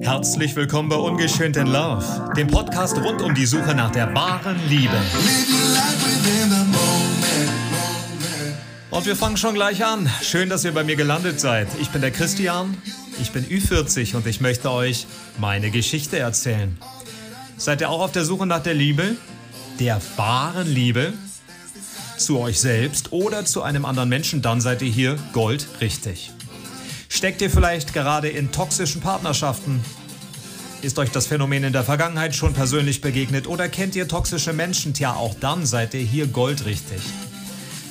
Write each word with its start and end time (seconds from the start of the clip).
Herzlich 0.00 0.54
willkommen 0.56 0.88
bei 0.88 0.96
Ungeschönt 0.96 1.56
in 1.56 1.66
Love, 1.66 2.32
dem 2.36 2.46
Podcast 2.46 2.96
rund 2.98 3.20
um 3.20 3.34
die 3.34 3.46
Suche 3.46 3.74
nach 3.74 3.90
der 3.90 4.14
wahren 4.14 4.58
Liebe. 4.68 4.96
Und 8.90 9.06
wir 9.06 9.16
fangen 9.16 9.36
schon 9.36 9.54
gleich 9.54 9.84
an. 9.84 10.08
Schön, 10.22 10.48
dass 10.48 10.64
ihr 10.64 10.72
bei 10.72 10.84
mir 10.84 10.96
gelandet 10.96 11.40
seid. 11.40 11.68
Ich 11.80 11.90
bin 11.90 12.00
der 12.00 12.10
Christian, 12.10 12.76
ich 13.20 13.32
bin 13.32 13.44
Ü40 13.44 14.16
und 14.16 14.26
ich 14.26 14.40
möchte 14.40 14.70
euch 14.70 15.06
meine 15.38 15.70
Geschichte 15.70 16.18
erzählen. 16.18 16.78
Seid 17.56 17.80
ihr 17.80 17.90
auch 17.90 18.00
auf 18.00 18.12
der 18.12 18.24
Suche 18.24 18.46
nach 18.46 18.62
der 18.62 18.74
Liebe? 18.74 19.16
Der 19.78 20.00
wahren 20.16 20.72
Liebe? 20.72 21.12
Zu 22.16 22.38
euch 22.38 22.60
selbst 22.60 23.12
oder 23.12 23.44
zu 23.44 23.62
einem 23.62 23.84
anderen 23.84 24.08
Menschen, 24.08 24.42
dann 24.42 24.60
seid 24.60 24.82
ihr 24.82 24.90
hier 24.90 25.16
Gold 25.32 25.66
richtig. 25.80 26.32
Steckt 27.18 27.42
ihr 27.42 27.50
vielleicht 27.50 27.94
gerade 27.94 28.28
in 28.28 28.52
toxischen 28.52 29.00
Partnerschaften? 29.00 29.84
Ist 30.82 31.00
euch 31.00 31.10
das 31.10 31.26
Phänomen 31.26 31.64
in 31.64 31.72
der 31.72 31.82
Vergangenheit 31.82 32.32
schon 32.32 32.54
persönlich 32.54 33.00
begegnet 33.00 33.48
oder 33.48 33.68
kennt 33.68 33.96
ihr 33.96 34.06
toxische 34.06 34.52
Menschen? 34.52 34.94
Tja, 34.94 35.14
auch 35.14 35.34
dann 35.34 35.66
seid 35.66 35.94
ihr 35.94 36.00
hier 36.00 36.28
goldrichtig. 36.28 37.00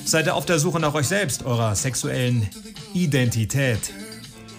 Seid 0.06 0.28
ihr 0.28 0.34
auf 0.34 0.46
der 0.46 0.58
Suche 0.58 0.80
nach 0.80 0.94
euch 0.94 1.08
selbst, 1.08 1.44
eurer 1.44 1.76
sexuellen 1.76 2.48
Identität? 2.94 3.92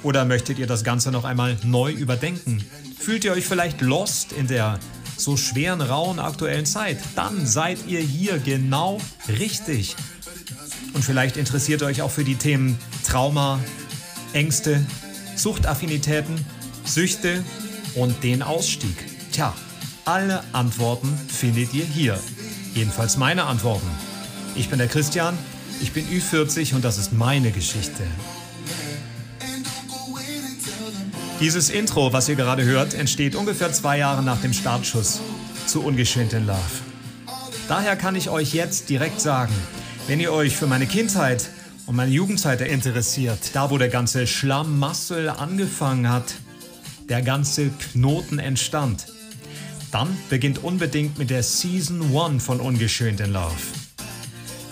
Oder 0.04 0.24
möchtet 0.24 0.60
ihr 0.60 0.68
das 0.68 0.84
Ganze 0.84 1.10
noch 1.10 1.24
einmal 1.24 1.58
neu 1.64 1.92
überdenken? 1.92 2.64
Fühlt 2.96 3.24
ihr 3.24 3.32
euch 3.32 3.48
vielleicht 3.48 3.82
lost 3.82 4.34
in 4.34 4.46
der 4.46 4.80
so 5.18 5.36
schweren, 5.36 5.82
rauen 5.82 6.20
aktuellen 6.20 6.68
Zeit? 6.68 7.00
Dann 7.16 7.44
seid 7.48 7.88
ihr 7.88 8.02
hier 8.02 8.38
genau 8.38 9.02
richtig. 9.40 9.96
Und 10.94 11.04
vielleicht 11.04 11.38
interessiert 11.38 11.82
ihr 11.82 11.88
euch 11.88 12.04
auch 12.04 12.12
für 12.12 12.24
die 12.24 12.36
Themen 12.36 12.78
Trauma, 13.04 13.60
Ängste, 14.34 14.86
Suchtaffinitäten, 15.36 16.46
Süchte 16.86 17.44
und 17.96 18.24
den 18.24 18.42
Ausstieg. 18.42 18.96
Tja, 19.32 19.54
alle 20.06 20.44
Antworten 20.54 21.08
findet 21.28 21.74
ihr 21.74 21.86
hier. 21.86 22.20
Jedenfalls 22.76 23.18
meine 23.18 23.46
Antworten. 23.46 23.88
Ich 24.56 24.70
bin 24.70 24.80
der 24.80 24.88
Christian, 24.88 25.38
ich 25.82 25.94
bin 25.94 26.06
Ü40 26.08 26.76
und 26.76 26.84
das 26.84 26.98
ist 26.98 27.14
meine 27.14 27.52
Geschichte. 27.52 28.04
Dieses 31.40 31.70
Intro, 31.70 32.12
was 32.12 32.28
ihr 32.28 32.36
gerade 32.36 32.66
hört, 32.66 32.94
entsteht 32.94 33.36
ungefähr 33.36 33.72
zwei 33.72 33.98
Jahre 33.98 34.22
nach 34.22 34.42
dem 34.42 34.52
Startschuss 34.52 35.22
zu 35.66 35.82
Ungeschönt 35.84 36.34
in 36.34 36.46
Love. 36.46 36.60
Daher 37.70 37.96
kann 37.96 38.16
ich 38.16 38.30
euch 38.30 38.54
jetzt 38.54 38.90
direkt 38.90 39.22
sagen, 39.22 39.54
wenn 40.08 40.20
ihr 40.20 40.34
euch 40.34 40.58
für 40.58 40.68
meine 40.68 40.86
Kindheit 40.86 41.50
und 41.90 41.96
meine 41.96 42.12
Jugendzeit 42.12 42.62
interessiert, 42.62 43.40
da 43.54 43.72
wo 43.72 43.80
der 43.80 43.90
ganze 43.90 44.28
Schlamassel 44.28 45.28
angefangen 45.28 46.08
hat, 46.08 46.36
der 47.10 47.24
ganze 47.24 47.70
Knoten 47.70 48.38
entstand, 48.38 49.08
dann 49.92 50.16
beginnt 50.30 50.64
unbedingt 50.64 51.18
mit 51.18 51.32
der 51.32 51.42
Season 51.42 52.16
1 52.16 52.44
von 52.44 52.60
Ungeschönt 52.60 53.22
in 53.22 53.34
Love. 53.34 53.56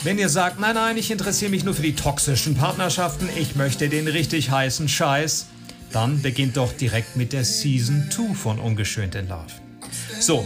Wenn 0.04 0.20
ihr 0.20 0.30
sagt, 0.30 0.60
nein, 0.60 0.76
nein, 0.76 0.96
ich 0.96 1.10
interessiere 1.10 1.50
mich 1.50 1.64
nur 1.64 1.74
für 1.74 1.82
die 1.82 1.96
toxischen 1.96 2.54
Partnerschaften, 2.54 3.28
ich 3.36 3.56
möchte 3.56 3.90
den 3.90 4.08
richtig 4.08 4.52
heißen 4.52 4.88
Scheiß, 4.88 5.48
dann 5.92 6.22
beginnt 6.22 6.56
doch 6.56 6.72
direkt 6.72 7.16
mit 7.16 7.34
der 7.34 7.46
Season 7.46 8.12
2 8.12 8.36
von 8.36 8.60
Ungeschönt 8.60 9.16
in 9.16 9.28
Love. 9.28 9.54
So, 10.20 10.46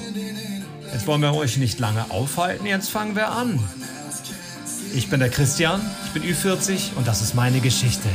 jetzt 0.93 1.05
wollen 1.05 1.21
wir 1.21 1.33
euch 1.33 1.57
nicht 1.57 1.79
lange 1.79 2.09
aufhalten, 2.11 2.65
jetzt 2.65 2.89
fangen 2.89 3.17
wir 3.17 3.29
an. 3.29 3.59
Ich 4.93 5.07
bin 5.07 5.21
der 5.21 5.29
Christian, 5.29 5.81
ich 6.05 6.11
bin 6.11 6.23
Ü40 6.23 6.95
und 6.95 7.07
das 7.07 7.21
ist 7.21 7.33
meine 7.33 7.61
Geschichte. 7.61 8.09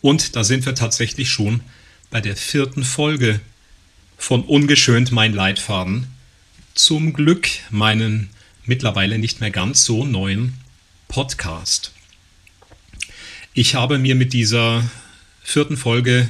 Und 0.00 0.36
da 0.36 0.44
sind 0.44 0.64
wir 0.64 0.74
tatsächlich 0.74 1.28
schon 1.28 1.60
bei 2.10 2.20
der 2.20 2.36
vierten 2.36 2.84
Folge 2.84 3.40
von 4.16 4.42
Ungeschönt 4.42 5.12
mein 5.12 5.34
Leitfaden. 5.34 6.06
Zum 6.74 7.12
Glück 7.12 7.48
meinen 7.70 8.30
mittlerweile 8.64 9.18
nicht 9.18 9.40
mehr 9.40 9.50
ganz 9.50 9.84
so 9.84 10.04
neuen 10.04 10.54
Podcast. 11.08 11.92
Ich 13.52 13.74
habe 13.74 13.98
mir 13.98 14.14
mit 14.14 14.32
dieser 14.32 14.82
vierten 15.46 15.76
Folge 15.76 16.28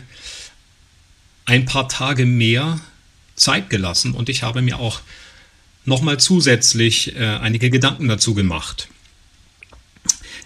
ein 1.47 1.65
paar 1.65 1.89
Tage 1.89 2.27
mehr 2.27 2.79
Zeit 3.35 3.71
gelassen 3.71 4.13
und 4.13 4.29
ich 4.29 4.43
habe 4.43 4.61
mir 4.61 4.79
auch 4.79 5.01
nochmal 5.87 6.21
zusätzlich 6.21 7.17
äh, 7.17 7.25
einige 7.25 7.71
Gedanken 7.71 8.09
dazu 8.09 8.35
gemacht. 8.35 8.89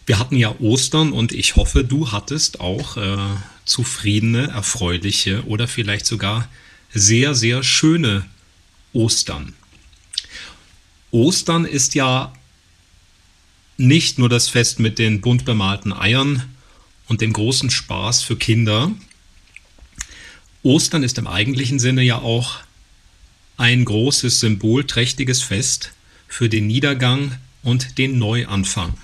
Wir 0.06 0.20
hatten 0.20 0.36
ja 0.36 0.54
Ostern 0.60 1.12
und 1.12 1.32
ich 1.32 1.56
hoffe, 1.56 1.82
du 1.82 2.12
hattest 2.12 2.60
auch 2.60 2.96
äh, 2.96 3.16
zufriedene, 3.64 4.48
erfreuliche 4.48 5.44
oder 5.46 5.66
vielleicht 5.66 6.06
sogar 6.06 6.48
sehr, 6.94 7.34
sehr 7.34 7.64
schöne 7.64 8.24
Ostern. 8.92 9.54
Ostern 11.10 11.64
ist 11.64 11.96
ja 11.96 12.32
nicht 13.76 14.18
nur 14.18 14.28
das 14.28 14.48
Fest 14.48 14.78
mit 14.78 15.00
den 15.00 15.20
bunt 15.20 15.44
bemalten 15.44 15.92
Eiern 15.92 16.44
und 17.10 17.20
dem 17.20 17.34
großen 17.34 17.68
Spaß 17.68 18.22
für 18.22 18.36
Kinder. 18.36 18.90
Ostern 20.62 21.02
ist 21.02 21.18
im 21.18 21.26
eigentlichen 21.26 21.78
Sinne 21.78 22.02
ja 22.02 22.16
auch 22.16 22.60
ein 23.58 23.84
großes 23.84 24.40
symbolträchtiges 24.40 25.42
Fest 25.42 25.92
für 26.26 26.48
den 26.48 26.66
Niedergang 26.66 27.36
und 27.62 27.98
den 27.98 28.18
Neuanfang 28.18 28.94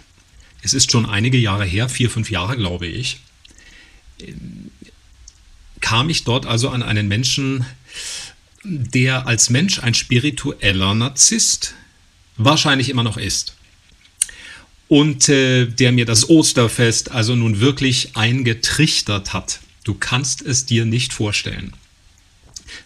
es 0.66 0.74
ist 0.74 0.90
schon 0.90 1.06
einige 1.06 1.38
Jahre 1.38 1.64
her, 1.64 1.88
vier, 1.88 2.10
fünf 2.10 2.28
Jahre 2.28 2.56
glaube 2.56 2.88
ich, 2.88 3.20
kam 5.80 6.10
ich 6.10 6.24
dort 6.24 6.44
also 6.44 6.70
an 6.70 6.82
einen 6.82 7.06
Menschen, 7.06 7.64
der 8.64 9.28
als 9.28 9.48
Mensch 9.48 9.78
ein 9.78 9.94
spiritueller 9.94 10.94
Narzisst 10.94 11.74
wahrscheinlich 12.36 12.88
immer 12.88 13.04
noch 13.04 13.16
ist. 13.16 13.54
Und 14.88 15.28
äh, 15.28 15.66
der 15.66 15.92
mir 15.92 16.04
das 16.04 16.28
Osterfest 16.28 17.10
also 17.10 17.34
nun 17.34 17.60
wirklich 17.60 18.16
eingetrichtert 18.16 19.32
hat. 19.32 19.60
Du 19.84 19.94
kannst 19.94 20.42
es 20.42 20.64
dir 20.64 20.84
nicht 20.84 21.12
vorstellen. 21.12 21.72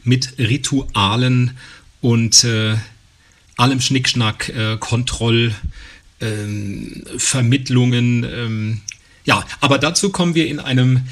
Mit 0.02 0.38
Ritualen 0.38 1.58
und 2.00 2.44
äh, 2.44 2.76
allem 3.56 3.80
Schnickschnack, 3.80 4.48
äh, 4.48 4.76
Kontroll, 4.78 5.54
ähm, 6.20 7.04
Vermittlungen. 7.18 8.24
Ähm, 8.24 8.80
ja, 9.24 9.44
aber 9.60 9.78
dazu 9.78 10.10
kommen 10.10 10.34
wir 10.34 10.46
in 10.46 10.60
einem 10.60 11.02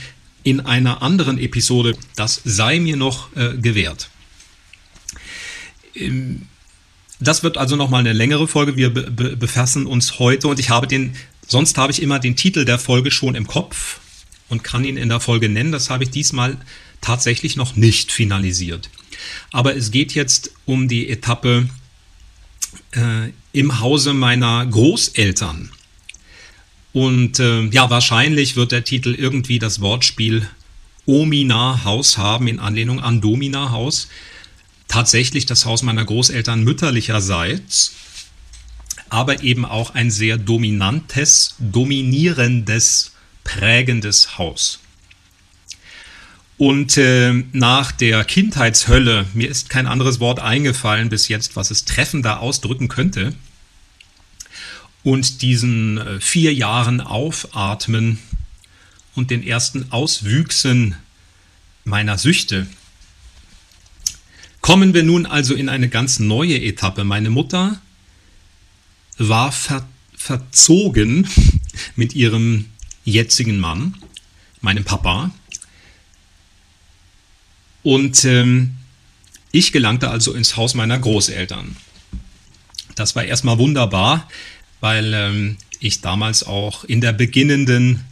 in 0.42 0.60
einer 0.60 1.02
anderen 1.02 1.38
Episode. 1.38 1.96
Das 2.16 2.40
sei 2.44 2.80
mir 2.80 2.96
noch 2.96 3.34
äh, 3.36 3.56
gewährt. 3.58 4.08
Ähm, 5.94 6.46
das 7.20 7.42
wird 7.42 7.58
also 7.58 7.76
nochmal 7.76 8.00
eine 8.00 8.12
längere 8.12 8.46
Folge. 8.46 8.76
Wir 8.76 8.90
be 8.92 9.10
be 9.10 9.36
befassen 9.36 9.86
uns 9.86 10.18
heute 10.18 10.48
und 10.48 10.60
ich 10.60 10.70
habe 10.70 10.86
den, 10.86 11.14
sonst 11.46 11.76
habe 11.78 11.92
ich 11.92 12.02
immer 12.02 12.18
den 12.18 12.36
Titel 12.36 12.64
der 12.64 12.78
Folge 12.78 13.10
schon 13.10 13.34
im 13.34 13.46
Kopf 13.46 14.00
und 14.48 14.64
kann 14.64 14.84
ihn 14.84 14.96
in 14.96 15.08
der 15.08 15.20
Folge 15.20 15.48
nennen. 15.48 15.72
Das 15.72 15.90
habe 15.90 16.04
ich 16.04 16.10
diesmal 16.10 16.56
tatsächlich 17.00 17.56
noch 17.56 17.76
nicht 17.76 18.12
finalisiert. 18.12 18.90
Aber 19.50 19.76
es 19.76 19.90
geht 19.90 20.14
jetzt 20.14 20.52
um 20.64 20.88
die 20.88 21.08
Etappe 21.08 21.68
äh, 22.92 23.32
im 23.52 23.80
Hause 23.80 24.14
meiner 24.14 24.64
Großeltern. 24.66 25.70
Und 26.92 27.38
äh, 27.38 27.64
ja, 27.66 27.90
wahrscheinlich 27.90 28.56
wird 28.56 28.72
der 28.72 28.84
Titel 28.84 29.14
irgendwie 29.14 29.58
das 29.58 29.80
Wortspiel 29.80 30.48
Omina 31.06 31.84
Haus 31.84 32.18
haben, 32.18 32.48
in 32.48 32.58
Anlehnung 32.58 33.00
an 33.00 33.20
Domina 33.20 33.70
Haus. 33.70 34.08
Tatsächlich 34.88 35.46
das 35.46 35.64
Haus 35.66 35.82
meiner 35.82 36.04
Großeltern 36.04 36.64
mütterlicherseits, 36.64 37.94
aber 39.10 39.42
eben 39.42 39.64
auch 39.64 39.94
ein 39.94 40.10
sehr 40.10 40.38
dominantes, 40.38 41.54
dominierendes, 41.58 43.12
prägendes 43.44 44.38
Haus. 44.38 44.80
Und 46.56 46.96
äh, 46.96 47.32
nach 47.52 47.92
der 47.92 48.24
Kindheitshölle, 48.24 49.26
mir 49.32 49.48
ist 49.48 49.70
kein 49.70 49.86
anderes 49.86 50.18
Wort 50.18 50.40
eingefallen 50.40 51.08
bis 51.08 51.28
jetzt, 51.28 51.54
was 51.54 51.70
es 51.70 51.84
treffender 51.84 52.40
ausdrücken 52.40 52.88
könnte, 52.88 53.32
und 55.04 55.42
diesen 55.42 55.98
äh, 55.98 56.20
vier 56.20 56.52
Jahren 56.52 57.00
Aufatmen 57.00 58.18
und 59.14 59.30
den 59.30 59.46
ersten 59.46 59.92
Auswüchsen 59.92 60.96
meiner 61.84 62.18
Süchte, 62.18 62.66
kommen 64.60 64.94
wir 64.94 65.02
nun 65.02 65.26
also 65.26 65.54
in 65.54 65.68
eine 65.68 65.88
ganz 65.88 66.18
neue 66.18 66.60
Etappe. 66.60 67.04
Meine 67.04 67.30
Mutter 67.30 67.80
war 69.18 69.52
ver 69.52 69.86
verzogen 70.16 71.28
mit 71.96 72.14
ihrem 72.14 72.66
jetzigen 73.04 73.60
Mann, 73.60 73.94
meinem 74.60 74.82
Papa, 74.82 75.30
und 77.82 78.24
ähm, 78.24 78.76
ich 79.50 79.72
gelangte 79.72 80.10
also 80.10 80.34
ins 80.34 80.56
Haus 80.56 80.74
meiner 80.74 80.98
Großeltern. 80.98 81.76
das 82.96 83.16
war 83.16 83.24
erstmal 83.24 83.58
wunderbar, 83.58 84.28
weil 84.80 85.14
ähm, 85.14 85.56
ich 85.80 86.00
damals 86.00 86.42
auch 86.42 86.84
in 86.84 87.00
der 87.00 87.12
beginnenden 87.12 88.04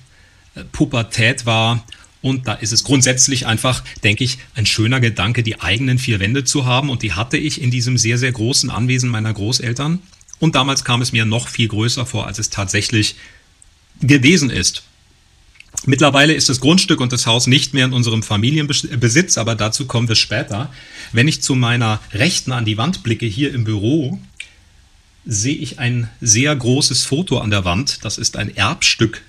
äh, 0.55 0.65
Pubertät 0.65 1.45
war. 1.45 1.85
Und 2.23 2.49
da 2.49 2.55
ist 2.55 2.73
es 2.73 2.83
grundsätzlich 2.83 3.47
einfach, 3.47 3.85
denke 4.03 4.25
ich, 4.25 4.39
ein 4.55 4.67
schöner 4.67 5.01
Gedanke, 5.01 5.43
die 5.43 5.61
eigenen 5.61 5.99
vier 5.99 6.19
Wände 6.19 6.45
zu 6.45 6.65
haben. 6.65 6.91
Und 6.91 7.03
die 7.03 7.13
hatte 7.13 7.37
ich 7.37 7.61
in 7.61 7.71
diesem 7.71 7.99
sehr, 7.99 8.19
sehr 8.19 8.33
großen 8.33 8.71
Anwesen 8.71 9.11
meiner 9.11 9.33
Großeltern. 9.33 10.01
Und 10.39 10.55
damals 10.55 10.85
kam 10.85 11.03
es 11.03 11.13
mir 11.13 11.25
noch 11.25 11.49
viel 11.49 11.69
größer 11.69 12.07
vor, 12.07 12.27
als 12.27 12.39
es 12.39 12.51
tatsächlich 12.51 13.17
gewesen 14.01 14.51
ist. 14.51 14.83
Mittlerweile 15.85 16.33
ist 16.33 16.49
das 16.49 16.61
Grundstück 16.61 17.01
und 17.01 17.13
das 17.13 17.27
Haus 17.27 17.47
nicht 17.47 17.75
mehr 17.75 17.85
in 17.85 17.93
unserem 17.93 18.23
Familienbesitz, 18.23 19.39
aber 19.39 19.55
dazu 19.55 19.87
kommen 19.87 20.09
wir 20.09 20.17
später. 20.17 20.73
Wenn 21.13 21.29
ich 21.29 21.43
zu 21.43 21.55
meiner 21.55 22.01
Rechten 22.13 22.53
an 22.53 22.65
die 22.65 22.79
Wand 22.79 23.03
blicke, 23.03 23.27
hier 23.27 23.53
im 23.53 23.65
Büro, 23.65 24.19
sehe 25.27 25.57
ich 25.57 25.79
ein 25.79 26.09
sehr 26.21 26.55
großes 26.55 27.05
Foto 27.05 27.39
an 27.39 27.51
der 27.51 27.65
Wand. 27.65 28.05
Das 28.05 28.17
ist 28.17 28.37
ein 28.37 28.57
Erbstück. 28.57 29.23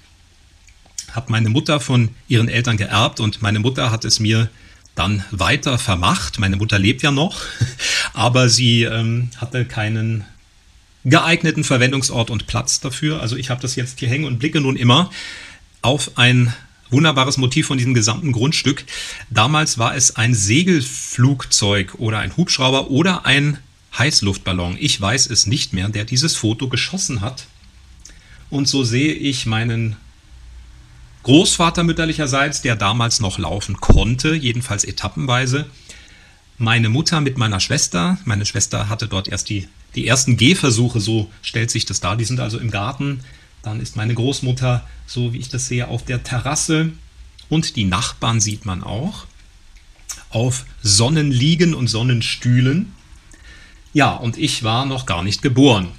Hat 1.18 1.32
meine 1.32 1.50
Mutter 1.50 1.80
von 1.80 2.10
ihren 2.28 2.48
Eltern 2.48 2.78
geerbt 2.78 3.20
und 3.20 3.42
meine 3.42 3.58
Mutter 3.58 3.90
hat 3.90 4.06
es 4.06 4.20
mir 4.20 4.52
dann 4.94 5.26
weiter 5.32 5.80
vermacht. 5.80 6.38
Meine 6.38 6.58
Mutter 6.58 6.78
lebt 6.78 7.02
ja 7.02 7.10
noch, 7.10 7.42
aber 8.14 8.50
sie 8.50 8.84
ähm, 8.84 9.32
hatte 9.38 9.66
keinen 9.66 10.26
geeigneten 11.06 11.64
Verwendungsort 11.64 12.30
und 12.30 12.46
Platz 12.46 12.82
dafür. 12.82 13.20
Also 13.20 13.36
ich 13.36 13.50
habe 13.50 13.60
das 13.60 13.76
jetzt 13.76 13.98
hier 13.98 14.10
hängen 14.10 14.26
und 14.26 14.38
blicke 14.38 14.62
nun 14.62 14.76
immer 14.76 15.10
auf 15.82 16.20
ein 16.20 16.54
wunderbares 16.92 17.38
Motiv 17.38 17.66
von 17.66 17.80
diesem 17.80 17.96
gesamten 17.96 18.32
Grundstück. 18.32 18.86
Damals 19.32 19.80
war 19.80 19.96
es 19.96 20.18
ein 20.18 20.36
Segelflugzeug 20.36 21.96
oder 21.98 22.20
ein 22.20 22.38
Hubschrauber 22.38 22.92
oder 22.92 23.26
ein 23.26 23.58
Heißluftballon. 23.98 24.78
Ich 24.80 25.02
weiß 25.02 25.32
es 25.32 25.48
nicht 25.48 25.74
mehr, 25.74 25.90
der 25.90 26.06
dieses 26.06 26.36
Foto 26.36 26.70
geschossen 26.70 27.22
hat. 27.22 27.48
Und 28.52 28.68
so 28.68 28.84
sehe 28.84 29.14
ich 29.14 29.48
meinen 29.48 29.96
Großvater 31.24 31.84
mütterlicherseits, 31.84 32.62
der 32.62 32.76
damals 32.76 33.20
noch 33.20 33.38
laufen 33.38 33.78
konnte, 33.78 34.34
jedenfalls 34.34 34.84
etappenweise. 34.84 35.66
Meine 36.58 36.90
Mutter 36.90 37.22
mit 37.22 37.38
meiner 37.38 37.60
Schwester. 37.60 38.18
Meine 38.26 38.46
Schwester 38.46 38.90
hatte 38.90 39.08
dort 39.08 39.28
erst 39.28 39.50
die, 39.50 39.68
die 39.96 40.08
ersten 40.08 40.38
Gehversuche, 40.38 41.00
so 41.00 41.30
stellt 41.42 41.70
sich 41.70 41.86
das 41.86 42.00
dar. 42.00 42.16
Die 42.16 42.26
sind 42.26 42.40
also 42.40 42.58
im 42.58 42.72
Garten. 42.72 43.20
Dann 43.62 43.80
ist 43.80 43.96
meine 43.96 44.16
Großmutter, 44.16 44.88
so 45.06 45.34
wie 45.34 45.38
ich 45.38 45.50
das 45.50 45.68
sehe, 45.68 45.88
auf 45.88 46.04
der 46.06 46.24
Terrasse. 46.24 46.92
Und 47.50 47.76
die 47.76 47.86
Nachbarn 47.86 48.40
sieht 48.40 48.66
man 48.66 48.84
auch. 48.84 49.26
Auf 50.30 50.66
Sonnenliegen 50.82 51.74
und 51.74 51.88
Sonnenstühlen. 51.88 52.94
Ja, 53.94 54.14
und 54.14 54.38
ich 54.38 54.64
war 54.64 54.86
noch 54.86 55.06
gar 55.06 55.24
nicht 55.24 55.42
geboren. 55.42 55.90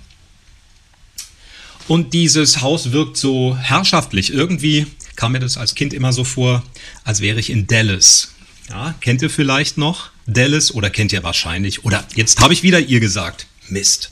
Und 1.88 2.12
dieses 2.12 2.60
Haus 2.60 2.92
wirkt 2.92 3.16
so 3.16 3.56
herrschaftlich. 3.56 4.32
Irgendwie 4.32 4.86
kam 5.18 5.32
mir 5.32 5.40
das 5.40 5.56
als 5.56 5.74
Kind 5.74 5.92
immer 5.92 6.12
so 6.12 6.22
vor, 6.22 6.62
als 7.02 7.20
wäre 7.20 7.40
ich 7.40 7.50
in 7.50 7.66
Dallas. 7.66 8.34
Ja, 8.70 8.94
kennt 9.00 9.20
ihr 9.20 9.30
vielleicht 9.30 9.76
noch 9.76 10.10
Dallas 10.26 10.72
oder 10.72 10.90
kennt 10.90 11.12
ihr 11.12 11.24
wahrscheinlich? 11.24 11.84
Oder 11.84 12.06
jetzt 12.14 12.40
habe 12.40 12.52
ich 12.52 12.62
wieder 12.62 12.78
ihr 12.78 13.00
gesagt. 13.00 13.46
Mist. 13.68 14.10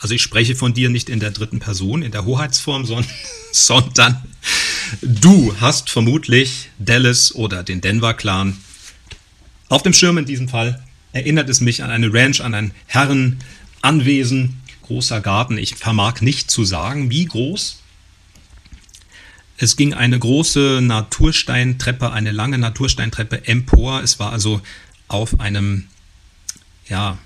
Also 0.00 0.14
ich 0.14 0.22
spreche 0.22 0.56
von 0.56 0.72
dir 0.72 0.88
nicht 0.88 1.10
in 1.10 1.20
der 1.20 1.30
dritten 1.30 1.60
Person, 1.60 2.02
in 2.02 2.10
der 2.10 2.24
Hoheitsform, 2.24 2.86
sondern, 2.86 3.06
sondern 3.52 4.22
du 5.02 5.54
hast 5.60 5.90
vermutlich 5.90 6.70
Dallas 6.78 7.34
oder 7.34 7.62
den 7.62 7.82
Denver 7.82 8.14
Clan 8.14 8.56
auf 9.68 9.82
dem 9.82 9.92
Schirm 9.92 10.16
in 10.16 10.24
diesem 10.24 10.48
Fall 10.48 10.82
erinnert 11.12 11.50
es 11.50 11.60
mich 11.60 11.82
an 11.82 11.90
eine 11.90 12.12
Ranch, 12.12 12.40
an 12.40 12.54
ein 12.54 12.72
Herrenanwesen, 12.86 14.60
großer 14.82 15.20
Garten. 15.20 15.58
Ich 15.58 15.74
vermag 15.74 16.22
nicht 16.22 16.50
zu 16.50 16.64
sagen, 16.64 17.10
wie 17.10 17.26
groß. 17.26 17.81
Es 19.62 19.76
ging 19.76 19.94
eine 19.94 20.18
große 20.18 20.80
Natursteintreppe, 20.82 22.10
eine 22.10 22.32
lange 22.32 22.58
Natursteintreppe 22.58 23.46
empor. 23.46 24.02
Es 24.02 24.18
war 24.18 24.32
also 24.32 24.60
auf 25.06 25.38
einem, 25.38 25.86
ja, 26.88 27.16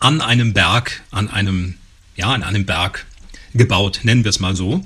an 0.00 0.20
einem 0.20 0.52
Berg, 0.52 1.04
an 1.12 1.30
einem, 1.30 1.74
ja, 2.16 2.32
an 2.32 2.42
einem 2.42 2.66
Berg 2.66 3.06
gebaut, 3.54 4.00
nennen 4.02 4.24
wir 4.24 4.30
es 4.30 4.40
mal 4.40 4.56
so. 4.56 4.84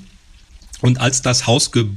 Und 0.82 1.00
als 1.00 1.22
das 1.22 1.46
Haus 1.46 1.72
gebaut 1.72 1.96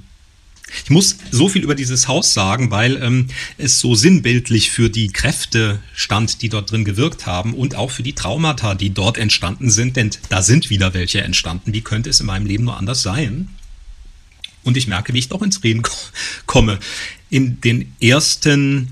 ich 0.83 0.89
muss 0.89 1.17
so 1.29 1.47
viel 1.47 1.61
über 1.61 1.75
dieses 1.75 2.07
Haus 2.07 2.33
sagen, 2.33 2.71
weil 2.71 2.95
ähm, 3.01 3.27
es 3.57 3.79
so 3.79 3.93
sinnbildlich 3.93 4.71
für 4.71 4.89
die 4.89 5.09
Kräfte 5.09 5.79
stand, 5.93 6.41
die 6.41 6.49
dort 6.49 6.71
drin 6.71 6.85
gewirkt 6.85 7.27
haben 7.27 7.53
und 7.53 7.75
auch 7.75 7.91
für 7.91 8.01
die 8.01 8.13
Traumata, 8.13 8.73
die 8.73 8.89
dort 8.89 9.19
entstanden 9.19 9.69
sind, 9.69 9.95
denn 9.95 10.09
da 10.29 10.41
sind 10.41 10.71
wieder 10.71 10.95
welche 10.95 11.21
entstanden. 11.21 11.71
Wie 11.73 11.81
könnte 11.81 12.09
es 12.09 12.19
in 12.19 12.25
meinem 12.25 12.47
Leben 12.47 12.63
nur 12.63 12.77
anders 12.77 13.03
sein? 13.03 13.49
Und 14.65 14.75
ich 14.75 14.87
merke, 14.87 15.13
wie 15.13 15.19
ich 15.19 15.29
doch 15.29 15.41
ins 15.41 15.63
Reden 15.63 15.83
komme. 16.45 16.79
In 17.29 17.61
den 17.61 17.95
ersten 18.01 18.91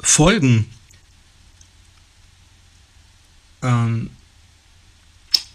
Folgen 0.00 0.66
ähm, 3.62 4.10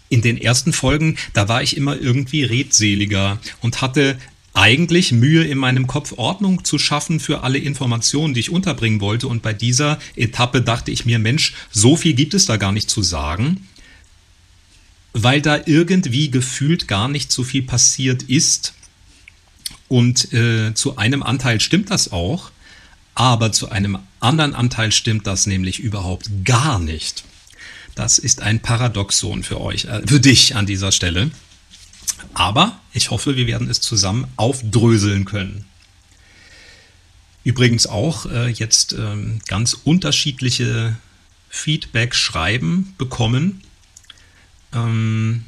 in 0.08 0.20
den 0.20 0.36
ersten 0.36 0.74
Folgen, 0.74 1.16
da 1.32 1.48
war 1.48 1.62
ich 1.62 1.76
immer 1.76 1.98
irgendwie 1.98 2.44
redseliger 2.44 3.38
und 3.62 3.80
hatte 3.80 4.18
eigentlich 4.52 5.10
Mühe 5.10 5.42
in 5.42 5.56
meinem 5.56 5.86
Kopf 5.86 6.12
Ordnung 6.18 6.64
zu 6.64 6.78
schaffen 6.78 7.18
für 7.18 7.42
alle 7.42 7.56
Informationen, 7.56 8.34
die 8.34 8.40
ich 8.40 8.50
unterbringen 8.50 9.00
wollte. 9.00 9.26
Und 9.26 9.40
bei 9.40 9.54
dieser 9.54 9.98
Etappe 10.14 10.60
dachte 10.60 10.90
ich 10.90 11.06
mir, 11.06 11.18
Mensch, 11.18 11.54
so 11.70 11.96
viel 11.96 12.12
gibt 12.12 12.34
es 12.34 12.44
da 12.44 12.58
gar 12.58 12.72
nicht 12.72 12.90
zu 12.90 13.02
sagen, 13.02 13.66
weil 15.14 15.40
da 15.40 15.58
irgendwie 15.64 16.30
gefühlt 16.30 16.88
gar 16.88 17.08
nicht 17.08 17.32
so 17.32 17.42
viel 17.42 17.62
passiert 17.62 18.24
ist. 18.24 18.74
Und 19.92 20.32
äh, 20.32 20.72
zu 20.72 20.96
einem 20.96 21.22
Anteil 21.22 21.60
stimmt 21.60 21.90
das 21.90 22.12
auch, 22.12 22.50
aber 23.14 23.52
zu 23.52 23.68
einem 23.68 23.98
anderen 24.20 24.54
Anteil 24.54 24.90
stimmt 24.90 25.26
das 25.26 25.44
nämlich 25.44 25.80
überhaupt 25.80 26.30
gar 26.46 26.78
nicht. 26.78 27.24
Das 27.94 28.18
ist 28.18 28.40
ein 28.40 28.60
Paradoxon 28.60 29.42
für 29.42 29.60
euch, 29.60 29.84
äh, 29.84 30.00
für 30.06 30.18
dich 30.18 30.56
an 30.56 30.64
dieser 30.64 30.92
Stelle. 30.92 31.30
Aber 32.32 32.80
ich 32.94 33.10
hoffe, 33.10 33.36
wir 33.36 33.46
werden 33.46 33.68
es 33.68 33.82
zusammen 33.82 34.26
aufdröseln 34.36 35.26
können. 35.26 35.66
Übrigens 37.44 37.86
auch 37.86 38.24
äh, 38.24 38.48
jetzt 38.48 38.94
ähm, 38.94 39.40
ganz 39.46 39.74
unterschiedliche 39.74 40.96
Feedback-Schreiben 41.50 42.94
bekommen. 42.96 43.60
Ähm, 44.72 45.44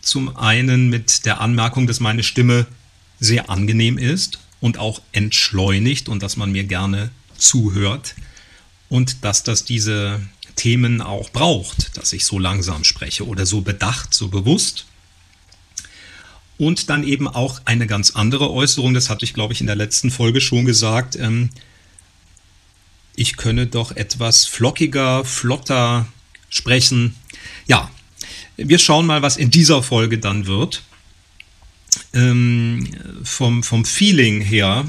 zum 0.00 0.34
einen 0.38 0.88
mit 0.88 1.26
der 1.26 1.42
Anmerkung, 1.42 1.86
dass 1.86 2.00
meine 2.00 2.22
Stimme 2.22 2.66
sehr 3.20 3.50
angenehm 3.50 3.98
ist 3.98 4.38
und 4.60 4.78
auch 4.78 5.02
entschleunigt 5.12 6.08
und 6.08 6.22
dass 6.22 6.36
man 6.36 6.52
mir 6.52 6.64
gerne 6.64 7.10
zuhört 7.36 8.14
und 8.88 9.24
dass 9.24 9.42
das 9.42 9.64
diese 9.64 10.20
Themen 10.56 11.00
auch 11.00 11.30
braucht, 11.30 11.96
dass 11.96 12.12
ich 12.12 12.24
so 12.24 12.38
langsam 12.38 12.84
spreche 12.84 13.26
oder 13.26 13.46
so 13.46 13.60
bedacht, 13.60 14.14
so 14.14 14.28
bewusst. 14.28 14.86
Und 16.56 16.88
dann 16.88 17.02
eben 17.02 17.26
auch 17.26 17.60
eine 17.64 17.86
ganz 17.86 18.12
andere 18.12 18.50
Äußerung, 18.50 18.94
das 18.94 19.10
hatte 19.10 19.24
ich, 19.24 19.34
glaube 19.34 19.52
ich, 19.52 19.60
in 19.60 19.66
der 19.66 19.74
letzten 19.74 20.10
Folge 20.10 20.40
schon 20.40 20.64
gesagt. 20.64 21.16
Ähm, 21.16 21.50
ich 23.16 23.36
könne 23.36 23.66
doch 23.66 23.92
etwas 23.92 24.46
flockiger, 24.46 25.24
flotter 25.24 26.06
sprechen. 26.48 27.16
Ja, 27.66 27.90
wir 28.56 28.78
schauen 28.78 29.06
mal, 29.06 29.22
was 29.22 29.36
in 29.36 29.50
dieser 29.50 29.82
Folge 29.82 30.18
dann 30.18 30.46
wird. 30.46 30.82
Ähm, 32.14 32.88
vom, 33.24 33.62
vom 33.62 33.84
Feeling 33.84 34.40
her 34.40 34.86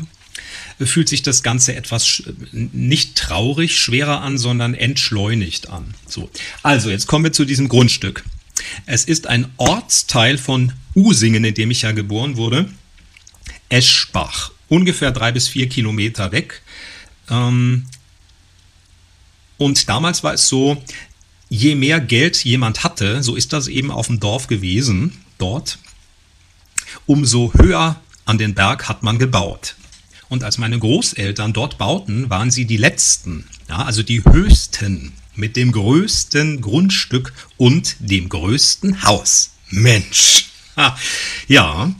fühlt 0.79 1.09
sich 1.09 1.21
das 1.21 1.41
Ganze 1.41 1.75
etwas 1.75 2.23
nicht 2.51 3.15
traurig, 3.15 3.79
schwerer 3.79 4.21
an, 4.21 4.37
sondern 4.37 4.73
entschleunigt 4.73 5.69
an. 5.69 5.93
So, 6.07 6.29
also 6.63 6.89
jetzt 6.89 7.07
kommen 7.07 7.23
wir 7.23 7.33
zu 7.33 7.45
diesem 7.45 7.69
Grundstück. 7.69 8.23
Es 8.85 9.05
ist 9.05 9.27
ein 9.27 9.47
Ortsteil 9.57 10.37
von 10.37 10.73
Usingen, 10.93 11.43
in 11.43 11.53
dem 11.53 11.71
ich 11.71 11.83
ja 11.83 11.91
geboren 11.91 12.37
wurde. 12.37 12.69
Eschbach, 13.69 14.51
ungefähr 14.67 15.11
drei 15.11 15.31
bis 15.31 15.47
vier 15.47 15.69
Kilometer 15.69 16.31
weg. 16.31 16.61
Ähm, 17.29 17.85
und 19.57 19.87
damals 19.89 20.23
war 20.23 20.33
es 20.33 20.47
so, 20.47 20.81
je 21.49 21.75
mehr 21.75 21.99
Geld 21.99 22.43
jemand 22.43 22.83
hatte, 22.83 23.23
so 23.23 23.35
ist 23.35 23.53
das 23.53 23.67
eben 23.67 23.91
auf 23.91 24.07
dem 24.07 24.19
Dorf 24.19 24.47
gewesen, 24.47 25.13
dort, 25.37 25.79
umso 27.05 27.53
höher 27.53 27.99
an 28.25 28.37
den 28.37 28.55
Berg 28.55 28.89
hat 28.89 29.03
man 29.03 29.19
gebaut. 29.19 29.75
Und 30.27 30.43
als 30.43 30.57
meine 30.57 30.79
Großeltern 30.79 31.53
dort 31.53 31.77
bauten, 31.77 32.29
waren 32.29 32.51
sie 32.51 32.65
die 32.65 32.77
Letzten, 32.77 33.47
ja, 33.69 33.83
also 33.83 34.03
die 34.03 34.23
Höchsten 34.23 35.13
mit 35.35 35.55
dem 35.55 35.71
größten 35.71 36.61
Grundstück 36.61 37.33
und 37.57 37.95
dem 37.99 38.29
größten 38.29 39.03
Haus. 39.03 39.51
Mensch. 39.69 40.49
ja. 41.47 41.93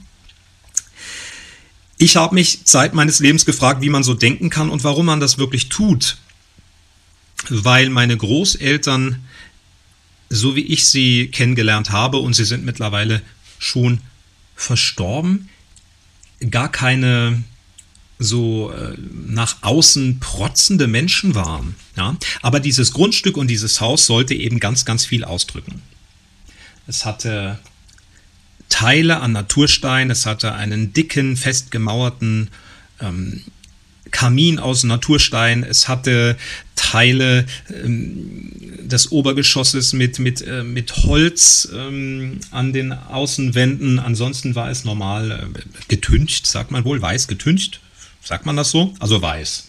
Ich 1.98 2.16
habe 2.16 2.36
mich 2.36 2.66
Zeit 2.66 2.94
meines 2.94 3.20
Lebens 3.20 3.46
gefragt, 3.46 3.82
wie 3.82 3.90
man 3.90 4.04
so 4.04 4.14
denken 4.14 4.50
kann 4.50 4.70
und 4.70 4.84
warum 4.84 5.06
man 5.06 5.20
das 5.20 5.38
wirklich 5.38 5.70
tut. 5.70 6.18
Weil 7.50 7.90
meine 7.90 8.18
Großeltern 8.18 9.24
so 10.30 10.56
wie 10.56 10.62
ich 10.62 10.86
sie 10.86 11.28
kennengelernt 11.28 11.92
habe, 11.92 12.18
und 12.18 12.34
sie 12.34 12.46
sind 12.46 12.66
mittlerweile 12.66 13.22
schon 13.60 14.00
verstorben, 14.56 15.50
gar 16.50 16.72
keine 16.72 17.44
so 18.18 18.72
äh, 18.72 18.96
nach 19.28 19.58
außen 19.62 20.20
protzende 20.20 20.88
Menschen 20.88 21.36
waren. 21.36 21.76
Ja? 21.98 22.18
Aber 22.42 22.60
dieses 22.60 22.94
Grundstück 22.94 23.36
und 23.38 23.48
dieses 23.48 23.82
Haus 23.82 24.06
sollte 24.06 24.34
eben 24.34 24.60
ganz, 24.60 24.86
ganz 24.86 25.06
viel 25.06 25.24
ausdrücken. 25.24 25.82
Es 26.88 27.04
hatte 27.04 27.60
Teile 28.70 29.20
an 29.20 29.34
Naturstein, 29.34 30.10
es 30.10 30.26
hatte 30.26 30.54
einen 30.54 30.94
dicken, 30.94 31.36
festgemauerten 31.36 32.50
ähm, 33.02 33.44
Kamin 34.16 34.60
aus 34.60 34.86
Naturstein, 34.86 35.64
es 35.64 35.90
hatte 35.90 36.38
Teile 36.78 37.46
ähm, 37.70 38.50
des 38.80 39.12
Obergeschosses 39.12 39.92
mit, 39.92 40.20
mit, 40.20 40.42
äh, 40.42 40.64
mit 40.64 40.96
Holz 41.04 41.68
ähm, 41.76 42.40
an 42.50 42.72
den 42.72 42.94
Außenwänden. 42.94 44.00
Ansonsten 44.00 44.56
war 44.56 44.70
es 44.70 44.86
normal 44.86 45.32
äh, 45.32 45.60
getüncht, 45.90 46.48
sagt 46.48 46.72
man 46.72 46.86
wohl, 46.86 47.02
weiß 47.02 47.28
getüncht, 47.28 47.82
sagt 48.24 48.46
man 48.46 48.56
das 48.56 48.72
so? 48.72 48.94
Also 49.00 49.22
weiß. 49.22 49.66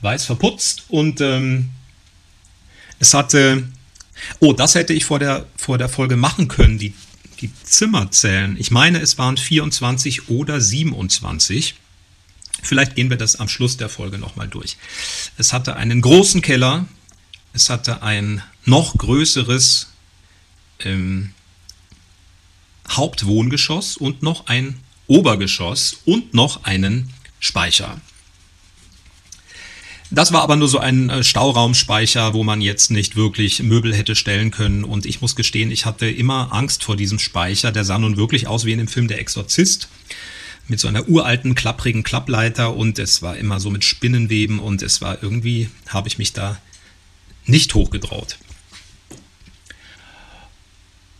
Weiß 0.00 0.24
verputzt 0.24 0.84
und 0.86 1.20
ähm, 1.20 1.70
es 3.00 3.12
hatte, 3.12 3.64
oh, 4.38 4.52
das 4.52 4.76
hätte 4.76 4.92
ich 4.92 5.04
vor 5.04 5.18
der, 5.18 5.46
vor 5.56 5.78
der 5.78 5.88
Folge 5.88 6.16
machen 6.16 6.46
können, 6.46 6.78
die, 6.78 6.94
die 7.40 7.50
Zimmerzellen. 7.64 8.54
Ich 8.56 8.70
meine, 8.70 9.00
es 9.00 9.18
waren 9.18 9.36
24 9.36 10.28
oder 10.28 10.60
27. 10.60 11.74
Vielleicht 12.62 12.96
gehen 12.96 13.10
wir 13.10 13.16
das 13.16 13.36
am 13.36 13.48
Schluss 13.48 13.76
der 13.76 13.88
Folge 13.88 14.18
nochmal 14.18 14.48
durch. 14.48 14.76
Es 15.36 15.52
hatte 15.52 15.76
einen 15.76 16.00
großen 16.00 16.42
Keller, 16.42 16.86
es 17.52 17.70
hatte 17.70 18.02
ein 18.02 18.42
noch 18.64 18.96
größeres 18.96 19.88
ähm, 20.80 21.32
Hauptwohngeschoss 22.90 23.96
und 23.96 24.22
noch 24.22 24.46
ein 24.46 24.80
Obergeschoss 25.06 25.98
und 26.04 26.34
noch 26.34 26.64
einen 26.64 27.12
Speicher. 27.40 28.00
Das 30.10 30.32
war 30.32 30.42
aber 30.42 30.56
nur 30.56 30.68
so 30.68 30.78
ein 30.78 31.10
äh, 31.10 31.22
Stauraumspeicher, 31.22 32.32
wo 32.32 32.42
man 32.42 32.62
jetzt 32.62 32.90
nicht 32.90 33.14
wirklich 33.14 33.62
Möbel 33.62 33.94
hätte 33.94 34.16
stellen 34.16 34.50
können. 34.50 34.84
Und 34.84 35.04
ich 35.04 35.20
muss 35.20 35.36
gestehen, 35.36 35.70
ich 35.70 35.84
hatte 35.84 36.08
immer 36.08 36.52
Angst 36.52 36.82
vor 36.82 36.96
diesem 36.96 37.18
Speicher. 37.18 37.72
Der 37.72 37.84
sah 37.84 37.98
nun 37.98 38.16
wirklich 38.16 38.46
aus 38.46 38.64
wie 38.64 38.72
in 38.72 38.78
dem 38.78 38.88
Film 38.88 39.08
Der 39.08 39.20
Exorzist 39.20 39.88
mit 40.68 40.78
so 40.78 40.88
einer 40.88 41.08
uralten, 41.08 41.54
klapprigen 41.54 42.02
Klappleiter 42.02 42.76
und 42.76 42.98
es 42.98 43.22
war 43.22 43.36
immer 43.36 43.58
so 43.58 43.70
mit 43.70 43.84
Spinnenweben 43.84 44.58
und 44.58 44.82
es 44.82 45.00
war 45.00 45.22
irgendwie, 45.22 45.70
habe 45.88 46.08
ich 46.08 46.18
mich 46.18 46.32
da 46.32 46.60
nicht 47.46 47.74
hochgetraut. 47.74 48.38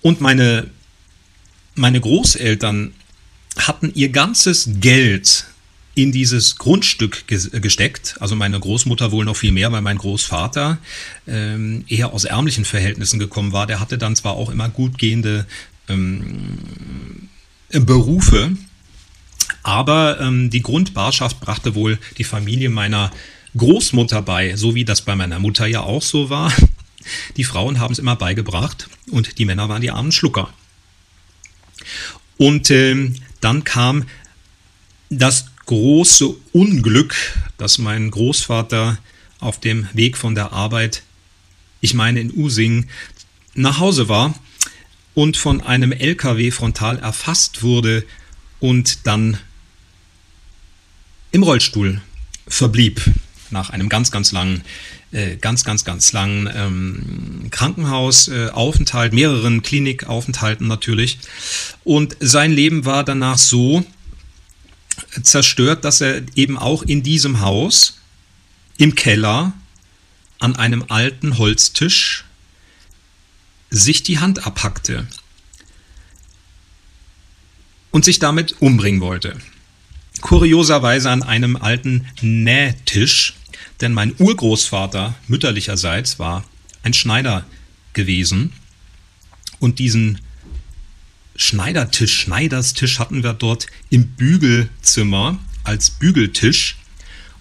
Und 0.02 0.20
meine, 0.20 0.70
meine 1.74 2.00
Großeltern 2.00 2.92
hatten 3.56 3.90
ihr 3.94 4.10
ganzes 4.10 4.68
Geld 4.80 5.46
in 5.94 6.12
dieses 6.12 6.58
Grundstück 6.58 7.26
gesteckt. 7.26 8.16
Also 8.20 8.36
meine 8.36 8.60
Großmutter 8.60 9.10
wohl 9.10 9.24
noch 9.24 9.36
viel 9.36 9.50
mehr, 9.50 9.72
weil 9.72 9.80
mein 9.80 9.98
Großvater 9.98 10.78
ähm, 11.26 11.84
eher 11.88 12.12
aus 12.12 12.24
ärmlichen 12.24 12.64
Verhältnissen 12.64 13.18
gekommen 13.18 13.52
war. 13.52 13.66
Der 13.66 13.80
hatte 13.80 13.98
dann 13.98 14.14
zwar 14.14 14.34
auch 14.34 14.50
immer 14.50 14.68
gut 14.68 14.96
gehende 14.96 15.44
ähm, 15.88 16.58
Berufe, 17.70 18.52
aber 19.62 20.20
ähm, 20.20 20.50
die 20.50 20.62
Grundbarschaft 20.62 21.40
brachte 21.40 21.74
wohl 21.74 21.98
die 22.18 22.24
Familie 22.24 22.70
meiner 22.70 23.10
Großmutter 23.56 24.22
bei, 24.22 24.56
so 24.56 24.74
wie 24.74 24.84
das 24.84 25.02
bei 25.02 25.16
meiner 25.16 25.38
Mutter 25.38 25.66
ja 25.66 25.80
auch 25.80 26.02
so 26.02 26.30
war. 26.30 26.52
Die 27.36 27.44
Frauen 27.44 27.78
haben 27.78 27.92
es 27.92 27.98
immer 27.98 28.16
beigebracht 28.16 28.88
und 29.10 29.38
die 29.38 29.44
Männer 29.44 29.68
waren 29.68 29.80
die 29.80 29.90
armen 29.90 30.12
Schlucker. 30.12 30.52
Und 32.36 32.70
ähm, 32.70 33.16
dann 33.40 33.64
kam 33.64 34.04
das 35.10 35.46
große 35.66 36.34
Unglück, 36.52 37.14
dass 37.56 37.78
mein 37.78 38.10
Großvater 38.10 38.98
auf 39.40 39.60
dem 39.60 39.88
Weg 39.92 40.16
von 40.16 40.34
der 40.34 40.52
Arbeit, 40.52 41.02
ich 41.80 41.94
meine 41.94 42.20
in 42.20 42.32
Using, 42.34 42.88
nach 43.54 43.78
Hause 43.78 44.08
war 44.08 44.34
und 45.14 45.36
von 45.36 45.60
einem 45.60 45.92
LKW 45.92 46.50
frontal 46.50 46.98
erfasst 46.98 47.62
wurde 47.62 48.04
und 48.60 49.06
dann 49.06 49.38
im 51.30 51.42
Rollstuhl 51.42 52.00
verblieb 52.46 53.02
nach 53.50 53.70
einem 53.70 53.88
ganz, 53.88 54.10
ganz 54.10 54.32
langen, 54.32 54.62
äh, 55.12 55.36
ganz, 55.36 55.64
ganz, 55.64 55.84
ganz 55.84 56.12
langen 56.12 56.48
ähm, 56.54 57.50
Krankenhausaufenthalt, 57.50 59.12
mehreren 59.12 59.62
Klinikaufenthalten 59.62 60.66
natürlich. 60.66 61.18
Und 61.84 62.16
sein 62.20 62.52
Leben 62.52 62.84
war 62.84 63.04
danach 63.04 63.38
so 63.38 63.84
zerstört, 65.22 65.84
dass 65.84 66.00
er 66.00 66.22
eben 66.34 66.58
auch 66.58 66.82
in 66.82 67.02
diesem 67.02 67.40
Haus 67.40 67.98
im 68.76 68.94
Keller 68.94 69.52
an 70.38 70.56
einem 70.56 70.84
alten 70.88 71.38
Holztisch 71.38 72.24
sich 73.70 74.02
die 74.02 74.18
Hand 74.18 74.46
abhackte 74.46 75.06
und 77.90 78.04
sich 78.04 78.18
damit 78.18 78.60
umbringen 78.60 79.00
wollte. 79.00 79.36
Kurioserweise 80.20 81.10
an 81.10 81.22
einem 81.22 81.56
alten 81.56 82.06
Nähtisch, 82.20 83.34
denn 83.80 83.92
mein 83.92 84.14
Urgroßvater 84.18 85.14
mütterlicherseits 85.28 86.18
war 86.18 86.44
ein 86.82 86.92
Schneider 86.92 87.46
gewesen. 87.92 88.52
Und 89.60 89.78
diesen 89.78 90.20
Schneidertisch, 91.36 92.18
Schneiderstisch 92.18 92.98
hatten 92.98 93.22
wir 93.22 93.32
dort 93.32 93.68
im 93.90 94.08
Bügelzimmer 94.08 95.38
als 95.62 95.90
Bügeltisch. 95.90 96.76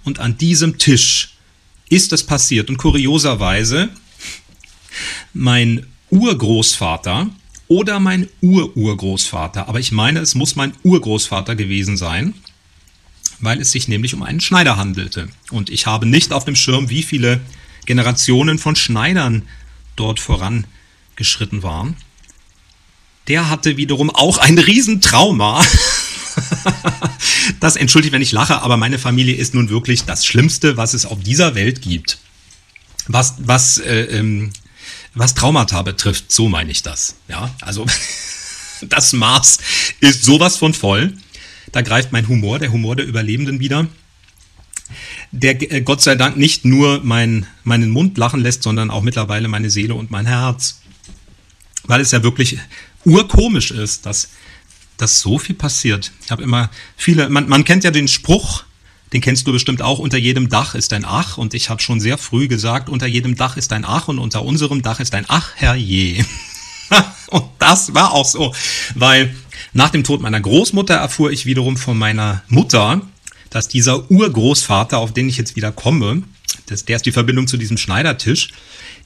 Und 0.04 0.20
an 0.20 0.38
diesem 0.38 0.78
Tisch 0.78 1.34
ist 1.90 2.14
es 2.14 2.24
passiert. 2.24 2.70
Und 2.70 2.78
kurioserweise 2.78 3.90
mein 5.34 5.88
Urgroßvater 6.10 7.30
oder 7.68 8.00
mein 8.00 8.28
Ururgroßvater, 8.42 9.68
aber 9.68 9.80
ich 9.80 9.92
meine, 9.92 10.20
es 10.20 10.36
muss 10.36 10.56
mein 10.56 10.74
Urgroßvater 10.84 11.56
gewesen 11.56 11.98
sein, 11.98 12.34
weil 13.40 13.62
es 13.62 13.72
sich 13.72 13.88
nämlich 13.88 14.14
um 14.14 14.24
einen 14.24 14.40
Schneider 14.40 14.78
handelte. 14.78 15.30
Und 15.52 15.70
ich 15.70 15.86
habe 15.86 16.06
nicht 16.06 16.32
auf 16.34 16.46
dem 16.46 16.56
Schirm, 16.56 16.90
wie 16.90 17.04
viele 17.04 17.42
Generationen 17.86 18.58
von 18.58 18.76
Schneidern 18.76 19.44
dort 19.96 20.20
vorangeschritten 20.20 21.64
waren. 21.64 21.96
Der 23.28 23.50
hatte 23.50 23.78
wiederum 23.78 24.10
auch 24.10 24.38
ein 24.38 24.58
Riesentrauma. 24.58 25.64
das 27.60 27.76
entschuldigt, 27.76 28.14
wenn 28.14 28.22
ich 28.22 28.32
lache, 28.32 28.62
aber 28.62 28.78
meine 28.78 29.00
Familie 29.00 29.36
ist 29.36 29.54
nun 29.54 29.70
wirklich 29.70 30.06
das 30.06 30.26
Schlimmste, 30.26 30.78
was 30.78 30.94
es 30.94 31.06
auf 31.06 31.20
dieser 31.20 31.56
Welt 31.56 31.82
gibt. 31.82 32.20
Was, 33.08 33.36
was, 33.40 33.78
äh, 33.80 34.04
ähm, 34.04 34.52
was 35.18 35.34
Traumata 35.34 35.82
betrifft, 35.82 36.32
so 36.32 36.50
meine 36.50 36.72
ich 36.72 36.84
das. 36.84 37.16
Ja, 37.28 37.54
also 37.62 37.86
das 38.82 39.14
Maß 39.14 39.60
ist 40.00 40.24
sowas 40.24 40.58
von 40.58 40.74
voll. 40.74 41.14
Da 41.72 41.82
greift 41.82 42.12
mein 42.12 42.28
Humor, 42.28 42.60
der 42.60 42.72
Humor 42.72 42.96
der 42.96 43.06
Überlebenden 43.06 43.60
wieder, 43.60 43.88
der 45.32 45.72
äh, 45.72 45.82
Gott 45.82 46.02
sei 46.02 46.16
Dank 46.16 46.38
nicht 46.38 46.66
nur 46.66 47.02
mein, 47.04 47.46
meinen 47.64 47.90
Mund 47.90 48.18
lachen 48.18 48.42
lässt, 48.42 48.64
sondern 48.64 48.90
auch 48.90 49.02
mittlerweile 49.02 49.48
meine 49.48 49.70
Seele 49.70 49.96
und 49.96 50.12
mein 50.12 50.26
Herz. 50.26 50.82
Weil 51.84 52.02
es 52.02 52.12
ja 52.12 52.24
wirklich 52.24 52.58
urkomisch 53.06 53.72
ist, 53.72 54.06
dass, 54.06 54.30
dass 54.98 55.20
so 55.20 55.40
viel 55.40 55.56
passiert. 55.56 56.12
Ich 56.24 56.32
habe 56.32 56.44
immer 56.44 56.70
viele, 56.96 57.30
man, 57.30 57.48
man 57.50 57.64
kennt 57.64 57.84
ja 57.84 57.92
den 57.92 58.08
Spruch, 58.08 58.64
den 59.14 59.22
kennst 59.22 59.48
du 59.48 59.52
bestimmt 59.52 59.82
auch, 59.82 60.00
unter 60.00 60.18
jedem 60.18 60.50
Dach 60.50 60.76
ist 60.76 60.92
ein 60.94 61.06
Ach. 61.06 61.38
Und 61.38 61.54
ich 61.54 61.70
habe 61.70 61.82
schon 61.82 62.00
sehr 62.00 62.18
früh 62.18 62.48
gesagt, 62.48 62.90
unter 62.90 63.08
jedem 63.08 63.36
Dach 63.36 63.58
ist 63.58 63.72
ein 63.74 63.86
Ach 63.86 64.08
und 64.08 64.20
unter 64.20 64.44
unserem 64.44 64.82
Dach 64.82 65.00
ist 65.00 65.16
ein 65.16 65.26
Ach, 65.28 65.52
herrje. 65.56 66.26
und 67.30 67.46
das 67.60 67.94
war 67.94 68.12
auch 68.14 68.26
so, 68.26 68.54
weil 68.96 69.34
nach 69.74 69.90
dem 69.90 70.04
Tod 70.04 70.22
meiner 70.22 70.42
Großmutter 70.42 70.96
erfuhr 70.96 71.32
ich 71.32 71.46
wiederum 71.46 71.78
von 71.78 71.98
meiner 71.98 72.44
Mutter, 72.48 73.02
dass 73.50 73.68
dieser 73.68 74.10
Urgroßvater, 74.12 74.98
auf 74.98 75.14
den 75.14 75.30
ich 75.30 75.38
jetzt 75.38 75.56
wieder 75.56 75.72
komme, 75.72 76.24
das, 76.66 76.86
der 76.86 76.98
ist 76.98 77.06
die 77.06 77.12
Verbindung 77.12 77.48
zu 77.48 77.58
diesem 77.58 77.78
Schneidertisch, 77.78 78.50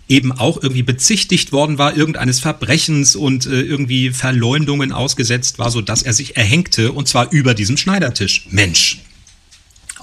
eben 0.07 0.31
auch 0.31 0.61
irgendwie 0.61 0.83
bezichtigt 0.83 1.51
worden 1.51 1.77
war, 1.77 1.95
irgendeines 1.95 2.39
Verbrechens 2.39 3.15
und 3.15 3.45
äh, 3.45 3.61
irgendwie 3.61 4.09
Verleumdungen 4.09 4.91
ausgesetzt 4.91 5.57
war, 5.59 5.71
sodass 5.71 6.01
er 6.01 6.13
sich 6.13 6.35
erhängte 6.37 6.91
und 6.91 7.07
zwar 7.07 7.31
über 7.31 7.53
diesem 7.53 7.77
Schneidertisch. 7.77 8.47
Mensch, 8.49 8.99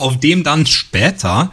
auf 0.01 0.21
dem 0.21 0.43
dann 0.45 0.67
später 0.67 1.51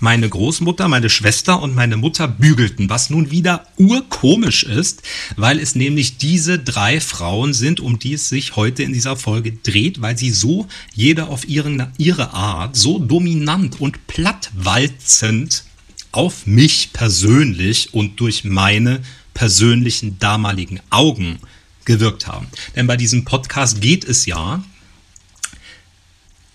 meine 0.00 0.28
Großmutter, 0.28 0.88
meine 0.88 1.10
Schwester 1.10 1.62
und 1.62 1.74
meine 1.74 1.96
Mutter 1.96 2.28
bügelten, 2.28 2.90
was 2.90 3.10
nun 3.10 3.30
wieder 3.30 3.66
urkomisch 3.76 4.64
ist, 4.64 5.02
weil 5.36 5.58
es 5.58 5.74
nämlich 5.74 6.18
diese 6.18 6.58
drei 6.58 7.00
Frauen 7.00 7.54
sind, 7.54 7.80
um 7.80 7.98
die 7.98 8.14
es 8.14 8.28
sich 8.28 8.56
heute 8.56 8.82
in 8.82 8.92
dieser 8.92 9.16
Folge 9.16 9.52
dreht, 9.52 10.00
weil 10.02 10.16
sie 10.16 10.30
so 10.30 10.66
jeder 10.94 11.28
auf 11.28 11.48
ihren, 11.48 11.92
ihre 11.98 12.34
Art 12.34 12.76
so 12.76 12.98
dominant 12.98 13.80
und 13.80 14.06
plattwalzend 14.06 15.64
auf 16.12 16.46
mich 16.46 16.92
persönlich 16.92 17.94
und 17.94 18.20
durch 18.20 18.44
meine 18.44 19.00
persönlichen 19.34 20.18
damaligen 20.18 20.80
Augen 20.90 21.38
gewirkt 21.84 22.26
haben. 22.26 22.48
Denn 22.74 22.86
bei 22.86 22.96
diesem 22.96 23.24
Podcast 23.24 23.80
geht 23.80 24.04
es 24.04 24.26
ja 24.26 24.64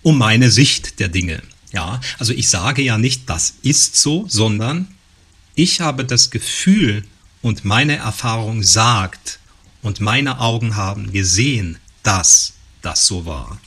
um 0.01 0.17
meine 0.17 0.51
Sicht 0.51 1.00
der 1.00 1.08
Dinge. 1.08 1.41
Ja, 1.74 2.01
also 2.20 2.34
ich 2.34 2.50
sage 2.50 2.81
ja 2.81 2.98
nicht, 2.98 3.29
das 3.29 3.55
ist 3.62 3.96
so, 3.96 4.25
sondern 4.27 4.88
ich 5.55 5.79
habe 5.79 6.05
das 6.05 6.29
Gefühl 6.29 7.03
und 7.41 7.65
meine 7.65 7.98
Erfahrung 7.98 8.63
sagt 8.63 9.39
und 9.81 10.00
meine 10.00 10.39
Augen 10.39 10.75
haben 10.75 11.12
gesehen, 11.12 11.77
dass 12.03 12.53
das 12.81 13.08
so 13.08 13.25
war. 13.25 13.60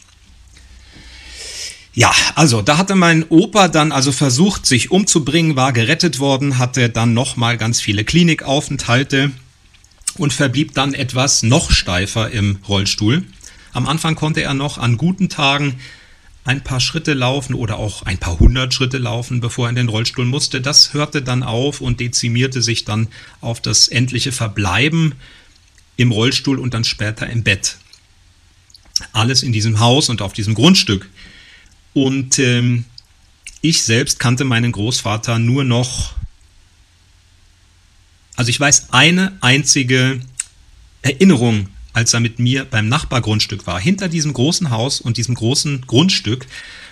Ja, 1.96 2.12
also 2.34 2.60
da 2.60 2.76
hatte 2.76 2.96
mein 2.96 3.24
Opa 3.28 3.68
dann 3.68 3.92
also 3.92 4.10
versucht, 4.10 4.66
sich 4.66 4.90
umzubringen, 4.90 5.54
war 5.54 5.72
gerettet 5.72 6.18
worden, 6.18 6.58
hatte 6.58 6.90
dann 6.90 7.14
nochmal 7.14 7.56
ganz 7.56 7.80
viele 7.80 8.04
Klinikaufenthalte 8.04 9.30
und 10.16 10.32
verblieb 10.32 10.74
dann 10.74 10.94
etwas 10.94 11.44
noch 11.44 11.70
steifer 11.70 12.30
im 12.30 12.58
Rollstuhl. 12.68 13.24
Am 13.72 13.86
Anfang 13.86 14.16
konnte 14.16 14.42
er 14.42 14.54
noch 14.54 14.78
an 14.78 14.96
guten 14.96 15.28
Tagen 15.28 15.76
ein 16.44 16.62
paar 16.62 16.80
Schritte 16.80 17.14
laufen 17.14 17.54
oder 17.54 17.78
auch 17.78 18.02
ein 18.02 18.18
paar 18.18 18.38
hundert 18.38 18.74
Schritte 18.74 18.98
laufen, 18.98 19.40
bevor 19.40 19.66
er 19.66 19.70
in 19.70 19.76
den 19.76 19.88
Rollstuhl 19.88 20.26
musste. 20.26 20.60
Das 20.60 20.92
hörte 20.92 21.22
dann 21.22 21.42
auf 21.42 21.80
und 21.80 22.00
dezimierte 22.00 22.60
sich 22.60 22.84
dann 22.84 23.08
auf 23.40 23.60
das 23.60 23.88
endliche 23.88 24.30
Verbleiben 24.30 25.14
im 25.96 26.12
Rollstuhl 26.12 26.58
und 26.58 26.74
dann 26.74 26.84
später 26.84 27.28
im 27.28 27.42
Bett. 27.42 27.78
Alles 29.12 29.42
in 29.42 29.52
diesem 29.52 29.80
Haus 29.80 30.10
und 30.10 30.20
auf 30.20 30.34
diesem 30.34 30.54
Grundstück. 30.54 31.08
Und 31.94 32.38
ähm, 32.38 32.84
ich 33.62 33.82
selbst 33.82 34.18
kannte 34.18 34.44
meinen 34.44 34.72
Großvater 34.72 35.38
nur 35.38 35.64
noch, 35.64 36.14
also 38.36 38.50
ich 38.50 38.60
weiß 38.60 38.92
eine 38.92 39.32
einzige 39.40 40.20
Erinnerung 41.00 41.68
als 41.94 42.12
er 42.12 42.20
mit 42.20 42.38
mir 42.38 42.66
beim 42.66 42.88
Nachbargrundstück 42.88 43.66
war. 43.66 43.80
Hinter 43.80 44.08
diesem 44.08 44.34
großen 44.34 44.68
Haus 44.70 45.00
und 45.00 45.16
diesem 45.16 45.34
großen 45.34 45.86
Grundstück 45.86 46.46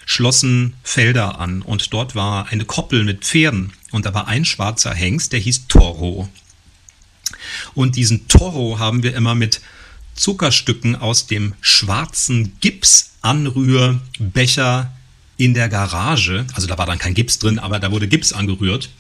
schlossen 0.06 0.72
Felder 0.82 1.38
an 1.38 1.60
und 1.62 1.92
dort 1.92 2.14
war 2.14 2.48
eine 2.48 2.64
Koppel 2.64 3.04
mit 3.04 3.22
Pferden 3.24 3.74
und 3.90 4.06
da 4.06 4.14
war 4.14 4.28
ein 4.28 4.46
schwarzer 4.46 4.94
Hengst, 4.94 5.32
der 5.32 5.40
hieß 5.40 5.66
Toro. 5.68 6.30
Und 7.74 7.96
diesen 7.96 8.28
Toro 8.28 8.78
haben 8.78 9.02
wir 9.02 9.14
immer 9.14 9.34
mit 9.34 9.60
Zuckerstücken 10.14 10.96
aus 10.96 11.26
dem 11.26 11.52
schwarzen 11.60 12.56
Gipsanrührbecher 12.60 14.92
in 15.36 15.52
der 15.54 15.68
Garage, 15.68 16.46
also 16.54 16.68
da 16.68 16.78
war 16.78 16.86
dann 16.86 16.98
kein 16.98 17.14
Gips 17.14 17.38
drin, 17.38 17.58
aber 17.58 17.80
da 17.80 17.90
wurde 17.90 18.06
Gips 18.06 18.32
angerührt, 18.32 18.90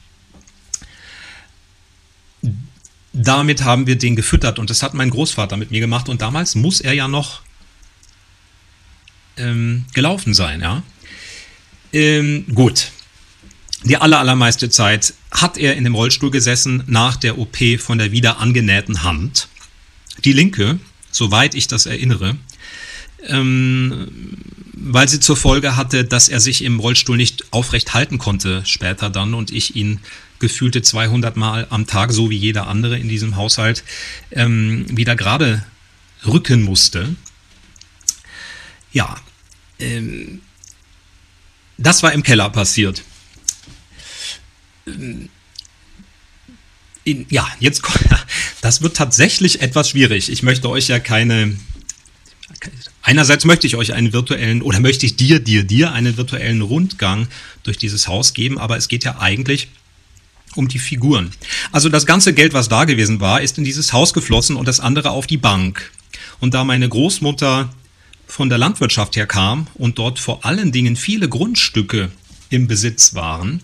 damit 3.12 3.64
haben 3.64 3.86
wir 3.86 3.96
den 3.96 4.16
gefüttert 4.16 4.58
und 4.58 4.70
das 4.70 4.82
hat 4.82 4.94
mein 4.94 5.10
Großvater 5.10 5.56
mit 5.56 5.70
mir 5.70 5.80
gemacht 5.80 6.08
und 6.08 6.22
damals 6.22 6.54
muss 6.54 6.80
er 6.80 6.92
ja 6.94 7.08
noch 7.08 7.42
ähm, 9.36 9.84
gelaufen 9.92 10.34
sein, 10.34 10.60
ja. 10.60 10.82
Ähm, 11.92 12.46
gut. 12.54 12.90
Die 13.84 13.96
aller, 13.96 14.18
allermeiste 14.20 14.70
Zeit 14.70 15.14
hat 15.30 15.58
er 15.58 15.76
in 15.76 15.84
dem 15.84 15.94
Rollstuhl 15.94 16.30
gesessen 16.30 16.84
nach 16.86 17.16
der 17.16 17.38
OP 17.38 17.56
von 17.78 17.98
der 17.98 18.12
wieder 18.12 18.38
angenähten 18.38 19.02
Hand. 19.02 19.48
Die 20.24 20.32
linke, 20.32 20.78
soweit 21.10 21.54
ich 21.54 21.66
das 21.66 21.86
erinnere, 21.86 22.36
ähm, 23.26 24.08
weil 24.72 25.08
sie 25.08 25.20
zur 25.20 25.36
Folge 25.36 25.76
hatte, 25.76 26.04
dass 26.04 26.28
er 26.28 26.40
sich 26.40 26.62
im 26.62 26.80
Rollstuhl 26.80 27.16
nicht 27.16 27.52
aufrecht 27.52 27.92
halten 27.94 28.18
konnte 28.18 28.62
später 28.64 29.10
dann 29.10 29.34
und 29.34 29.50
ich 29.50 29.74
ihn 29.76 30.00
gefühlte 30.42 30.82
200 30.82 31.36
Mal 31.36 31.66
am 31.70 31.86
Tag, 31.86 32.12
so 32.12 32.28
wie 32.28 32.36
jeder 32.36 32.66
andere 32.66 32.98
in 32.98 33.08
diesem 33.08 33.36
Haushalt, 33.36 33.82
ähm, 34.30 34.84
wieder 34.90 35.16
gerade 35.16 35.64
rücken 36.26 36.62
musste. 36.62 37.16
Ja, 38.92 39.16
ähm, 39.78 40.42
das 41.78 42.02
war 42.02 42.12
im 42.12 42.22
Keller 42.22 42.50
passiert. 42.50 43.02
Ähm, 44.86 45.30
in, 47.04 47.26
ja, 47.30 47.48
jetzt 47.58 47.82
das 48.60 48.82
wird 48.82 48.96
tatsächlich 48.96 49.62
etwas 49.62 49.88
schwierig. 49.88 50.28
Ich 50.28 50.42
möchte 50.42 50.68
euch 50.68 50.88
ja 50.88 50.98
keine 50.98 51.56
Einerseits 53.02 53.44
möchte 53.44 53.66
ich 53.66 53.74
euch 53.74 53.92
einen 53.92 54.12
virtuellen 54.12 54.62
oder 54.62 54.78
möchte 54.78 55.06
ich 55.06 55.16
dir, 55.16 55.40
dir, 55.40 55.64
dir 55.64 55.92
einen 55.92 56.16
virtuellen 56.16 56.62
Rundgang 56.62 57.26
durch 57.64 57.76
dieses 57.76 58.06
Haus 58.06 58.32
geben, 58.32 58.58
aber 58.58 58.76
es 58.76 58.86
geht 58.86 59.02
ja 59.02 59.18
eigentlich 59.18 59.68
um 60.54 60.68
die 60.68 60.78
Figuren. 60.78 61.30
Also 61.70 61.88
das 61.88 62.06
ganze 62.06 62.32
Geld, 62.32 62.52
was 62.52 62.68
da 62.68 62.84
gewesen 62.84 63.20
war, 63.20 63.40
ist 63.40 63.58
in 63.58 63.64
dieses 63.64 63.92
Haus 63.92 64.12
geflossen 64.12 64.56
und 64.56 64.68
das 64.68 64.80
andere 64.80 65.10
auf 65.10 65.26
die 65.26 65.36
Bank. 65.36 65.90
Und 66.40 66.54
da 66.54 66.64
meine 66.64 66.88
Großmutter 66.88 67.72
von 68.26 68.48
der 68.48 68.58
Landwirtschaft 68.58 69.16
her 69.16 69.26
kam 69.26 69.66
und 69.74 69.98
dort 69.98 70.18
vor 70.18 70.44
allen 70.44 70.72
Dingen 70.72 70.96
viele 70.96 71.28
Grundstücke 71.28 72.10
im 72.50 72.66
Besitz 72.66 73.14
waren, 73.14 73.62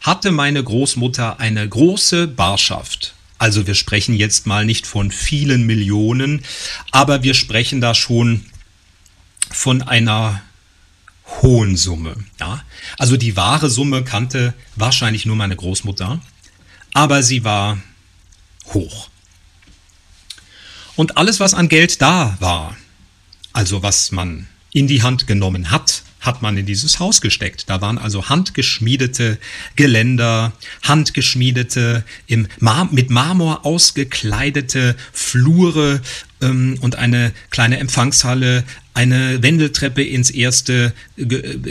hatte 0.00 0.30
meine 0.30 0.62
Großmutter 0.62 1.40
eine 1.40 1.66
große 1.68 2.26
Barschaft. 2.26 3.14
Also 3.38 3.66
wir 3.66 3.74
sprechen 3.74 4.14
jetzt 4.14 4.46
mal 4.46 4.64
nicht 4.64 4.86
von 4.86 5.10
vielen 5.10 5.64
Millionen, 5.66 6.42
aber 6.90 7.22
wir 7.22 7.34
sprechen 7.34 7.80
da 7.80 7.94
schon 7.94 8.44
von 9.50 9.82
einer 9.82 10.42
hohen 11.42 11.76
Summe. 11.76 12.16
Ja? 12.38 12.62
Also 12.98 13.16
die 13.16 13.36
wahre 13.36 13.70
Summe 13.70 14.04
kannte 14.04 14.54
wahrscheinlich 14.76 15.26
nur 15.26 15.36
meine 15.36 15.56
Großmutter, 15.56 16.20
aber 16.92 17.22
sie 17.22 17.44
war 17.44 17.78
hoch. 18.72 19.08
Und 20.96 21.16
alles, 21.16 21.40
was 21.40 21.54
an 21.54 21.68
Geld 21.68 22.00
da 22.00 22.36
war, 22.40 22.76
also 23.52 23.82
was 23.82 24.12
man 24.12 24.46
in 24.72 24.86
die 24.86 25.02
Hand 25.02 25.26
genommen 25.26 25.70
hat, 25.70 26.02
hat 26.20 26.42
man 26.42 26.56
in 26.56 26.66
dieses 26.66 26.98
Haus 26.98 27.20
gesteckt. 27.20 27.68
Da 27.68 27.80
waren 27.80 27.98
also 27.98 28.28
handgeschmiedete 28.28 29.38
Geländer, 29.76 30.52
handgeschmiedete, 30.82 32.04
im 32.26 32.48
Mar 32.60 32.88
mit 32.90 33.10
Marmor 33.10 33.66
ausgekleidete 33.66 34.96
Flure 35.12 36.00
ähm, 36.44 36.78
und 36.80 36.96
eine 36.96 37.32
kleine 37.50 37.78
Empfangshalle, 37.78 38.64
eine 38.94 39.42
Wendeltreppe 39.42 40.02
ins 40.02 40.30
erste 40.30 40.94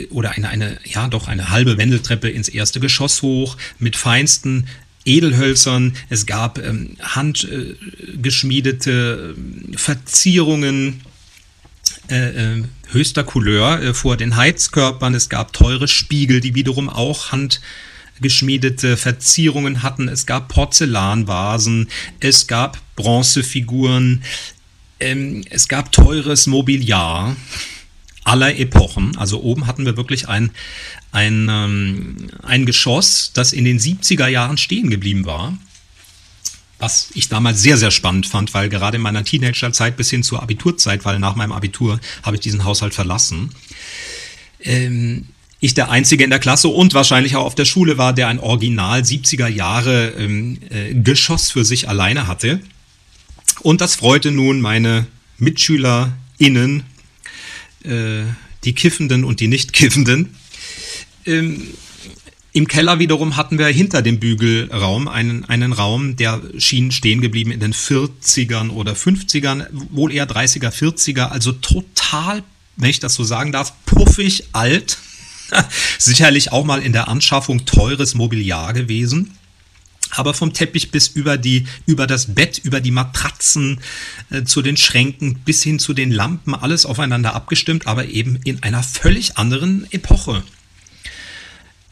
oder 0.09 0.31
eine, 0.31 0.49
eine, 0.49 0.77
ja 0.83 1.07
doch 1.07 1.29
eine 1.29 1.49
halbe 1.49 1.77
Wendeltreppe 1.77 2.29
ins 2.29 2.49
erste 2.49 2.81
Geschoss 2.81 3.21
hoch 3.21 3.55
mit 3.79 3.95
feinsten 3.95 4.67
Edelhölzern. 5.05 5.95
Es 6.09 6.25
gab 6.25 6.59
ähm, 6.59 6.97
handgeschmiedete 7.01 9.35
äh, 9.37 9.77
Verzierungen 9.77 10.99
äh, 12.09 12.57
äh, 12.57 12.63
höchster 12.91 13.23
Couleur 13.23 13.81
äh, 13.81 13.93
vor 13.93 14.17
den 14.17 14.35
Heizkörpern. 14.35 15.15
Es 15.15 15.29
gab 15.29 15.53
teure 15.53 15.87
Spiegel, 15.87 16.41
die 16.41 16.55
wiederum 16.55 16.89
auch 16.89 17.31
handgeschmiedete 17.31 18.97
Verzierungen 18.97 19.83
hatten. 19.83 20.09
Es 20.09 20.25
gab 20.25 20.49
Porzellanvasen, 20.49 21.87
es 22.19 22.47
gab 22.47 22.81
Bronzefiguren, 22.95 24.23
ähm, 25.03 25.43
es 25.49 25.67
gab 25.67 25.91
teures 25.91 26.47
Mobiliar 26.47 27.35
aller 28.23 28.57
Epochen. 28.57 29.17
Also 29.17 29.41
oben 29.41 29.67
hatten 29.67 29.85
wir 29.85 29.97
wirklich 29.97 30.27
ein, 30.29 30.51
ein, 31.11 31.47
ähm, 31.49 32.29
ein 32.41 32.65
Geschoss, 32.65 33.31
das 33.33 33.53
in 33.53 33.65
den 33.65 33.79
70er 33.79 34.27
Jahren 34.27 34.57
stehen 34.57 34.89
geblieben 34.89 35.25
war. 35.25 35.57
Was 36.79 37.09
ich 37.13 37.29
damals 37.29 37.61
sehr, 37.61 37.77
sehr 37.77 37.91
spannend 37.91 38.27
fand, 38.27 38.53
weil 38.53 38.67
gerade 38.67 38.97
in 38.97 39.03
meiner 39.03 39.23
Teenagerzeit 39.23 39.95
bis 39.95 40.09
hin 40.09 40.23
zur 40.23 40.41
Abiturzeit, 40.41 41.05
weil 41.05 41.19
nach 41.19 41.35
meinem 41.35 41.53
Abitur 41.53 41.99
habe 42.23 42.35
ich 42.35 42.41
diesen 42.41 42.65
Haushalt 42.65 42.93
verlassen, 42.93 43.51
ähm, 44.61 45.27
ich 45.59 45.73
der 45.73 45.89
Einzige 45.89 46.25
in 46.25 46.29
der 46.29 46.39
Klasse 46.39 46.67
und 46.67 46.93
wahrscheinlich 46.93 47.37
auch 47.37 47.45
auf 47.45 47.55
der 47.55 47.63
Schule 47.63 47.97
war, 47.97 48.11
der 48.11 48.27
ein 48.27 48.39
Original 48.39 48.99
70er 48.99 49.47
Jahre 49.47 50.09
ähm, 50.17 50.57
äh, 50.69 50.93
Geschoss 50.93 51.51
für 51.51 51.63
sich 51.63 51.87
alleine 51.87 52.27
hatte. 52.27 52.59
Und 53.63 53.79
das 53.79 53.95
freute 53.95 54.31
nun 54.31 54.59
meine 54.59 55.07
MitschülerInnen, 55.37 56.83
äh, 57.85 58.23
die 58.65 58.73
Kiffenden 58.73 59.23
und 59.23 59.39
die 59.39 59.47
Nicht-Kiffenden. 59.47 60.35
Ähm, 61.25 61.69
Im 62.51 62.67
Keller 62.67 62.99
wiederum 62.99 63.37
hatten 63.37 63.57
wir 63.57 63.67
hinter 63.67 64.01
dem 64.01 64.19
Bügelraum 64.19 65.07
einen, 65.07 65.45
einen 65.45 65.71
Raum, 65.71 66.17
der 66.17 66.41
schien 66.57 66.91
stehen 66.91 67.21
geblieben 67.21 67.51
in 67.51 67.61
den 67.61 67.73
40ern 67.73 68.69
oder 68.69 68.93
50ern, 68.93 69.65
wohl 69.71 70.11
eher 70.11 70.27
30er, 70.27 70.69
40er, 70.69 71.29
also 71.29 71.53
total, 71.53 72.43
wenn 72.75 72.89
ich 72.89 72.99
das 72.99 73.15
so 73.15 73.23
sagen 73.23 73.53
darf, 73.53 73.73
puffig 73.85 74.43
alt. 74.51 74.97
Sicherlich 75.97 76.51
auch 76.51 76.65
mal 76.65 76.81
in 76.81 76.91
der 76.91 77.07
Anschaffung 77.07 77.65
teures 77.65 78.13
Mobiliar 78.13 78.73
gewesen 78.73 79.31
aber 80.15 80.33
vom 80.33 80.53
Teppich 80.53 80.91
bis 80.91 81.07
über 81.07 81.37
die, 81.37 81.67
über 81.85 82.07
das 82.07 82.33
Bett, 82.33 82.59
über 82.59 82.81
die 82.81 82.91
Matratzen, 82.91 83.79
äh, 84.29 84.43
zu 84.43 84.61
den 84.61 84.77
Schränken 84.77 85.39
bis 85.39 85.63
hin 85.63 85.79
zu 85.79 85.93
den 85.93 86.11
Lampen, 86.11 86.55
alles 86.55 86.85
aufeinander 86.85 87.33
abgestimmt, 87.33 87.87
aber 87.87 88.05
eben 88.05 88.37
in 88.43 88.63
einer 88.63 88.83
völlig 88.83 89.37
anderen 89.37 89.91
Epoche. 89.91 90.43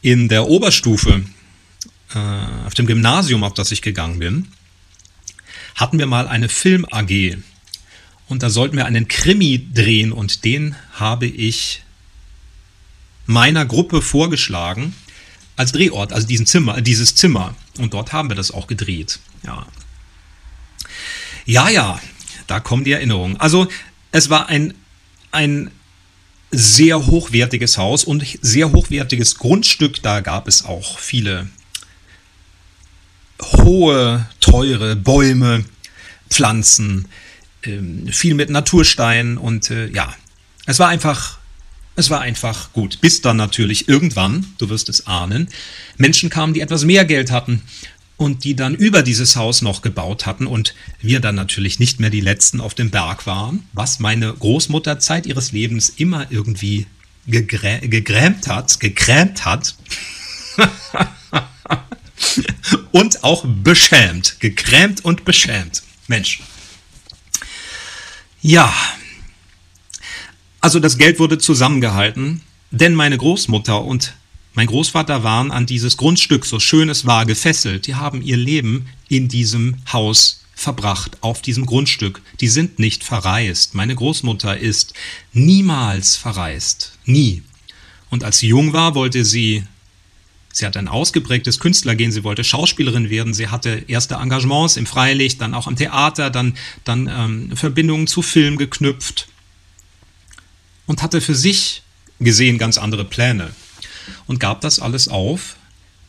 In 0.01 0.29
der 0.29 0.47
Oberstufe 0.47 1.23
äh, 2.13 2.65
auf 2.65 2.73
dem 2.73 2.87
Gymnasium, 2.87 3.43
auf 3.43 3.53
das 3.53 3.71
ich 3.71 3.81
gegangen 3.81 4.19
bin, 4.19 4.47
hatten 5.75 5.99
wir 5.99 6.07
mal 6.07 6.27
eine 6.27 6.49
Film 6.49 6.85
AG. 6.89 7.37
Und 8.27 8.43
da 8.43 8.49
sollten 8.49 8.77
wir 8.77 8.85
einen 8.85 9.07
Krimi 9.07 9.67
drehen 9.73 10.11
und 10.11 10.45
den 10.45 10.75
habe 10.93 11.25
ich 11.25 11.83
meiner 13.25 13.65
Gruppe 13.65 14.01
vorgeschlagen 14.01 14.93
als 15.57 15.71
Drehort, 15.71 16.13
also 16.13 16.27
diesen 16.27 16.45
Zimmer, 16.45 16.81
dieses 16.81 17.15
Zimmer. 17.15 17.55
Und 17.77 17.93
dort 17.93 18.13
haben 18.13 18.29
wir 18.29 18.35
das 18.35 18.51
auch 18.51 18.67
gedreht. 18.67 19.19
Ja. 19.43 19.65
Ja, 21.45 21.69
ja, 21.69 21.99
da 22.47 22.59
kommen 22.59 22.83
die 22.83 22.91
Erinnerungen. 22.91 23.37
Also, 23.37 23.67
es 24.11 24.29
war 24.29 24.49
ein, 24.49 24.73
ein 25.31 25.71
sehr 26.51 27.07
hochwertiges 27.07 27.77
Haus 27.77 28.03
und 28.03 28.25
sehr 28.41 28.71
hochwertiges 28.71 29.37
Grundstück. 29.37 30.01
Da 30.03 30.19
gab 30.19 30.47
es 30.47 30.65
auch 30.65 30.99
viele 30.99 31.47
hohe, 33.41 34.27
teure 34.39 34.95
Bäume, 34.95 35.65
Pflanzen, 36.29 37.07
ähm, 37.63 38.07
viel 38.07 38.35
mit 38.35 38.49
Naturstein 38.49 39.37
und 39.37 39.69
äh, 39.71 39.87
ja, 39.87 40.13
es 40.65 40.79
war 40.79 40.89
einfach, 40.89 41.39
es 41.95 42.09
war 42.09 42.21
einfach 42.21 42.73
gut. 42.73 43.01
Bis 43.01 43.21
dann 43.21 43.37
natürlich 43.37 43.87
irgendwann, 43.87 44.45
du 44.57 44.69
wirst 44.69 44.89
es 44.89 45.07
ahnen, 45.07 45.49
Menschen 45.97 46.29
kamen, 46.29 46.53
die 46.53 46.61
etwas 46.61 46.85
mehr 46.85 47.05
Geld 47.05 47.31
hatten 47.31 47.61
und 48.17 48.43
die 48.43 48.55
dann 48.55 48.75
über 48.75 49.01
dieses 49.01 49.35
Haus 49.35 49.61
noch 49.61 49.81
gebaut 49.81 50.25
hatten 50.25 50.47
und 50.47 50.73
wir 51.01 51.19
dann 51.19 51.35
natürlich 51.35 51.79
nicht 51.79 51.99
mehr 51.99 52.09
die 52.09 52.21
Letzten 52.21 52.61
auf 52.61 52.73
dem 52.73 52.91
Berg 52.91 53.25
waren, 53.25 53.67
was 53.73 53.99
meine 53.99 54.33
Großmutter 54.33 54.99
Zeit 54.99 55.25
ihres 55.25 55.51
Lebens 55.51 55.89
immer 55.89 56.31
irgendwie 56.31 56.87
gegrä 57.27 57.79
gegrämt 57.87 58.47
hat, 58.47 58.79
gekrämt 58.79 59.45
hat. 59.45 59.75
und 62.91 63.23
auch 63.23 63.43
beschämt. 63.45 64.39
Gekrämt 64.39 65.03
und 65.03 65.25
beschämt. 65.25 65.83
Mensch. 66.07 66.41
Ja. 68.41 68.73
Also 70.61 70.79
das 70.79 70.99
Geld 70.99 71.17
wurde 71.17 71.39
zusammengehalten, 71.39 72.41
denn 72.69 72.93
meine 72.93 73.17
Großmutter 73.17 73.83
und 73.83 74.13
mein 74.53 74.67
Großvater 74.67 75.23
waren 75.23 75.49
an 75.49 75.65
dieses 75.65 75.97
Grundstück, 75.97 76.45
so 76.45 76.59
schön 76.59 76.89
es 76.89 77.05
war, 77.05 77.25
gefesselt. 77.25 77.87
Die 77.87 77.95
haben 77.95 78.21
ihr 78.21 78.37
Leben 78.37 78.85
in 79.09 79.27
diesem 79.27 79.77
Haus 79.91 80.43
verbracht, 80.53 81.17
auf 81.21 81.41
diesem 81.41 81.65
Grundstück. 81.65 82.21
Die 82.41 82.47
sind 82.47 82.77
nicht 82.77 83.03
verreist. 83.03 83.73
Meine 83.73 83.95
Großmutter 83.95 84.57
ist 84.57 84.93
niemals 85.33 86.15
verreist. 86.15 86.91
Nie. 87.05 87.41
Und 88.11 88.23
als 88.23 88.37
sie 88.37 88.49
jung 88.49 88.71
war, 88.71 88.93
wollte 88.93 89.25
sie 89.25 89.63
Sie 90.53 90.65
hatte 90.65 90.79
ein 90.79 90.89
ausgeprägtes 90.89 91.61
Künstlergehen, 91.61 92.11
sie 92.11 92.25
wollte 92.25 92.43
Schauspielerin 92.43 93.09
werden, 93.09 93.33
sie 93.33 93.47
hatte 93.47 93.85
erste 93.87 94.15
Engagements 94.15 94.75
im 94.75 94.85
Freilicht, 94.85 95.39
dann 95.39 95.53
auch 95.53 95.65
am 95.65 95.77
Theater, 95.77 96.29
dann, 96.29 96.55
dann 96.83 97.07
ähm, 97.07 97.55
Verbindungen 97.55 98.05
zu 98.05 98.21
Film 98.21 98.57
geknüpft 98.57 99.30
und 100.85 101.01
hatte 101.01 101.21
für 101.21 101.35
sich 101.35 101.83
gesehen 102.19 102.57
ganz 102.57 102.77
andere 102.77 103.05
Pläne 103.05 103.51
und 104.27 104.39
gab 104.39 104.61
das 104.61 104.79
alles 104.79 105.07
auf, 105.07 105.55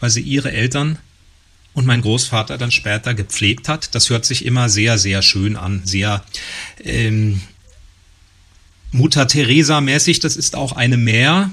weil 0.01 0.11
sie 0.11 0.21
ihre 0.21 0.53
Eltern 0.53 0.99
und 1.75 1.87
mein 1.87 2.03
Großvater 2.03 2.59
dann 2.59 2.71
später 2.71 3.15
gepflegt 3.15 3.69
hat. 3.69 3.95
Das 3.95 4.11
hört 4.11 4.25
sich 4.25 4.45
immer 4.45 4.69
sehr, 4.69 4.99
sehr 4.99 5.23
schön 5.23 5.57
an, 5.57 5.83
sehr 5.85 6.25
ähm, 6.85 7.41
Mutter 8.91 9.27
Teresa 9.27 9.81
mäßig. 9.81 10.21
Das 10.21 10.37
ist 10.37 10.55
auch 10.55 10.73
eine 10.73 10.99
Mehr, 10.99 11.51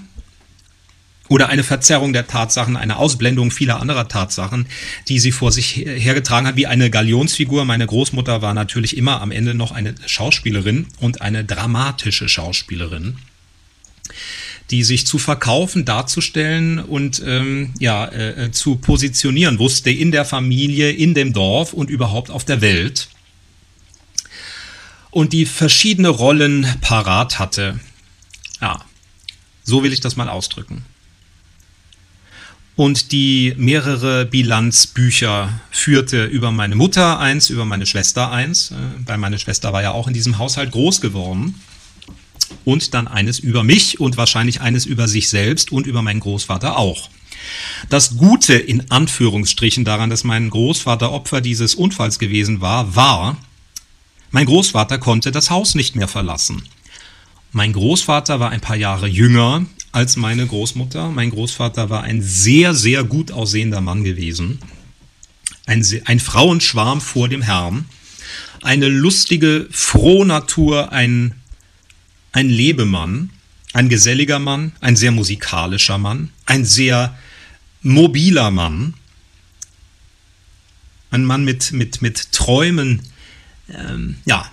oder 1.30 1.48
eine 1.48 1.64
Verzerrung 1.64 2.12
der 2.12 2.28
Tatsachen, 2.28 2.76
eine 2.76 2.98
Ausblendung 2.98 3.52
vieler 3.52 3.80
anderer 3.80 4.08
Tatsachen, 4.08 4.66
die 5.08 5.20
sie 5.20 5.32
vor 5.32 5.52
sich 5.52 5.76
hergetragen 5.78 6.48
hat, 6.48 6.56
wie 6.58 6.68
eine 6.68 6.90
Galionsfigur. 6.90 7.64
Meine 7.66 7.86
Großmutter 7.86 8.42
war 8.42 8.54
natürlich 8.54 8.98
immer 8.98 9.22
am 9.22 9.32
Ende 9.32 9.54
noch 9.54 9.72
eine 9.72 9.96
Schauspielerin 10.06 10.88
und 11.00 11.22
eine 11.22 11.46
dramatische 11.46 12.28
Schauspielerin 12.28 13.18
die 14.72 14.84
sich 14.84 15.08
zu 15.08 15.18
verkaufen, 15.18 15.84
darzustellen 15.84 16.78
und 16.78 17.24
ähm, 17.26 17.74
ja, 17.80 18.06
äh, 18.06 18.46
äh 18.46 18.52
zu 18.52 18.76
positionieren 18.76 19.58
wusste 19.58 19.90
in 19.90 20.12
der 20.12 20.26
Familie, 20.26 20.92
in 20.92 21.16
dem 21.16 21.34
Dorf 21.34 21.74
und 21.74 21.90
überhaupt 21.90 22.30
auf 22.30 22.46
der 22.46 22.62
Welt. 22.62 23.10
Und 25.10 25.34
die 25.34 25.48
verschiedene 25.48 26.10
Rollen 26.10 26.68
parat 26.82 27.40
hatte. 27.40 27.80
Ja, 28.62 28.86
so 29.64 29.82
will 29.82 29.92
ich 29.92 30.02
das 30.02 30.16
mal 30.16 30.30
ausdrücken 30.30 30.86
und 32.80 33.12
die 33.12 33.54
mehrere 33.58 34.26
Bilanzbücher 34.26 35.60
führte 35.70 36.24
über 36.24 36.50
meine 36.54 36.78
Mutter 36.78 37.20
eins, 37.20 37.50
über 37.50 37.66
meine 37.66 37.86
Schwester 37.86 38.32
eins, 38.32 38.72
äh, 38.72 38.76
weil 39.06 39.18
meine 39.18 39.38
Schwester 39.38 39.74
war 39.74 39.82
ja 39.82 39.92
auch 39.92 40.08
in 40.08 40.14
diesem 40.14 40.38
Haushalt 40.38 40.72
groß 40.72 41.02
geworden. 41.02 41.62
Und 42.64 42.94
dann 42.94 43.10
eines 43.10 43.38
über 43.38 43.64
mich 43.66 44.00
und 44.00 44.16
wahrscheinlich 44.16 44.62
eines 44.62 44.86
über 44.86 45.10
sich 45.10 45.28
selbst 45.28 45.74
und 45.74 45.88
über 45.88 46.02
meinen 46.02 46.22
Großvater 46.22 46.78
auch. 46.78 47.10
Das 47.90 48.16
Gute 48.16 48.54
in 48.54 48.90
Anführungsstrichen 48.90 49.84
daran, 49.84 50.10
dass 50.10 50.24
mein 50.24 50.50
Großvater 50.50 51.12
Opfer 51.12 51.42
dieses 51.42 51.76
Unfalls 51.76 52.18
gewesen 52.18 52.62
war, 52.62 52.96
war, 52.96 53.36
mein 54.32 54.46
Großvater 54.46 55.00
konnte 55.00 55.34
das 55.34 55.50
Haus 55.50 55.76
nicht 55.76 55.98
mehr 55.98 56.08
verlassen. 56.08 56.64
Mein 57.52 57.74
Großvater 57.74 58.40
war 58.40 58.52
ein 58.52 58.62
paar 58.62 58.78
Jahre 58.78 59.10
jünger 59.10 59.66
als 59.92 60.16
meine 60.16 60.46
Großmutter. 60.46 61.10
Mein 61.10 61.32
Großvater 61.32 61.90
war 61.90 62.04
ein 62.04 62.22
sehr, 62.22 62.74
sehr 62.74 63.04
gut 63.04 63.32
aussehender 63.32 63.82
Mann 63.82 64.04
gewesen. 64.04 64.60
Ein, 65.66 65.86
ein 66.06 66.20
Frauenschwarm 66.20 67.02
vor 67.02 67.30
dem 67.30 67.42
Herrn. 67.42 67.86
Eine 68.62 68.90
lustige, 68.90 69.68
frohe 69.72 70.26
Natur, 70.26 70.92
ein, 70.92 71.36
ein 72.32 72.50
Lebemann, 72.50 73.32
ein 73.74 73.90
geselliger 73.90 74.40
Mann, 74.40 74.74
ein 74.82 74.96
sehr 74.96 75.12
musikalischer 75.12 75.98
Mann, 75.98 76.30
ein 76.46 76.66
sehr 76.66 77.18
mobiler 77.82 78.52
Mann, 78.52 78.94
ein 81.12 81.24
Mann 81.24 81.46
mit, 81.46 81.72
mit, 81.72 82.02
mit 82.02 82.32
Träumen, 82.32 83.02
ähm, 83.70 84.18
ja, 84.26 84.52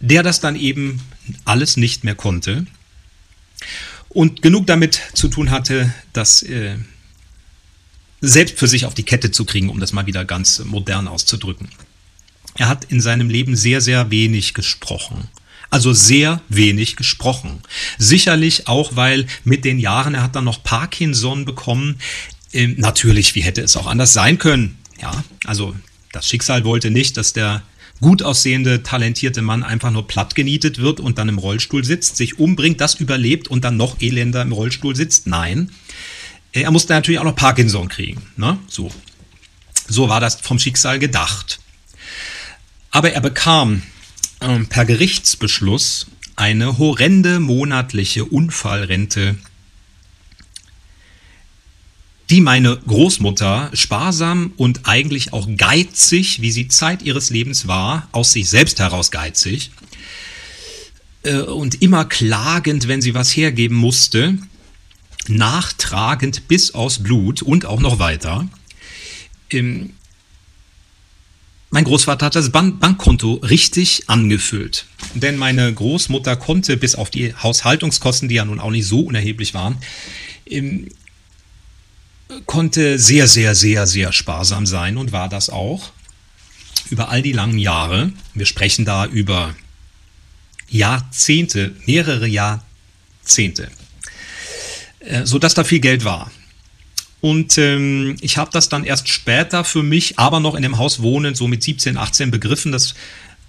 der 0.00 0.22
das 0.22 0.40
dann 0.40 0.56
eben 0.56 1.00
alles 1.44 1.76
nicht 1.76 2.04
mehr 2.04 2.14
konnte 2.14 2.66
und 4.08 4.42
genug 4.42 4.66
damit 4.66 5.00
zu 5.14 5.28
tun 5.28 5.50
hatte, 5.50 5.92
das 6.12 6.42
äh, 6.42 6.76
selbst 8.20 8.58
für 8.58 8.68
sich 8.68 8.86
auf 8.86 8.94
die 8.94 9.02
Kette 9.02 9.30
zu 9.30 9.44
kriegen, 9.44 9.68
um 9.68 9.80
das 9.80 9.92
mal 9.92 10.06
wieder 10.06 10.24
ganz 10.24 10.60
modern 10.60 11.08
auszudrücken. 11.08 11.68
Er 12.56 12.68
hat 12.68 12.84
in 12.84 13.00
seinem 13.00 13.28
Leben 13.28 13.56
sehr, 13.56 13.80
sehr 13.80 14.10
wenig 14.10 14.54
gesprochen. 14.54 15.28
Also 15.70 15.92
sehr 15.92 16.40
wenig 16.48 16.94
gesprochen. 16.94 17.60
Sicherlich 17.98 18.68
auch, 18.68 18.94
weil 18.94 19.26
mit 19.42 19.64
den 19.64 19.80
Jahren, 19.80 20.14
er 20.14 20.22
hat 20.22 20.36
dann 20.36 20.44
noch 20.44 20.62
Parkinson 20.62 21.44
bekommen. 21.44 21.96
Ähm, 22.52 22.76
natürlich, 22.78 23.34
wie 23.34 23.42
hätte 23.42 23.62
es 23.62 23.76
auch 23.76 23.88
anders 23.88 24.12
sein 24.12 24.38
können? 24.38 24.78
Ja, 25.02 25.24
also 25.44 25.74
das 26.12 26.28
Schicksal 26.28 26.64
wollte 26.64 26.92
nicht, 26.92 27.16
dass 27.16 27.32
der 27.32 27.62
gut 28.04 28.22
aussehende, 28.22 28.82
talentierte 28.82 29.40
Mann 29.40 29.62
einfach 29.62 29.90
nur 29.90 30.06
plattgenietet 30.06 30.78
wird 30.78 31.00
und 31.00 31.16
dann 31.16 31.30
im 31.30 31.38
Rollstuhl 31.38 31.86
sitzt, 31.86 32.18
sich 32.18 32.38
umbringt, 32.38 32.82
das 32.82 32.96
überlebt 32.96 33.48
und 33.48 33.64
dann 33.64 33.78
noch 33.78 33.98
elender 34.02 34.42
im 34.42 34.52
Rollstuhl 34.52 34.94
sitzt. 34.94 35.26
Nein. 35.26 35.70
Er 36.52 36.70
musste 36.70 36.92
natürlich 36.92 37.18
auch 37.18 37.24
noch 37.24 37.34
Parkinson 37.34 37.88
kriegen. 37.88 38.20
Ne? 38.36 38.58
So. 38.68 38.90
so 39.88 40.10
war 40.10 40.20
das 40.20 40.34
vom 40.34 40.58
Schicksal 40.58 40.98
gedacht. 40.98 41.60
Aber 42.90 43.10
er 43.12 43.22
bekam 43.22 43.80
äh, 44.40 44.58
per 44.58 44.84
Gerichtsbeschluss 44.84 46.08
eine 46.36 46.76
horrende 46.76 47.40
monatliche 47.40 48.26
Unfallrente 48.26 49.36
die 52.30 52.40
meine 52.40 52.78
Großmutter 52.86 53.70
sparsam 53.74 54.52
und 54.56 54.80
eigentlich 54.84 55.32
auch 55.32 55.46
geizig, 55.56 56.40
wie 56.40 56.50
sie 56.50 56.68
Zeit 56.68 57.02
ihres 57.02 57.30
Lebens 57.30 57.66
war, 57.66 58.08
aus 58.12 58.32
sich 58.32 58.48
selbst 58.48 58.78
heraus 58.78 59.10
geizig 59.10 59.70
äh, 61.24 61.38
und 61.38 61.82
immer 61.82 62.04
klagend, 62.04 62.88
wenn 62.88 63.02
sie 63.02 63.14
was 63.14 63.36
hergeben 63.36 63.76
musste, 63.76 64.38
nachtragend 65.28 66.48
bis 66.48 66.72
aus 66.72 67.02
Blut 67.02 67.42
und 67.42 67.66
auch 67.66 67.80
noch 67.80 67.98
weiter. 67.98 68.48
Ähm, 69.50 69.92
mein 71.70 71.84
Großvater 71.84 72.26
hat 72.26 72.36
das 72.36 72.50
Bankkonto 72.50 73.34
richtig 73.42 74.04
angefüllt. 74.08 74.86
Denn 75.14 75.36
meine 75.36 75.74
Großmutter 75.74 76.36
konnte 76.36 76.76
bis 76.76 76.94
auf 76.94 77.10
die 77.10 77.34
Haushaltungskosten, 77.34 78.28
die 78.28 78.36
ja 78.36 78.44
nun 78.44 78.60
auch 78.60 78.70
nicht 78.70 78.86
so 78.86 79.00
unerheblich 79.00 79.54
waren, 79.54 79.78
konnte 82.46 82.98
sehr, 82.98 83.26
sehr, 83.28 83.54
sehr, 83.54 83.86
sehr 83.86 84.12
sparsam 84.12 84.66
sein 84.66 84.96
und 84.96 85.12
war 85.12 85.28
das 85.28 85.50
auch 85.50 85.90
über 86.90 87.08
all 87.08 87.22
die 87.22 87.32
langen 87.32 87.58
Jahre. 87.58 88.12
Wir 88.34 88.46
sprechen 88.46 88.84
da 88.84 89.06
über 89.06 89.54
Jahrzehnte, 90.68 91.74
mehrere 91.86 92.26
Jahrzehnte, 92.26 93.70
äh, 95.00 95.24
sodass 95.24 95.54
da 95.54 95.64
viel 95.64 95.80
Geld 95.80 96.04
war. 96.04 96.30
Und 97.20 97.56
ähm, 97.56 98.16
ich 98.20 98.36
habe 98.36 98.50
das 98.52 98.68
dann 98.68 98.84
erst 98.84 99.08
später 99.08 99.64
für 99.64 99.82
mich, 99.82 100.18
aber 100.18 100.40
noch 100.40 100.54
in 100.54 100.62
dem 100.62 100.76
Haus 100.76 101.00
wohnen, 101.00 101.34
so 101.34 101.48
mit 101.48 101.62
17, 101.62 101.96
18 101.96 102.30
begriffen, 102.30 102.70
dass 102.70 102.94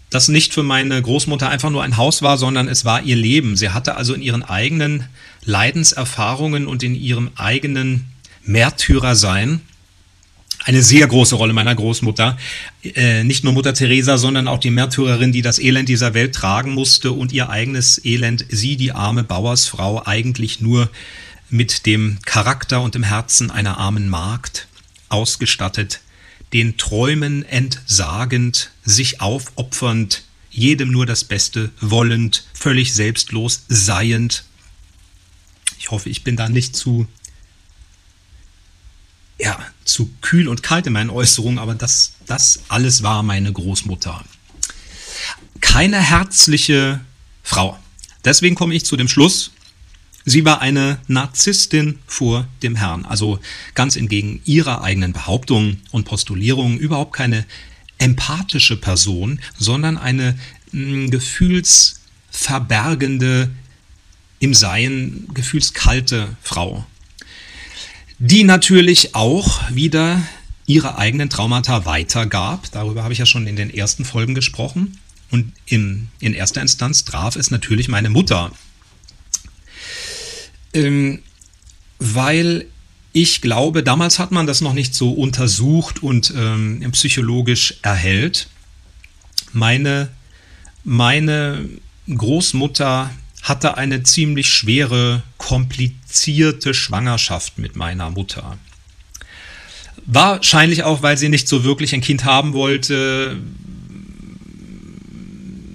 das 0.09 0.29
nicht 0.29 0.53
für 0.53 0.63
meine 0.63 1.01
Großmutter 1.01 1.49
einfach 1.49 1.71
nur 1.71 1.83
ein 1.83 1.97
Haus 1.97 2.21
war, 2.21 2.37
sondern 2.37 2.69
es 2.69 2.85
war 2.85 3.01
ihr 3.01 3.17
Leben. 3.17 3.57
Sie 3.57 3.71
hatte 3.71 3.95
also 3.95 4.13
in 4.13 4.21
ihren 4.21 4.43
eigenen 4.43 5.05
Leidenserfahrungen 5.43 6.67
und 6.67 6.83
in 6.83 6.95
ihrem 6.95 7.31
eigenen 7.35 8.05
Märtyrersein 8.45 9.61
eine 10.65 10.81
sehr 10.81 11.05
große 11.07 11.35
Rolle 11.35 11.53
meiner 11.53 11.75
Großmutter. 11.75 12.37
Äh, 12.83 13.23
nicht 13.23 13.43
nur 13.43 13.53
Mutter 13.53 13.75
Teresa, 13.75 14.17
sondern 14.17 14.47
auch 14.47 14.59
die 14.59 14.71
Märtyrerin, 14.71 15.31
die 15.31 15.43
das 15.43 15.59
Elend 15.59 15.89
dieser 15.89 16.15
Welt 16.15 16.33
tragen 16.33 16.73
musste 16.73 17.11
und 17.11 17.31
ihr 17.31 17.49
eigenes 17.49 18.03
Elend, 18.03 18.45
sie, 18.49 18.75
die 18.75 18.91
arme 18.91 19.23
Bauersfrau, 19.23 20.03
eigentlich 20.05 20.61
nur 20.61 20.89
mit 21.49 21.85
dem 21.85 22.17
Charakter 22.25 22.81
und 22.81 22.95
dem 22.95 23.03
Herzen 23.03 23.51
einer 23.51 23.77
armen 23.77 24.09
Magd 24.09 24.67
ausgestattet, 25.09 26.01
den 26.51 26.77
Träumen 26.77 27.45
entsagend, 27.45 28.71
sich 28.83 29.21
aufopfernd, 29.21 30.23
jedem 30.49 30.89
nur 30.89 31.05
das 31.05 31.25
Beste 31.25 31.69
wollend, 31.79 32.45
völlig 32.53 32.93
selbstlos 32.93 33.65
seiend. 33.67 34.45
Ich 35.77 35.91
hoffe, 35.91 36.09
ich 36.09 36.23
bin 36.23 36.37
da 36.37 36.49
nicht 36.49 36.75
zu 36.75 37.07
ja, 39.39 39.59
zu 39.83 40.09
kühl 40.21 40.47
und 40.47 40.63
kalt 40.63 40.87
in 40.87 40.93
meinen 40.93 41.09
Äußerungen, 41.09 41.59
aber 41.59 41.75
das, 41.75 42.13
das 42.25 42.61
alles 42.69 43.03
war 43.03 43.21
meine 43.23 43.51
Großmutter. 43.51 44.23
Keine 45.61 45.99
herzliche 45.99 47.01
Frau. 47.43 47.77
Deswegen 48.23 48.55
komme 48.55 48.73
ich 48.73 48.85
zu 48.85 48.95
dem 48.97 49.07
Schluss, 49.07 49.51
sie 50.25 50.43
war 50.45 50.61
eine 50.61 50.99
Narzisstin 51.07 51.99
vor 52.07 52.47
dem 52.63 52.75
Herrn. 52.75 53.05
Also 53.05 53.39
ganz 53.75 53.95
entgegen 53.95 54.41
ihrer 54.45 54.81
eigenen 54.83 55.13
Behauptungen 55.13 55.81
und 55.91 56.05
Postulierungen 56.05 56.79
überhaupt 56.79 57.13
keine 57.13 57.45
empathische 57.97 58.75
Person, 58.77 59.39
sondern 59.57 59.97
eine 59.97 60.37
mh, 60.71 60.91
hm, 60.91 61.09
gefühlsverbergende, 61.11 63.49
im 64.39 64.53
Sein 64.53 65.27
gefühlskalte 65.33 66.35
Frau 66.41 66.85
die 68.19 68.43
natürlich 68.43 69.15
auch 69.15 69.61
wieder 69.71 70.21
ihre 70.65 70.97
eigenen 70.97 71.29
Traumata 71.29 71.85
weitergab. 71.85 72.71
Darüber 72.71 73.03
habe 73.03 73.13
ich 73.13 73.19
ja 73.19 73.25
schon 73.25 73.47
in 73.47 73.55
den 73.55 73.69
ersten 73.69 74.05
Folgen 74.05 74.35
gesprochen. 74.35 74.99
Und 75.31 75.51
in, 75.65 76.07
in 76.19 76.33
erster 76.33 76.61
Instanz 76.61 77.03
traf 77.03 77.35
es 77.35 77.51
natürlich 77.51 77.87
meine 77.87 78.09
Mutter. 78.09 78.51
Ähm, 80.73 81.21
weil 81.99 82.67
ich 83.11 83.41
glaube, 83.41 83.83
damals 83.83 84.19
hat 84.19 84.31
man 84.31 84.45
das 84.45 84.61
noch 84.61 84.73
nicht 84.73 84.93
so 84.93 85.11
untersucht 85.11 86.03
und 86.03 86.33
ähm, 86.35 86.85
psychologisch 86.91 87.75
erhellt. 87.81 88.49
Meine, 89.53 90.09
meine 90.83 91.69
Großmutter 92.13 93.09
hatte 93.45 93.77
eine 93.77 94.01
ziemlich 94.01 94.49
schwere, 94.49 95.21
komplizierte 95.37 96.73
Schwangerschaft 96.73 97.59
mit 97.59 97.75
meiner 97.75 98.09
Mutter. 98.09 98.57
Wahrscheinlich 100.07 100.83
auch, 100.83 101.03
weil 101.03 101.15
sie 101.17 101.29
nicht 101.29 101.47
so 101.47 101.63
wirklich 101.63 101.93
ein 101.93 102.01
Kind 102.01 102.25
haben 102.25 102.53
wollte. 102.53 103.37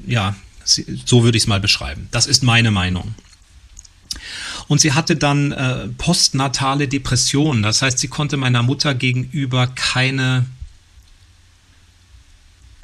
Ja, 0.04 0.34
so 0.64 1.22
würde 1.22 1.38
ich 1.38 1.44
es 1.44 1.46
mal 1.46 1.60
beschreiben. 1.60 2.08
Das 2.10 2.26
ist 2.26 2.42
meine 2.42 2.72
Meinung. 2.72 3.14
Und 4.66 4.80
sie 4.80 4.92
hatte 4.92 5.14
dann 5.14 5.52
äh, 5.52 5.86
postnatale 5.96 6.88
Depressionen. 6.88 7.62
Das 7.62 7.82
heißt, 7.82 8.00
sie 8.00 8.08
konnte 8.08 8.36
meiner 8.36 8.64
Mutter 8.64 8.94
gegenüber 8.94 9.68
keine, 9.68 10.44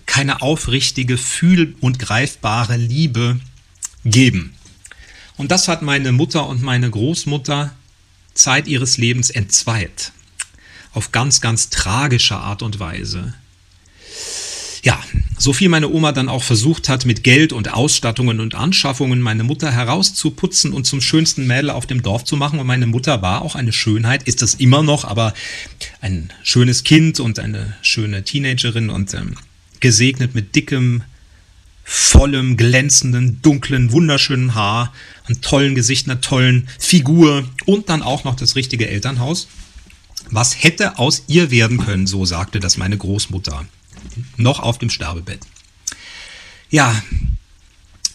keine 0.07 0.43
aufrichtige, 0.43 1.19
fühl- 1.19 1.75
und 1.81 1.99
greifbare 1.99 2.77
Liebe 2.77 3.41
geben. 4.05 4.56
Und 5.37 5.51
das 5.51 5.69
hat 5.69 5.83
meine 5.83 6.13
Mutter 6.13 6.47
und 6.47 6.63
meine 6.63 6.91
Großmutter 6.91 7.75
Zeit 8.35 8.67
ihres 8.69 8.97
Lebens 8.99 9.31
entzweit. 9.31 10.13
Auf 10.93 11.13
ganz, 11.13 11.41
ganz 11.41 11.69
tragische 11.69 12.37
Art 12.37 12.63
und 12.63 12.79
Weise. 12.79 13.35
Ja, 14.83 15.03
so 15.37 15.53
viel 15.53 15.69
meine 15.69 15.91
Oma 15.91 16.13
dann 16.13 16.29
auch 16.29 16.45
versucht 16.45 16.89
hat, 16.89 17.07
mit 17.07 17.25
Geld 17.25 17.53
und 17.53 17.75
Ausstattungen 17.75 18.39
und 18.39 18.55
Anschaffungen 18.55 19.21
meine 19.21 19.43
Mutter 19.43 19.73
herauszuputzen 19.73 20.73
und 20.73 20.85
zum 20.85 21.01
schönsten 21.01 21.47
Mädel 21.47 21.71
auf 21.71 21.87
dem 21.87 22.03
Dorf 22.03 22.25
zu 22.25 22.37
machen. 22.37 22.61
Und 22.61 22.69
meine 22.69 22.87
Mutter 22.87 23.21
war 23.21 23.43
auch 23.43 23.57
eine 23.57 23.73
Schönheit, 23.73 24.23
ist 24.23 24.43
das 24.43 24.55
immer 24.55 24.85
noch, 24.85 25.05
aber 25.05 25.35
ein 26.01 26.33
schönes 26.45 26.85
Kind 26.85 27.19
und 27.19 27.41
eine 27.41 27.75
schöne 27.83 28.23
Teenagerin 28.23 28.89
und 28.89 29.13
ähm, 29.15 29.35
gesegnet 29.81 30.37
mit 30.37 30.55
dickem, 30.55 31.03
vollem, 31.89 32.57
glänzenden, 32.57 33.41
dunklen, 33.43 33.93
wunderschönen 33.93 34.57
Haar, 34.57 34.93
einem 35.27 35.41
tollen 35.41 35.77
Gesicht, 35.77 36.09
einer 36.09 36.21
tollen 36.21 36.69
Figur 36.81 37.49
und 37.65 37.89
dann 37.89 38.03
auch 38.03 38.25
noch 38.25 38.35
das 38.35 38.57
richtige 38.57 38.89
Elternhaus. 38.89 39.47
Was 40.29 40.65
hätte 40.65 40.99
aus 40.99 41.23
ihr 41.29 41.53
werden 41.53 41.79
können, 41.79 42.09
so 42.09 42.25
sagte 42.25 42.59
das 42.59 42.77
meine 42.77 42.99
Großmutter, 42.99 43.65
noch 44.37 44.59
auf 44.59 44.79
dem 44.79 44.91
Sterbebett. 44.91 45.39
Ja, 46.71 47.01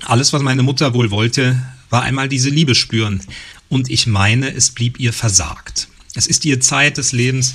alles, 0.03 0.33
was 0.33 0.41
meine 0.41 0.63
Mutter 0.63 0.93
wohl 0.93 1.09
wollte, 1.09 1.61
war 1.89 2.01
einmal 2.01 2.27
diese 2.27 2.49
Liebe 2.49 2.75
spüren. 2.75 3.21
Und 3.69 3.89
ich 3.89 4.05
meine, 4.05 4.53
es 4.53 4.71
blieb 4.71 4.99
ihr 4.99 5.13
versagt. 5.13 5.87
Es 6.13 6.27
ist 6.27 6.43
ihr 6.43 6.59
Zeit 6.59 6.97
des 6.97 7.13
Lebens 7.13 7.53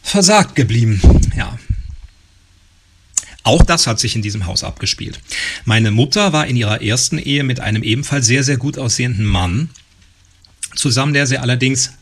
versagt 0.00 0.54
geblieben. 0.54 1.00
Ja, 1.36 1.58
auch 3.42 3.64
das 3.64 3.86
hat 3.86 3.98
sich 3.98 4.16
in 4.16 4.22
diesem 4.22 4.46
Haus 4.46 4.64
abgespielt. 4.64 5.20
Meine 5.64 5.90
Mutter 5.90 6.32
war 6.32 6.46
in 6.46 6.56
ihrer 6.56 6.82
ersten 6.82 7.18
Ehe 7.18 7.42
mit 7.42 7.60
einem 7.60 7.82
ebenfalls 7.82 8.26
sehr, 8.26 8.44
sehr 8.44 8.58
gut 8.58 8.78
aussehenden 8.78 9.24
Mann 9.24 9.70
zusammen, 10.74 11.14
der 11.14 11.26
sie 11.26 11.38
allerdings, 11.38 11.92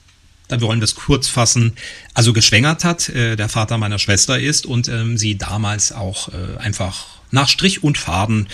da 0.49 0.61
wollen 0.61 0.81
wir 0.81 0.85
es 0.85 0.95
kurz 0.95 1.29
fassen, 1.29 1.75
also 2.15 2.33
geschwängert 2.33 2.85
hat, 2.85 3.09
äh, 3.11 3.37
der 3.37 3.49
Vater 3.49 3.79
meiner 3.79 3.99
Schwester 3.99 4.39
ist 4.39 4.67
und 4.67 4.89
ähm, 4.89 5.17
sie 5.17 5.39
damals 5.39 5.93
auch 5.93 6.29
äh, 6.29 6.59
einfach 6.59 7.07
nach 7.31 7.49
Strich 7.49 7.83
und 7.83 7.99
Faden 7.99 8.49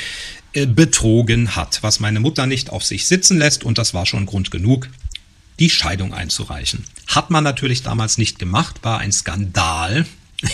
äh, 0.52 0.66
betrogen 0.66 1.56
hat, 1.56 1.82
was 1.82 2.00
meine 2.00 2.20
Mutter 2.20 2.46
nicht 2.46 2.70
auf 2.70 2.84
sich 2.84 3.06
sitzen 3.06 3.38
lässt 3.38 3.64
und 3.64 3.78
das 3.78 3.94
war 3.94 4.06
schon 4.06 4.26
Grund 4.26 4.50
genug, 4.50 4.88
die 5.58 5.70
Scheidung 5.70 6.12
einzureichen. 6.12 6.84
Hat 7.06 7.30
man 7.30 7.44
natürlich 7.44 7.82
damals 7.82 8.18
nicht 8.18 8.38
gemacht, 8.38 8.80
war 8.82 8.98
ein 8.98 9.12
Skandal, 9.12 10.06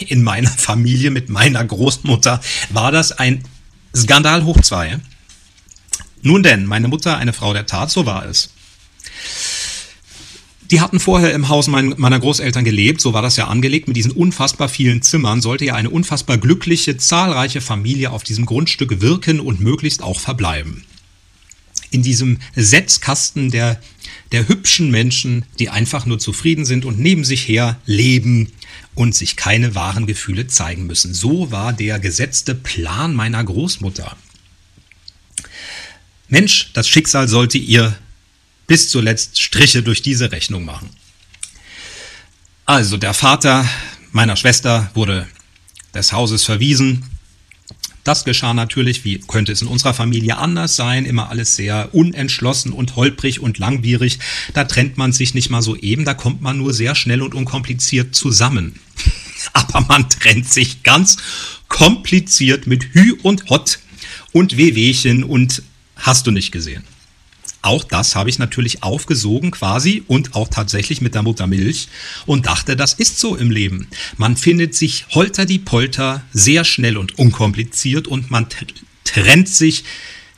in 0.07 0.23
meiner 0.23 0.51
Familie 0.51 1.11
mit 1.11 1.29
meiner 1.29 1.65
Großmutter 1.65 2.41
war 2.71 2.93
das 2.93 3.13
ein 3.13 3.45
Skandal 3.95 4.45
hoch 4.45 4.61
zwei. 4.61 4.99
Nun 6.23 6.43
denn, 6.43 6.67
meine 6.67 6.89
Mutter, 6.89 7.17
eine 7.17 7.33
Frau 7.33 7.53
der 7.53 7.67
Tat, 7.67 7.91
so 7.91 8.07
war 8.07 8.27
es. 8.27 8.51
Die 10.71 10.81
hatten 10.81 11.01
vorher 11.01 11.35
im 11.35 11.49
Haus 11.49 11.67
meiner 11.67 12.21
Großeltern 12.21 12.65
gelebt, 12.65 13.01
so 13.01 13.13
war 13.13 13.23
das 13.23 13.37
ja 13.37 13.49
angelegt, 13.49 13.89
mit 13.89 13.97
diesen 13.97 14.13
unfassbar 14.13 14.69
vielen 14.69 15.03
Zimmern 15.03 15.41
sollte 15.41 15.65
ja 15.65 15.75
eine 15.75 15.91
unfassbar 15.91 16.39
glückliche, 16.39 16.97
zahlreiche 16.97 17.61
Familie 17.61 18.13
auf 18.13 18.23
diesem 18.23 18.47
Grundstück 18.47 19.01
wirken 19.01 19.41
und 19.41 19.61
möglichst 19.61 20.01
auch 20.03 20.21
verbleiben. 20.21 20.85
In 21.91 22.03
diesem 22.03 22.39
Setzkasten 22.55 23.51
der, 23.51 23.81
der 24.31 24.47
hübschen 24.47 24.93
Menschen, 24.93 25.45
die 25.59 25.71
einfach 25.71 26.07
nur 26.07 26.21
zufrieden 26.21 26.65
sind 26.65 26.85
und 26.85 27.01
neben 27.01 27.25
sich 27.25 27.49
her 27.49 27.81
leben, 27.85 28.53
und 29.01 29.15
sich 29.15 29.35
keine 29.35 29.75
wahren 29.75 30.07
Gefühle 30.07 30.47
zeigen 30.47 30.87
müssen. 30.87 31.15
So 31.15 31.51
war 31.51 31.73
der 31.73 31.99
gesetzte 31.99 32.55
Plan 32.55 33.15
meiner 33.15 33.43
Großmutter. 33.43 34.15
Mensch, 36.29 36.71
das 36.75 36.87
Schicksal 36.87 37.27
sollte 37.27 37.57
ihr 37.57 37.97
bis 38.67 38.91
zuletzt 38.91 39.41
Striche 39.41 39.83
durch 39.83 40.03
diese 40.03 40.33
Rechnung 40.33 40.67
machen. 40.67 40.91
Also 42.67 42.99
der 42.99 43.15
Vater 43.15 43.67
meiner 44.13 44.37
Schwester 44.37 44.91
wurde 44.93 45.27
des 45.95 46.13
Hauses 46.13 46.45
verwiesen 46.45 47.03
das 48.11 48.25
geschah 48.25 48.55
natürlich, 48.55 49.05
wie 49.05 49.21
könnte 49.21 49.53
es 49.53 49.63
in 49.63 49.69
unserer 49.69 49.95
Familie 49.95 50.37
anders 50.37 50.75
sein, 50.75 51.05
immer 51.07 51.31
alles 51.31 51.55
sehr 51.55 51.95
unentschlossen 51.95 52.73
und 52.73 52.97
holprig 52.97 53.39
und 53.39 53.59
langwierig. 53.59 54.19
Da 54.53 54.65
trennt 54.65 54.99
man 54.99 55.13
sich 55.13 55.33
nicht 55.33 55.49
mal 55.49 55.63
so 55.63 55.77
eben, 55.77 56.05
da 56.05 56.15
kommt 56.15 56.43
man 56.43 56.59
nur 56.59 56.75
sehr 56.75 56.97
schnell 56.97 57.23
und 57.23 57.37
unkompliziert 57.37 58.13
zusammen. 58.13 58.81
Aber 59.53 59.83
man 59.83 60.11
trennt 60.11 60.51
sich 60.51 60.83
ganz 60.83 61.19
kompliziert 61.69 62.67
mit 62.67 62.95
Hü 62.95 63.13
und 63.23 63.49
Hott 63.49 63.79
und 64.33 64.57
Wehwehchen 64.57 65.23
und 65.23 65.63
hast 65.95 66.27
du 66.27 66.33
nicht 66.33 66.51
gesehen. 66.51 66.83
Auch 67.63 67.85
das 67.85 68.17
habe 68.17 68.31
ich 68.31 68.39
natürlich 68.39 68.83
aufgesogen 68.83 69.51
quasi 69.51 70.03
und 70.07 70.35
auch 70.35 70.49
tatsächlich 70.49 71.01
mit 71.01 71.15
der 71.15 71.23
Muttermilch 71.23 71.89
und 72.27 72.47
dachte, 72.47 72.77
das 72.77 72.95
ist 72.95 73.19
so 73.19 73.37
im 73.37 73.51
Leben. 73.51 73.89
Man 74.17 74.37
findet 74.37 74.75
sich 74.75 75.07
holter 75.11 75.45
die 75.45 75.59
Polter 75.59 76.23
sehr 76.33 76.65
schnell 76.65 76.97
und 76.97 77.19
unkompliziert 77.19 78.09
und 78.09 78.31
man 78.31 78.47
trennt 79.05 79.49
sich 79.49 79.85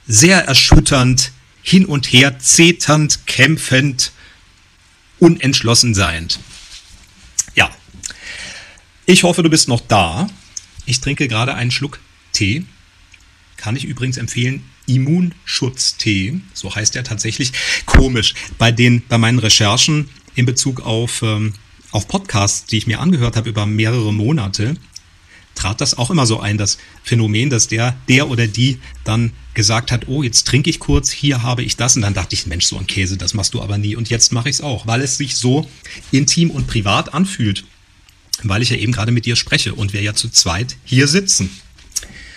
sehr 0.07 0.45
erschütternd 0.45 1.33
hin 1.63 1.87
und 1.87 2.07
her, 2.07 2.41
zeternd, 2.41 3.27
kämpfend, 3.27 4.13
unentschlossen 5.21 5.95
seiend. 5.95 6.41
Ich 9.05 9.25
hoffe, 9.25 9.43
du 9.43 9.51
bist 9.51 9.69
noch 9.69 9.81
da. 9.81 10.29
Ich 10.87 11.01
trinke 11.01 11.27
gerade 11.27 11.55
einen 11.55 11.71
Schluck 11.71 11.99
Tee. 12.33 12.65
Kann 13.57 13.77
ich 13.77 13.85
übrigens 13.85 14.17
empfehlen. 14.17 14.65
Immunschutztee, 14.95 16.41
so 16.53 16.75
heißt 16.75 16.97
er 16.97 17.05
tatsächlich. 17.05 17.53
Komisch. 17.87 18.35
Bei, 18.59 18.73
den, 18.73 19.03
bei 19.09 19.19
meinen 19.19 19.39
Recherchen 19.39 20.09
in 20.35 20.47
Bezug 20.47 20.81
auf, 20.81 21.23
ähm, 21.23 21.55
auf 21.91 22.09
Podcasts, 22.09 22.67
die 22.67 22.79
ich 22.79 22.87
mir 22.87 23.01
angehört 23.01 23.37
habe 23.37 23.49
über 23.49 23.67
mehrere 23.67 24.13
Monate, 24.13 24.77
trat 25.55 25.81
das 25.81 25.97
auch 25.97 26.11
immer 26.11 26.27
so 26.27 26.41
ein, 26.41 26.59
das 26.59 26.79
Phänomen, 27.03 27.51
dass 27.51 27.69
der, 27.69 27.97
der 28.09 28.29
oder 28.29 28.47
die 28.47 28.79
dann 29.05 29.33
gesagt 29.55 29.93
hat, 29.93 30.09
oh, 30.09 30.23
jetzt 30.23 30.47
trinke 30.47 30.71
ich 30.71 30.79
kurz, 30.79 31.11
hier 31.11 31.43
habe 31.43 31.63
ich 31.63 31.77
das. 31.77 31.97
Und 31.97 32.03
dann 32.03 32.15
dachte 32.15 32.35
ich, 32.35 32.47
Mensch, 32.47 32.65
so 32.65 32.79
ein 32.79 32.87
Käse, 32.87 33.17
das 33.17 33.35
machst 33.35 33.55
du 33.55 33.63
aber 33.63 33.79
nie. 33.79 33.97
Und 33.97 34.09
jetzt 34.09 34.33
mache 34.33 34.49
ich 34.49 34.57
es 34.57 34.61
auch, 34.63 34.87
weil 34.87 35.03
es 35.03 35.19
sich 35.19 35.37
so 35.37 35.69
intim 36.11 36.51
und 36.51 36.67
privat 36.67 37.13
anfühlt. 37.15 37.65
Weil 38.43 38.63
ich 38.63 38.71
ja 38.71 38.77
eben 38.77 38.93
gerade 38.93 39.13
mit 39.13 39.27
dir 39.27 39.37
spreche 39.37 39.75
und 39.75 39.93
wir 39.93 40.03
ja 40.03 40.15
zu 40.15 40.31
zweit 40.31 40.77
hier 40.85 41.07
sitzen. 41.07 41.51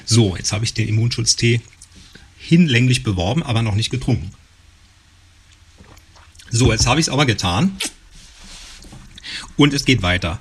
So, 0.05 0.35
jetzt 0.35 0.51
habe 0.51 0.65
ich 0.65 0.73
den 0.73 0.87
Immunschutztee 0.87 1.61
hinlänglich 2.45 3.03
beworben, 3.03 3.43
aber 3.43 3.61
noch 3.61 3.75
nicht 3.75 3.89
getrunken. 3.89 4.31
So, 6.51 6.71
jetzt 6.71 6.87
habe 6.87 6.99
ich 6.99 7.07
es 7.07 7.09
aber 7.09 7.25
getan. 7.25 7.75
Und 9.57 9.73
es 9.73 9.85
geht 9.85 10.01
weiter. 10.01 10.39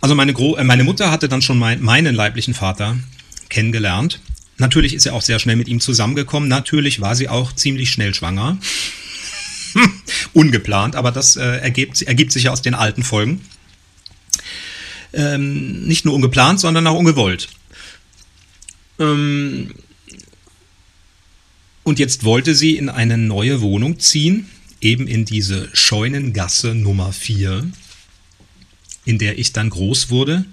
Also 0.00 0.14
meine, 0.14 0.32
Gro 0.32 0.56
äh, 0.56 0.64
meine 0.64 0.84
Mutter 0.84 1.10
hatte 1.10 1.28
dann 1.28 1.42
schon 1.42 1.58
mein, 1.58 1.80
meinen 1.80 2.14
leiblichen 2.14 2.54
Vater 2.54 2.98
kennengelernt. 3.48 4.20
Natürlich 4.58 4.94
ist 4.94 5.06
er 5.06 5.14
auch 5.14 5.22
sehr 5.22 5.38
schnell 5.38 5.56
mit 5.56 5.68
ihm 5.68 5.80
zusammengekommen. 5.80 6.48
Natürlich 6.48 7.00
war 7.00 7.14
sie 7.14 7.28
auch 7.28 7.52
ziemlich 7.52 7.90
schnell 7.90 8.14
schwanger. 8.14 8.58
Ungeplant, 10.32 10.96
aber 10.96 11.12
das 11.12 11.36
äh, 11.36 11.58
ergibt, 11.58 12.02
ergibt 12.02 12.32
sich 12.32 12.44
ja 12.44 12.50
aus 12.50 12.62
den 12.62 12.74
alten 12.74 13.02
Folgen. 13.02 13.42
Ähm, 15.12 15.86
nicht 15.86 16.04
nur 16.04 16.14
ungeplant, 16.14 16.60
sondern 16.60 16.86
auch 16.86 16.98
ungewollt. 16.98 17.48
Ähm, 18.98 19.74
und 21.84 21.98
jetzt 21.98 22.24
wollte 22.24 22.54
sie 22.54 22.76
in 22.76 22.88
eine 22.88 23.18
neue 23.18 23.60
Wohnung 23.60 23.98
ziehen, 23.98 24.48
eben 24.80 25.06
in 25.06 25.24
diese 25.24 25.68
Scheunengasse 25.72 26.74
Nummer 26.74 27.12
4, 27.12 27.70
in 29.04 29.18
der 29.18 29.38
ich 29.38 29.52
dann 29.52 29.70
groß 29.70 30.10
wurde. 30.10 30.44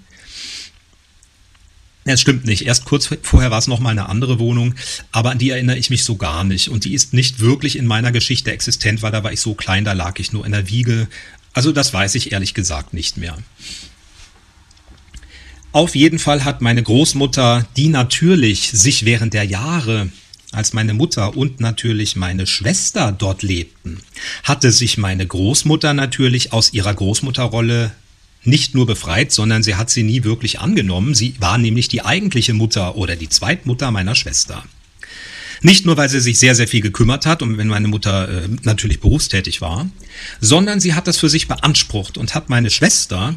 Es 2.04 2.20
stimmt 2.20 2.46
nicht. 2.46 2.66
Erst 2.66 2.86
kurz 2.86 3.10
vorher 3.22 3.50
war 3.50 3.58
es 3.58 3.66
nochmal 3.66 3.92
eine 3.92 4.08
andere 4.08 4.38
Wohnung, 4.38 4.74
aber 5.12 5.30
an 5.30 5.38
die 5.38 5.50
erinnere 5.50 5.78
ich 5.78 5.90
mich 5.90 6.02
so 6.02 6.16
gar 6.16 6.44
nicht. 6.44 6.68
Und 6.68 6.84
die 6.84 6.94
ist 6.94 7.12
nicht 7.12 7.40
wirklich 7.40 7.76
in 7.76 7.86
meiner 7.86 8.10
Geschichte 8.10 8.50
existent, 8.50 9.02
weil 9.02 9.12
da 9.12 9.22
war 9.22 9.32
ich 9.32 9.40
so 9.40 9.54
klein, 9.54 9.84
da 9.84 9.92
lag 9.92 10.18
ich 10.18 10.32
nur 10.32 10.46
in 10.46 10.52
der 10.52 10.68
Wiege. 10.68 11.08
Also 11.52 11.72
das 11.72 11.92
weiß 11.92 12.14
ich 12.14 12.32
ehrlich 12.32 12.54
gesagt 12.54 12.94
nicht 12.94 13.16
mehr. 13.16 13.36
Auf 15.72 15.94
jeden 15.94 16.18
Fall 16.18 16.44
hat 16.44 16.62
meine 16.62 16.82
Großmutter, 16.82 17.68
die 17.76 17.88
natürlich 17.88 18.70
sich 18.70 19.04
während 19.04 19.34
der 19.34 19.44
Jahre 19.44 20.10
als 20.52 20.72
meine 20.72 20.94
Mutter 20.94 21.36
und 21.36 21.60
natürlich 21.60 22.16
meine 22.16 22.46
Schwester 22.46 23.12
dort 23.12 23.42
lebten, 23.42 24.02
hatte 24.42 24.72
sich 24.72 24.98
meine 24.98 25.26
Großmutter 25.26 25.94
natürlich 25.94 26.52
aus 26.52 26.72
ihrer 26.72 26.94
Großmutterrolle 26.94 27.92
nicht 28.42 28.74
nur 28.74 28.86
befreit, 28.86 29.32
sondern 29.32 29.62
sie 29.62 29.76
hat 29.76 29.90
sie 29.90 30.02
nie 30.02 30.24
wirklich 30.24 30.60
angenommen. 30.60 31.14
Sie 31.14 31.34
war 31.38 31.58
nämlich 31.58 31.88
die 31.88 32.04
eigentliche 32.04 32.54
Mutter 32.54 32.96
oder 32.96 33.14
die 33.16 33.28
Zweitmutter 33.28 33.90
meiner 33.90 34.14
Schwester. 34.14 34.64
Nicht 35.62 35.84
nur, 35.84 35.98
weil 35.98 36.08
sie 36.08 36.20
sich 36.20 36.38
sehr, 36.38 36.54
sehr 36.54 36.66
viel 36.66 36.80
gekümmert 36.80 37.26
hat 37.26 37.42
und 37.42 37.58
wenn 37.58 37.68
meine 37.68 37.88
Mutter 37.88 38.44
äh, 38.44 38.48
natürlich 38.62 39.00
berufstätig 39.00 39.60
war, 39.60 39.90
sondern 40.40 40.80
sie 40.80 40.94
hat 40.94 41.06
das 41.06 41.18
für 41.18 41.28
sich 41.28 41.48
beansprucht 41.48 42.16
und 42.16 42.34
hat 42.34 42.48
meine 42.48 42.70
Schwester, 42.70 43.36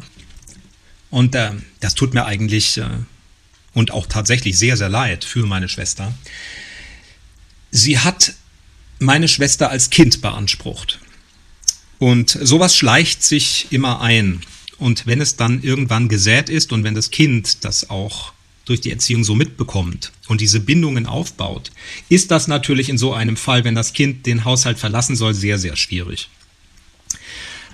und 1.10 1.34
äh, 1.34 1.50
das 1.80 1.94
tut 1.94 2.14
mir 2.14 2.24
eigentlich 2.24 2.78
äh, 2.78 2.86
und 3.74 3.90
auch 3.90 4.06
tatsächlich 4.06 4.58
sehr, 4.58 4.78
sehr 4.78 4.88
leid 4.88 5.24
für 5.24 5.44
meine 5.44 5.68
Schwester, 5.68 6.14
sie 7.74 7.98
hat 7.98 8.34
meine 9.00 9.28
Schwester 9.28 9.68
als 9.68 9.90
Kind 9.90 10.22
beansprucht. 10.22 11.00
Und 11.98 12.38
sowas 12.40 12.74
schleicht 12.76 13.22
sich 13.22 13.66
immer 13.70 14.00
ein. 14.00 14.40
Und 14.78 15.06
wenn 15.06 15.20
es 15.20 15.36
dann 15.36 15.62
irgendwann 15.62 16.08
gesät 16.08 16.48
ist 16.48 16.72
und 16.72 16.84
wenn 16.84 16.94
das 16.94 17.10
Kind 17.10 17.64
das 17.64 17.90
auch 17.90 18.32
durch 18.64 18.80
die 18.80 18.90
Erziehung 18.90 19.24
so 19.24 19.34
mitbekommt 19.34 20.12
und 20.28 20.40
diese 20.40 20.60
Bindungen 20.60 21.06
aufbaut, 21.06 21.70
ist 22.08 22.30
das 22.30 22.48
natürlich 22.48 22.88
in 22.88 22.96
so 22.96 23.12
einem 23.12 23.36
Fall, 23.36 23.64
wenn 23.64 23.74
das 23.74 23.92
Kind 23.92 24.24
den 24.24 24.44
Haushalt 24.44 24.78
verlassen 24.78 25.16
soll, 25.16 25.34
sehr, 25.34 25.58
sehr 25.58 25.76
schwierig. 25.76 26.30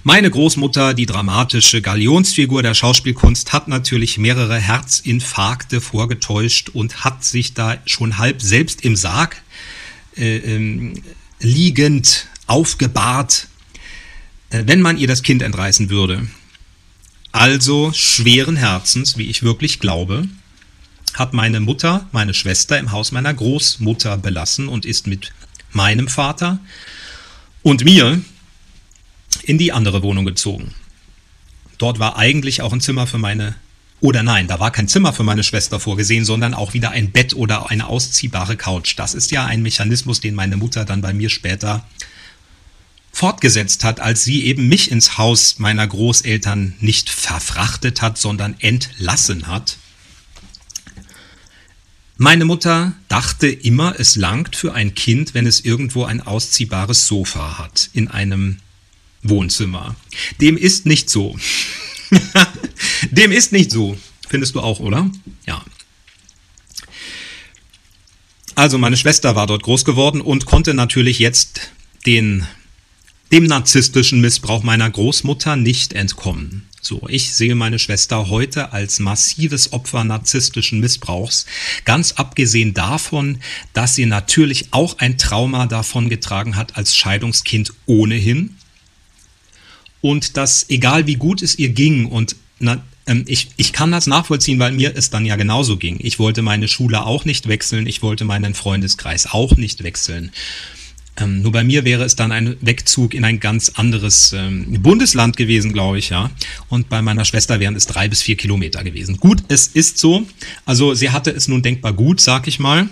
Meine 0.03 0.31
Großmutter, 0.31 0.95
die 0.95 1.05
dramatische 1.05 1.83
Galionsfigur 1.83 2.63
der 2.63 2.73
Schauspielkunst, 2.73 3.53
hat 3.53 3.69
natürlich 3.69 4.17
mehrere 4.17 4.57
Herzinfarkte 4.57 5.83
vorgetäuscht 5.83 6.71
und 6.71 7.05
hat 7.05 7.23
sich 7.23 7.53
da 7.53 7.77
schon 7.85 8.17
halb 8.17 8.41
selbst 8.41 8.83
im 8.83 8.97
Sarg 8.97 9.43
äh, 10.21 10.37
ähm, 10.39 10.95
liegend 11.41 12.29
aufgebahrt, 12.47 13.49
äh, 14.51 14.65
wenn 14.67 14.81
man 14.81 14.99
ihr 14.99 15.09
das 15.09 15.23
Kind 15.23 15.43
entreißen 15.43 15.91
würde. 15.91 16.29
Also 17.33 17.93
schweren 17.93 18.57
Herzens, 18.57 19.17
wie 19.17 19.31
ich 19.31 19.43
wirklich 19.43 19.79
glaube, 19.79 20.29
hat 21.15 21.33
meine 21.33 21.61
Mutter, 21.61 22.09
meine 22.13 22.35
Schwester 22.35 22.79
im 22.79 22.93
Haus 22.93 23.13
meiner 23.13 23.33
Großmutter 23.33 24.17
belassen 24.19 24.69
und 24.69 24.85
ist 24.85 25.07
mit 25.07 25.33
meinem 25.73 26.09
Vater 26.09 26.59
und 27.63 27.85
mir 27.85 28.21
in 29.43 29.59
die 29.59 29.73
andere 29.73 30.03
Wohnung 30.03 30.25
gezogen. 30.25 30.75
Dort 31.79 31.99
war 31.99 32.17
eigentlich 32.17 32.63
auch 32.63 32.73
ein 32.73 32.81
Zimmer 32.81 33.07
für 33.07 33.19
meine 33.19 33.55
oder 34.01 34.23
nein, 34.23 34.47
da 34.47 34.59
war 34.59 34.71
kein 34.71 34.89
Zimmer 34.89 35.13
für 35.13 35.25
meine 35.25 35.45
Schwester 35.45 35.79
vorgesehen, 35.79 36.25
sondern 36.25 36.55
auch 36.55 36.73
wieder 36.73 36.91
ein 36.91 37.11
Bett 37.11 37.35
oder 37.35 37.71
eine 37.71 37.87
ausziehbare 37.87 38.57
Couch. 38.57 38.95
Das 38.97 39.15
ist 39.15 39.31
ja 39.31 39.45
ein 39.45 39.63
Mechanismus, 39.63 40.21
den 40.21 40.35
meine 40.35 40.57
Mutter 40.57 40.85
dann 40.85 41.03
bei 41.03 41.13
mir 41.13 41.29
später 41.29 41.87
fortgesetzt 43.13 43.85
hat, 43.85 44.01
als 44.01 44.25
sie 44.25 44.45
eben 44.45 44.69
mich 44.69 44.91
ins 44.91 45.19
Haus 45.19 45.59
meiner 45.59 45.87
Großeltern 45.87 46.75
nicht 46.81 47.11
verfrachtet 47.11 48.01
hat, 48.01 48.17
sondern 48.17 48.57
entlassen 48.61 49.47
hat. 49.47 49.77
Meine 52.17 52.45
Mutter 52.45 52.93
dachte 53.09 53.49
immer, 53.49 53.99
es 53.99 54.17
langt 54.17 54.57
für 54.57 54.75
ein 54.75 54.95
Kind, 54.95 55.35
wenn 55.35 55.47
es 55.47 55.61
irgendwo 55.61 56.05
ein 56.05 56.21
ausziehbares 56.21 57.07
Sofa 57.07 57.59
hat 57.59 57.91
in 57.93 58.09
einem 58.09 58.59
Wohnzimmer. 59.23 59.97
Dem 60.41 60.57
ist 60.57 60.87
nicht 60.87 61.11
so. 61.11 61.37
Dem 63.11 63.33
ist 63.33 63.53
nicht 63.53 63.71
so. 63.71 63.97
Findest 64.29 64.55
du 64.55 64.61
auch, 64.61 64.81
oder? 64.81 65.11
Ja. 65.47 65.65
Also 68.55 68.79
meine 68.79 68.97
Schwester 68.97 69.37
war 69.37 69.47
dort 69.47 69.63
groß 69.63 69.85
geworden 69.85 70.21
und 70.21 70.47
konnte 70.47 70.75
natürlich 70.75 71.19
jetzt 71.19 71.73
den, 72.07 72.47
dem 73.33 73.45
narzisstischen 73.45 74.21
Missbrauch 74.21 74.63
meiner 74.63 74.91
Großmutter 74.91 75.57
nicht 75.57 75.95
entkommen. 75.95 76.67
So, 76.83 77.03
ich 77.09 77.33
sehe 77.33 77.55
meine 77.55 77.79
Schwester 77.79 78.31
heute 78.31 78.73
als 78.73 79.01
massives 79.01 79.73
Opfer 79.73 80.03
narzisstischen 80.03 80.81
Missbrauchs, 80.81 81.47
ganz 81.85 82.13
abgesehen 82.13 82.73
davon, 82.73 83.39
dass 83.75 83.95
sie 83.95 84.07
natürlich 84.07 84.73
auch 84.73 84.99
ein 84.99 85.19
Trauma 85.19 85.67
davon 85.67 86.09
getragen 86.09 86.57
hat 86.57 86.77
als 86.77 86.97
Scheidungskind 86.97 87.75
ohnehin 87.87 88.57
und 90.01 90.37
dass 90.37 90.69
egal 90.69 91.07
wie 91.07 91.17
gut 91.17 91.43
es 91.43 91.59
ihr 91.59 91.71
ging 91.71 92.07
und 92.07 92.37
na, 92.59 92.83
ähm, 93.07 93.25
ich, 93.27 93.49
ich 93.57 93.73
kann 93.73 93.91
das 93.91 94.07
nachvollziehen, 94.07 94.59
weil 94.59 94.73
mir 94.73 94.97
es 94.97 95.11
dann 95.11 95.27
ja 95.27 95.37
genauso 95.37 95.77
ging. 95.77 95.97
Ich 96.01 96.19
wollte 96.19 96.43
meine 96.43 96.69
Schule 96.69 97.05
auch 97.05 97.25
nicht 97.25 97.49
wechseln, 97.49 97.87
ich 97.87 98.03
wollte 98.03 98.25
meinen 98.25 98.55
Freundeskreis 98.55 99.27
auch 99.27 99.57
nicht 99.57 99.83
wechseln. 99.83 100.33
Ähm, 101.17 101.43
nur 101.43 101.53
bei 101.53 101.65
mir 101.65 101.85
wäre 101.85 102.05
es 102.05 102.17
dann 102.17 102.33
ein 102.33 102.57
Wegzug 102.61 103.15
in 103.15 103.25
ein 103.25 103.41
ganz 103.41 103.71
anderes 103.71 104.33
ähm, 104.33 104.81
Bundesland 104.81 105.37
gewesen, 105.37 105.73
glaube 105.73 105.99
ich, 105.99 106.11
ja. 106.11 106.31
Und 106.69 106.89
bei 106.89 107.03
meiner 107.03 107.25
Schwester 107.25 107.61
wären 107.61 107.75
es 107.75 107.87
drei 107.87 108.09
bis 108.09 108.23
vier 108.23 108.37
Kilometer 108.37 108.85
gewesen. 108.85 109.17
Gut, 109.17 109.43
es 109.49 109.67
ist 109.67 109.99
so. 109.99 110.27
Also 110.65 110.95
sie 110.95 111.11
hatte 111.11 111.31
es 111.31 111.49
nun 111.49 111.63
denkbar 111.63 111.93
gut, 111.93 112.21
sag 112.21 112.47
ich 112.47 112.59
mal 112.59 112.89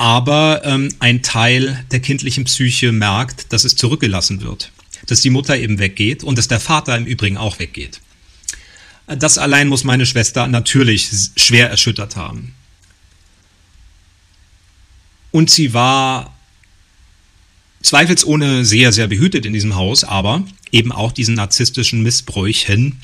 aber 0.00 0.62
ähm, 0.64 0.88
ein 0.98 1.22
Teil 1.22 1.84
der 1.90 2.00
kindlichen 2.00 2.44
Psyche 2.44 2.90
merkt, 2.90 3.52
dass 3.52 3.64
es 3.64 3.76
zurückgelassen 3.76 4.40
wird, 4.40 4.72
dass 5.08 5.20
die 5.20 5.28
Mutter 5.28 5.58
eben 5.58 5.78
weggeht 5.78 6.24
und 6.24 6.38
dass 6.38 6.48
der 6.48 6.58
Vater 6.58 6.96
im 6.96 7.04
Übrigen 7.04 7.36
auch 7.36 7.58
weggeht. 7.58 8.00
Das 9.06 9.36
allein 9.36 9.68
muss 9.68 9.84
meine 9.84 10.06
Schwester 10.06 10.46
natürlich 10.46 11.10
schwer 11.36 11.68
erschüttert 11.68 12.16
haben. 12.16 12.54
Und 15.32 15.50
sie 15.50 15.74
war 15.74 16.34
zweifelsohne 17.82 18.64
sehr, 18.64 18.92
sehr 18.92 19.06
behütet 19.06 19.44
in 19.44 19.52
diesem 19.52 19.74
Haus, 19.74 20.02
aber 20.02 20.46
eben 20.72 20.92
auch 20.92 21.12
diesen 21.12 21.34
narzisstischen 21.34 22.02
Missbräuchen 22.02 23.02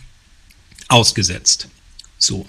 ausgesetzt. 0.88 1.68
So. 2.16 2.46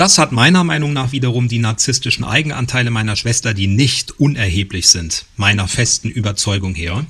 Das 0.00 0.16
hat 0.16 0.32
meiner 0.32 0.64
Meinung 0.64 0.94
nach 0.94 1.12
wiederum 1.12 1.46
die 1.48 1.58
narzisstischen 1.58 2.24
Eigenanteile 2.24 2.90
meiner 2.90 3.16
Schwester, 3.16 3.52
die 3.52 3.66
nicht 3.66 4.18
unerheblich 4.18 4.88
sind, 4.88 5.26
meiner 5.36 5.68
festen 5.68 6.08
Überzeugung 6.08 6.74
her, 6.74 7.04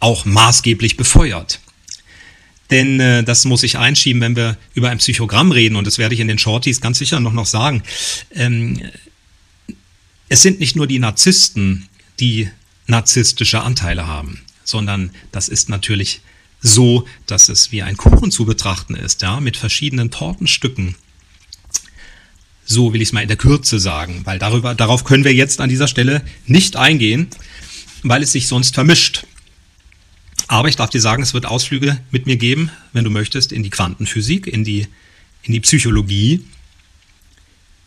auch 0.00 0.24
maßgeblich 0.24 0.96
befeuert. 0.96 1.60
denn 2.70 2.98
äh, 2.98 3.22
das 3.22 3.44
muss 3.44 3.62
ich 3.62 3.76
einschieben, 3.76 4.22
wenn 4.22 4.36
wir 4.36 4.56
über 4.72 4.88
ein 4.88 4.96
Psychogramm 4.96 5.52
reden, 5.52 5.76
und 5.76 5.86
das 5.86 5.98
werde 5.98 6.14
ich 6.14 6.22
in 6.22 6.28
den 6.28 6.38
Shorties 6.38 6.80
ganz 6.80 6.96
sicher 6.96 7.20
noch, 7.20 7.34
noch 7.34 7.44
sagen. 7.44 7.82
Ähm, 8.30 8.80
es 10.30 10.40
sind 10.40 10.60
nicht 10.60 10.76
nur 10.76 10.86
die 10.86 10.98
Narzissten, 10.98 11.90
die 12.20 12.48
narzisstische 12.86 13.60
Anteile 13.60 14.06
haben, 14.06 14.40
sondern 14.64 15.10
das 15.30 15.50
ist 15.50 15.68
natürlich 15.68 16.22
so, 16.62 17.06
dass 17.26 17.50
es 17.50 17.70
wie 17.70 17.82
ein 17.82 17.98
Kuchen 17.98 18.30
zu 18.30 18.46
betrachten 18.46 18.94
ist, 18.94 19.20
ja, 19.20 19.40
mit 19.40 19.58
verschiedenen 19.58 20.10
Tortenstücken. 20.10 20.94
So 22.72 22.94
will 22.94 23.02
ich 23.02 23.08
es 23.08 23.12
mal 23.12 23.20
in 23.20 23.28
der 23.28 23.36
Kürze 23.36 23.78
sagen, 23.78 24.22
weil 24.24 24.38
darüber, 24.38 24.74
darauf 24.74 25.04
können 25.04 25.24
wir 25.24 25.34
jetzt 25.34 25.60
an 25.60 25.68
dieser 25.68 25.88
Stelle 25.88 26.22
nicht 26.46 26.74
eingehen, 26.74 27.28
weil 28.02 28.22
es 28.22 28.32
sich 28.32 28.46
sonst 28.46 28.74
vermischt. 28.74 29.26
Aber 30.48 30.68
ich 30.68 30.76
darf 30.76 30.88
dir 30.88 31.00
sagen, 31.00 31.22
es 31.22 31.34
wird 31.34 31.44
Ausflüge 31.44 32.00
mit 32.10 32.24
mir 32.24 32.36
geben, 32.36 32.70
wenn 32.94 33.04
du 33.04 33.10
möchtest, 33.10 33.52
in 33.52 33.62
die 33.62 33.68
Quantenphysik, 33.68 34.46
in 34.46 34.64
die, 34.64 34.86
in 35.42 35.52
die 35.52 35.60
Psychologie, 35.60 36.44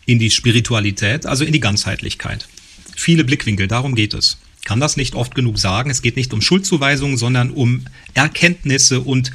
in 0.04 0.20
die 0.20 0.30
Spiritualität, 0.30 1.26
also 1.26 1.44
in 1.44 1.52
die 1.52 1.60
Ganzheitlichkeit. 1.60 2.46
Viele 2.94 3.24
Blickwinkel, 3.24 3.66
darum 3.66 3.96
geht 3.96 4.14
es. 4.14 4.38
Kann 4.64 4.78
das 4.78 4.96
nicht 4.96 5.16
oft 5.16 5.34
genug 5.34 5.58
sagen. 5.58 5.90
Es 5.90 6.00
geht 6.00 6.14
nicht 6.14 6.32
um 6.32 6.40
Schuldzuweisungen, 6.40 7.16
sondern 7.16 7.50
um 7.50 7.86
Erkenntnisse 8.14 9.00
und 9.00 9.32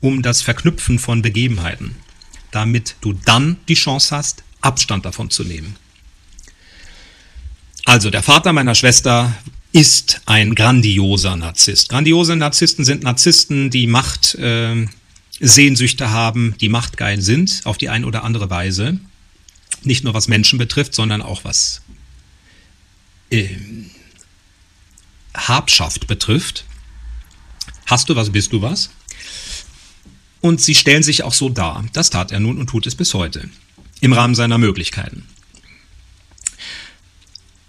um 0.00 0.22
das 0.22 0.40
Verknüpfen 0.40 0.98
von 0.98 1.20
Begebenheiten, 1.20 1.94
damit 2.50 2.96
du 3.02 3.12
dann 3.12 3.58
die 3.68 3.74
Chance 3.74 4.16
hast, 4.16 4.44
Abstand 4.62 5.04
davon 5.04 5.30
zu 5.30 5.44
nehmen. 5.44 5.76
Also 7.84 8.10
der 8.10 8.22
Vater 8.22 8.52
meiner 8.52 8.74
Schwester 8.74 9.36
ist 9.72 10.22
ein 10.26 10.54
grandioser 10.54 11.36
Narzisst. 11.36 11.88
Grandiose 11.88 12.36
Narzissten 12.36 12.84
sind 12.84 13.02
Narzissten, 13.02 13.70
die 13.70 13.86
Macht 13.86 14.34
äh, 14.36 14.86
Sehnsüchte 15.40 16.10
haben, 16.10 16.54
die 16.60 16.68
machtgeil 16.68 17.20
sind, 17.20 17.62
auf 17.64 17.78
die 17.78 17.88
eine 17.88 18.06
oder 18.06 18.22
andere 18.22 18.50
Weise. 18.50 18.98
Nicht 19.82 20.04
nur 20.04 20.14
was 20.14 20.28
Menschen 20.28 20.58
betrifft, 20.58 20.94
sondern 20.94 21.22
auch 21.22 21.44
was 21.44 21.82
äh, 23.30 23.48
Habschaft 25.34 26.06
betrifft. 26.06 26.64
Hast 27.86 28.08
du 28.08 28.14
was, 28.14 28.30
bist 28.30 28.52
du 28.52 28.62
was? 28.62 28.90
Und 30.40 30.60
sie 30.60 30.74
stellen 30.74 31.02
sich 31.02 31.24
auch 31.24 31.32
so 31.32 31.48
dar. 31.48 31.84
Das 31.92 32.10
tat 32.10 32.30
er 32.30 32.40
nun 32.40 32.58
und 32.58 32.68
tut 32.68 32.86
es 32.86 32.94
bis 32.94 33.14
heute. 33.14 33.48
Im 34.02 34.12
Rahmen 34.12 34.34
seiner 34.34 34.58
Möglichkeiten. 34.58 35.28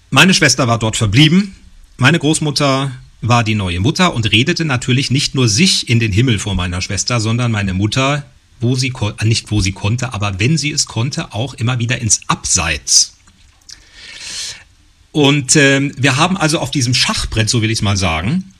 Meine 0.09 0.33
Schwester 0.33 0.67
war 0.67 0.79
dort 0.79 0.97
verblieben, 0.97 1.55
meine 1.97 2.17
Großmutter 2.17 2.91
war 3.21 3.43
die 3.43 3.53
neue 3.53 3.79
Mutter 3.79 4.15
und 4.15 4.31
redete 4.31 4.65
natürlich 4.65 5.11
nicht 5.11 5.35
nur 5.35 5.47
sich 5.47 5.89
in 5.89 5.99
den 5.99 6.11
Himmel 6.11 6.39
vor 6.39 6.55
meiner 6.55 6.81
Schwester, 6.81 7.19
sondern 7.19 7.51
meine 7.51 7.75
Mutter, 7.75 8.25
wo 8.59 8.75
sie 8.75 8.91
äh, 9.19 9.25
nicht 9.25 9.51
wo 9.51 9.61
sie 9.61 9.73
konnte, 9.73 10.11
aber 10.13 10.39
wenn 10.39 10.57
sie 10.57 10.71
es 10.71 10.87
konnte, 10.87 11.33
auch 11.33 11.53
immer 11.53 11.77
wieder 11.77 11.99
ins 12.01 12.21
Abseits. 12.27 13.15
Und 15.11 15.55
äh, 15.55 15.91
wir 15.95 16.17
haben 16.17 16.35
also 16.35 16.57
auf 16.57 16.71
diesem 16.71 16.95
Schachbrett, 16.95 17.47
so 17.47 17.61
will 17.61 17.69
ich 17.69 17.77
es 17.77 17.83
mal 17.83 17.95
sagen, 17.95 18.53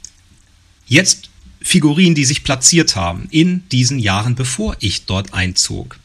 jetzt 0.85 1.31
Figuren, 1.59 2.13
die 2.13 2.25
sich 2.25 2.43
platziert 2.43 2.95
haben 2.95 3.27
in 3.31 3.67
diesen 3.69 3.97
Jahren, 3.97 4.35
bevor 4.35 4.75
ich 4.79 5.05
dort 5.05 5.33
einzog. 5.33 5.97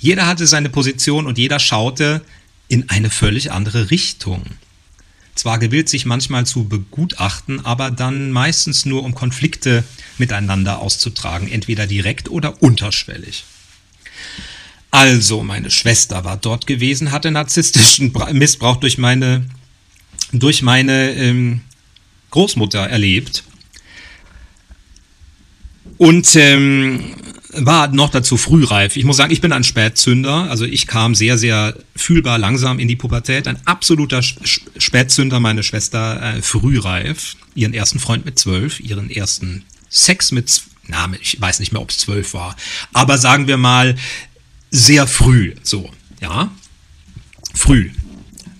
Jeder 0.00 0.26
hatte 0.26 0.46
seine 0.46 0.70
Position 0.70 1.26
und 1.26 1.38
jeder 1.38 1.58
schaute 1.58 2.22
in 2.68 2.88
eine 2.88 3.10
völlig 3.10 3.52
andere 3.52 3.90
Richtung 3.90 4.44
zwar 5.40 5.58
gewillt, 5.58 5.88
sich 5.88 6.04
manchmal 6.04 6.44
zu 6.44 6.64
begutachten, 6.64 7.64
aber 7.64 7.90
dann 7.90 8.30
meistens 8.30 8.84
nur 8.84 9.04
um 9.04 9.14
Konflikte 9.14 9.84
miteinander 10.18 10.80
auszutragen, 10.80 11.50
entweder 11.50 11.86
direkt 11.86 12.28
oder 12.28 12.62
unterschwellig. 12.62 13.44
Also, 14.90 15.42
meine 15.42 15.70
Schwester 15.70 16.24
war 16.24 16.36
dort 16.36 16.66
gewesen, 16.66 17.12
hatte 17.12 17.30
narzisstischen 17.30 18.12
Missbrauch 18.32 18.76
durch 18.76 18.98
meine, 18.98 19.46
durch 20.32 20.62
meine 20.62 21.12
ähm, 21.14 21.62
Großmutter 22.30 22.80
erlebt. 22.80 23.44
Und 25.96 26.34
ähm, 26.36 27.14
war 27.52 27.88
noch 27.88 28.10
dazu 28.10 28.36
frühreif. 28.36 28.96
Ich 28.96 29.04
muss 29.04 29.16
sagen, 29.16 29.32
ich 29.32 29.40
bin 29.40 29.52
ein 29.52 29.64
Spätzünder. 29.64 30.50
Also 30.50 30.64
ich 30.64 30.86
kam 30.86 31.14
sehr, 31.14 31.38
sehr 31.38 31.74
fühlbar 31.96 32.38
langsam 32.38 32.78
in 32.78 32.88
die 32.88 32.96
Pubertät. 32.96 33.48
Ein 33.48 33.58
absoluter 33.64 34.22
Spätzünder, 34.22 35.40
meine 35.40 35.62
Schwester 35.62 36.22
äh, 36.22 36.42
frühreif. 36.42 37.36
Ihren 37.54 37.74
ersten 37.74 37.98
Freund 37.98 38.24
mit 38.24 38.38
zwölf, 38.38 38.80
ihren 38.80 39.10
ersten 39.10 39.64
Sex 39.88 40.30
mit, 40.32 40.62
na, 40.86 41.10
ich 41.20 41.40
weiß 41.40 41.60
nicht 41.60 41.72
mehr, 41.72 41.82
ob 41.82 41.90
es 41.90 41.98
zwölf 41.98 42.34
war. 42.34 42.56
Aber 42.92 43.18
sagen 43.18 43.46
wir 43.46 43.56
mal, 43.56 43.96
sehr 44.70 45.06
früh, 45.06 45.54
so, 45.62 45.90
ja. 46.20 46.50
Früh. 47.54 47.90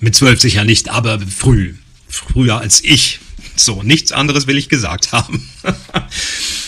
Mit 0.00 0.16
zwölf 0.16 0.40
sicher 0.40 0.64
nicht, 0.64 0.88
aber 0.88 1.20
früh. 1.20 1.74
Früher 2.08 2.58
als 2.58 2.82
ich. 2.82 3.20
So, 3.54 3.82
nichts 3.82 4.10
anderes 4.10 4.46
will 4.46 4.58
ich 4.58 4.68
gesagt 4.68 5.12
haben. 5.12 5.48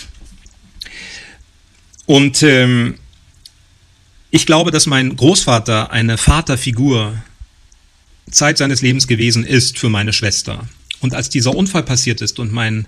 Und 2.13 2.43
ähm, 2.43 2.97
ich 4.31 4.45
glaube, 4.45 4.71
dass 4.71 4.85
mein 4.85 5.17
Großvater 5.17 5.93
eine 5.93 6.19
Vaterfigur 6.19 7.15
Zeit 8.31 8.59
seines 8.59 8.83
Lebens 8.83 9.07
gewesen 9.07 9.47
ist 9.47 9.79
für 9.79 9.89
meine 9.89 10.13
Schwester. 10.13 10.69
Und 11.01 11.15
als 11.15 11.31
dieser 11.31 11.57
Unfall 11.57 11.85
passiert 11.85 12.21
ist 12.21 12.39
und 12.39 12.53
mein 12.53 12.85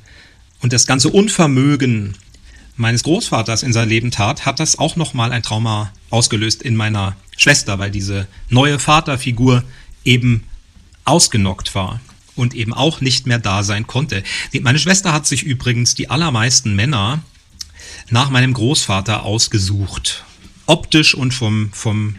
und 0.60 0.74
das 0.74 0.86
ganze 0.86 1.08
Unvermögen 1.08 2.18
meines 2.76 3.02
Großvaters 3.02 3.62
in 3.62 3.72
sein 3.72 3.88
Leben 3.88 4.10
tat, 4.10 4.44
hat 4.44 4.60
das 4.60 4.78
auch 4.78 4.94
nochmal 4.94 5.32
ein 5.32 5.42
Trauma 5.42 5.90
ausgelöst 6.10 6.60
in 6.60 6.76
meiner 6.76 7.16
Schwester, 7.38 7.78
weil 7.78 7.90
diese 7.90 8.28
neue 8.50 8.78
Vaterfigur 8.78 9.64
eben 10.04 10.44
ausgenockt 11.06 11.74
war 11.74 11.98
und 12.36 12.52
eben 12.52 12.74
auch 12.74 13.00
nicht 13.00 13.26
mehr 13.26 13.38
da 13.38 13.62
sein 13.62 13.86
konnte. 13.86 14.22
Meine 14.60 14.78
Schwester 14.78 15.14
hat 15.14 15.26
sich 15.26 15.44
übrigens 15.44 15.94
die 15.94 16.10
allermeisten 16.10 16.76
Männer 16.76 17.22
nach 18.10 18.30
meinem 18.30 18.52
Großvater 18.52 19.24
ausgesucht. 19.24 20.24
Optisch 20.66 21.14
und 21.14 21.32
vom, 21.32 21.70
vom 21.72 22.16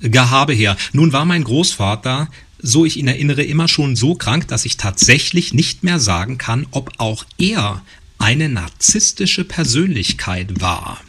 Gehabe 0.00 0.52
her. 0.52 0.76
Nun 0.92 1.12
war 1.12 1.24
mein 1.24 1.44
Großvater, 1.44 2.28
so 2.58 2.84
ich 2.84 2.96
ihn 2.96 3.08
erinnere, 3.08 3.42
immer 3.42 3.68
schon 3.68 3.96
so 3.96 4.14
krank, 4.14 4.48
dass 4.48 4.64
ich 4.64 4.76
tatsächlich 4.76 5.52
nicht 5.52 5.82
mehr 5.82 5.98
sagen 5.98 6.38
kann, 6.38 6.66
ob 6.70 6.92
auch 6.98 7.24
er 7.38 7.82
eine 8.18 8.48
narzisstische 8.48 9.44
Persönlichkeit 9.44 10.60
war. 10.60 11.00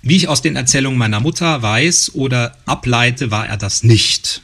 Wie 0.00 0.16
ich 0.16 0.28
aus 0.28 0.42
den 0.42 0.56
Erzählungen 0.56 0.98
meiner 0.98 1.20
Mutter 1.20 1.60
weiß 1.60 2.14
oder 2.14 2.56
ableite, 2.66 3.30
war 3.30 3.48
er 3.48 3.56
das 3.56 3.82
nicht. 3.82 4.42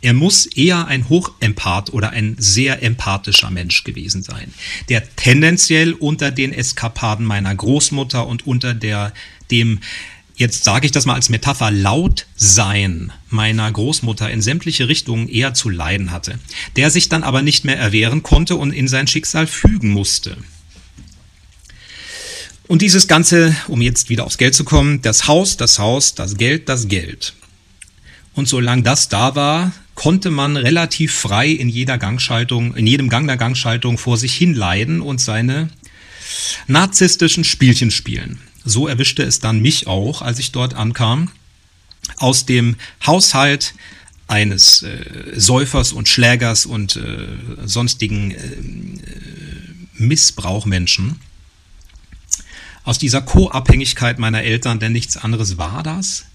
Er 0.00 0.12
muss 0.12 0.46
eher 0.46 0.86
ein 0.86 1.08
Hochempath 1.08 1.92
oder 1.92 2.10
ein 2.10 2.36
sehr 2.38 2.82
empathischer 2.82 3.50
Mensch 3.50 3.82
gewesen 3.84 4.22
sein, 4.22 4.54
der 4.88 5.02
tendenziell 5.16 5.92
unter 5.92 6.30
den 6.30 6.52
Eskapaden 6.52 7.26
meiner 7.26 7.54
Großmutter 7.54 8.26
und 8.26 8.46
unter 8.46 8.74
der, 8.74 9.12
dem, 9.50 9.80
jetzt 10.36 10.62
sage 10.62 10.86
ich 10.86 10.92
das 10.92 11.04
mal 11.04 11.14
als 11.14 11.30
Metapher, 11.30 11.72
Lautsein 11.72 13.12
meiner 13.28 13.70
Großmutter 13.70 14.30
in 14.30 14.40
sämtliche 14.40 14.88
Richtungen 14.88 15.28
eher 15.28 15.52
zu 15.54 15.68
leiden 15.68 16.12
hatte, 16.12 16.38
der 16.76 16.90
sich 16.90 17.08
dann 17.08 17.24
aber 17.24 17.42
nicht 17.42 17.64
mehr 17.64 17.76
erwehren 17.76 18.22
konnte 18.22 18.54
und 18.54 18.72
in 18.72 18.86
sein 18.86 19.08
Schicksal 19.08 19.48
fügen 19.48 19.90
musste. 19.90 20.36
Und 22.68 22.82
dieses 22.82 23.08
Ganze, 23.08 23.56
um 23.66 23.80
jetzt 23.80 24.10
wieder 24.10 24.24
aufs 24.24 24.38
Geld 24.38 24.54
zu 24.54 24.62
kommen, 24.62 25.02
das 25.02 25.26
Haus, 25.26 25.56
das 25.56 25.78
Haus, 25.78 26.14
das 26.14 26.36
Geld, 26.36 26.68
das 26.68 26.86
Geld. 26.86 27.32
Und 28.34 28.46
solange 28.46 28.82
das 28.82 29.08
da 29.08 29.34
war, 29.34 29.72
konnte 29.98 30.30
man 30.30 30.56
relativ 30.56 31.12
frei 31.12 31.48
in 31.48 31.68
jeder 31.68 31.98
Gangschaltung, 31.98 32.76
in 32.76 32.86
jedem 32.86 33.08
Gang 33.08 33.26
der 33.26 33.36
Gangschaltung 33.36 33.98
vor 33.98 34.16
sich 34.16 34.32
hin 34.32 34.54
leiden 34.54 35.00
und 35.00 35.20
seine 35.20 35.70
narzisstischen 36.68 37.42
Spielchen 37.42 37.90
spielen. 37.90 38.38
So 38.64 38.86
erwischte 38.86 39.24
es 39.24 39.40
dann 39.40 39.58
mich 39.60 39.88
auch, 39.88 40.22
als 40.22 40.38
ich 40.38 40.52
dort 40.52 40.74
ankam, 40.74 41.32
aus 42.18 42.46
dem 42.46 42.76
Haushalt 43.04 43.74
eines 44.28 44.82
äh, 44.82 45.32
Säufers 45.34 45.92
und 45.92 46.08
Schlägers 46.08 46.64
und 46.64 46.94
äh, 46.94 47.26
sonstigen 47.64 48.30
äh, 48.30 48.38
Missbrauchmenschen. 49.94 51.16
Aus 52.84 53.00
dieser 53.00 53.20
Co-Abhängigkeit 53.20 54.20
meiner 54.20 54.44
Eltern, 54.44 54.78
denn 54.78 54.92
nichts 54.92 55.16
anderes 55.16 55.58
war 55.58 55.82
das, 55.82 56.27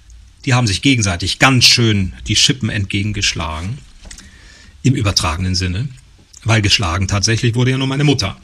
die 0.45 0.53
haben 0.53 0.67
sich 0.67 0.81
gegenseitig 0.81 1.39
ganz 1.39 1.65
schön 1.65 2.13
die 2.27 2.35
Schippen 2.35 2.69
entgegengeschlagen. 2.69 3.77
Im 4.81 4.95
übertragenen 4.95 5.55
Sinne. 5.55 5.87
Weil 6.43 6.61
geschlagen 6.61 7.07
tatsächlich 7.07 7.55
wurde 7.55 7.71
ja 7.71 7.77
nur 7.77 7.87
meine 7.87 8.03
Mutter. 8.03 8.37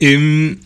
und 0.00 0.58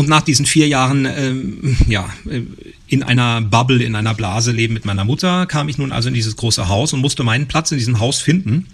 und 0.00 0.08
nach 0.08 0.22
diesen 0.22 0.46
vier 0.46 0.66
Jahren, 0.66 1.04
ähm, 1.04 1.76
ja, 1.86 2.08
äh, 2.26 2.40
in 2.86 3.02
einer 3.02 3.42
Bubble, 3.42 3.82
in 3.82 3.94
einer 3.94 4.14
Blase 4.14 4.50
leben 4.50 4.72
mit 4.72 4.86
meiner 4.86 5.04
Mutter, 5.04 5.44
kam 5.44 5.68
ich 5.68 5.76
nun 5.76 5.92
also 5.92 6.08
in 6.08 6.14
dieses 6.14 6.36
große 6.36 6.68
Haus 6.68 6.94
und 6.94 7.00
musste 7.00 7.22
meinen 7.22 7.48
Platz 7.48 7.70
in 7.70 7.76
diesem 7.76 8.00
Haus 8.00 8.18
finden. 8.18 8.68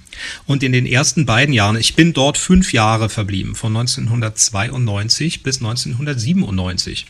Und 0.46 0.62
in 0.62 0.70
den 0.70 0.86
ersten 0.86 1.26
beiden 1.26 1.52
Jahren, 1.52 1.76
ich 1.76 1.96
bin 1.96 2.12
dort 2.12 2.38
fünf 2.38 2.72
Jahre 2.72 3.08
verblieben, 3.08 3.56
von 3.56 3.76
1992 3.76 5.42
bis 5.42 5.56
1997. 5.56 7.06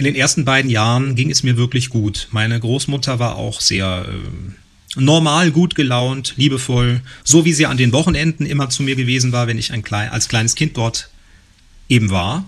In 0.00 0.04
den 0.04 0.14
ersten 0.14 0.46
beiden 0.46 0.70
Jahren 0.70 1.14
ging 1.14 1.30
es 1.30 1.42
mir 1.42 1.58
wirklich 1.58 1.90
gut. 1.90 2.28
Meine 2.30 2.58
Großmutter 2.58 3.18
war 3.18 3.36
auch 3.36 3.60
sehr 3.60 4.06
äh, 4.08 4.98
normal, 4.98 5.50
gut 5.50 5.74
gelaunt, 5.74 6.32
liebevoll, 6.38 7.02
so 7.22 7.44
wie 7.44 7.52
sie 7.52 7.66
an 7.66 7.76
den 7.76 7.92
Wochenenden 7.92 8.46
immer 8.46 8.70
zu 8.70 8.82
mir 8.82 8.96
gewesen 8.96 9.30
war, 9.32 9.46
wenn 9.46 9.58
ich 9.58 9.74
ein 9.74 9.82
klein, 9.82 10.08
als 10.08 10.28
kleines 10.30 10.54
Kind 10.54 10.78
dort 10.78 11.10
eben 11.90 12.08
war. 12.08 12.46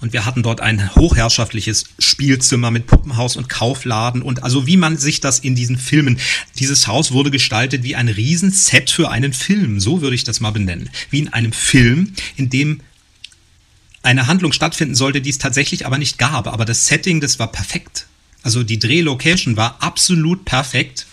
Und 0.00 0.12
wir 0.12 0.26
hatten 0.26 0.42
dort 0.42 0.60
ein 0.60 0.92
hochherrschaftliches 0.96 1.84
Spielzimmer 2.00 2.72
mit 2.72 2.88
Puppenhaus 2.88 3.36
und 3.36 3.48
Kaufladen 3.48 4.20
und 4.20 4.42
also 4.42 4.66
wie 4.66 4.76
man 4.76 4.98
sich 4.98 5.20
das 5.20 5.38
in 5.38 5.54
diesen 5.54 5.78
Filmen, 5.78 6.18
dieses 6.58 6.88
Haus 6.88 7.12
wurde 7.12 7.30
gestaltet 7.30 7.84
wie 7.84 7.94
ein 7.94 8.08
Riesenset 8.08 8.90
für 8.90 9.08
einen 9.08 9.32
Film, 9.32 9.78
so 9.78 10.02
würde 10.02 10.16
ich 10.16 10.24
das 10.24 10.40
mal 10.40 10.50
benennen. 10.50 10.90
Wie 11.10 11.20
in 11.20 11.32
einem 11.32 11.52
Film, 11.52 12.14
in 12.34 12.50
dem 12.50 12.80
eine 14.02 14.26
Handlung 14.26 14.52
stattfinden 14.52 14.94
sollte, 14.94 15.20
die 15.20 15.30
es 15.30 15.38
tatsächlich 15.38 15.86
aber 15.86 15.98
nicht 15.98 16.18
gab. 16.18 16.46
Aber 16.46 16.64
das 16.64 16.86
Setting, 16.86 17.20
das 17.20 17.38
war 17.38 17.52
perfekt. 17.52 18.06
Also 18.42 18.62
die 18.62 18.78
Drehlocation 18.78 19.56
war 19.56 19.82
absolut 19.82 20.44
perfekt. 20.44 21.06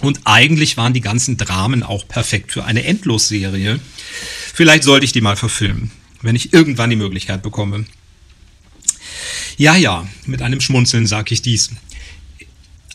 Und 0.00 0.20
eigentlich 0.24 0.76
waren 0.76 0.92
die 0.92 1.00
ganzen 1.00 1.36
Dramen 1.36 1.82
auch 1.82 2.06
perfekt 2.08 2.52
für 2.52 2.64
eine 2.64 2.84
Endlosserie. 2.84 3.80
Vielleicht 4.52 4.84
sollte 4.84 5.04
ich 5.04 5.12
die 5.12 5.20
mal 5.20 5.36
verfilmen 5.36 5.90
wenn 6.24 6.36
ich 6.36 6.52
irgendwann 6.52 6.90
die 6.90 6.96
Möglichkeit 6.96 7.42
bekomme. 7.42 7.84
Ja, 9.56 9.76
ja, 9.76 10.08
mit 10.26 10.42
einem 10.42 10.60
Schmunzeln 10.60 11.06
sage 11.06 11.34
ich 11.34 11.42
dies. 11.42 11.70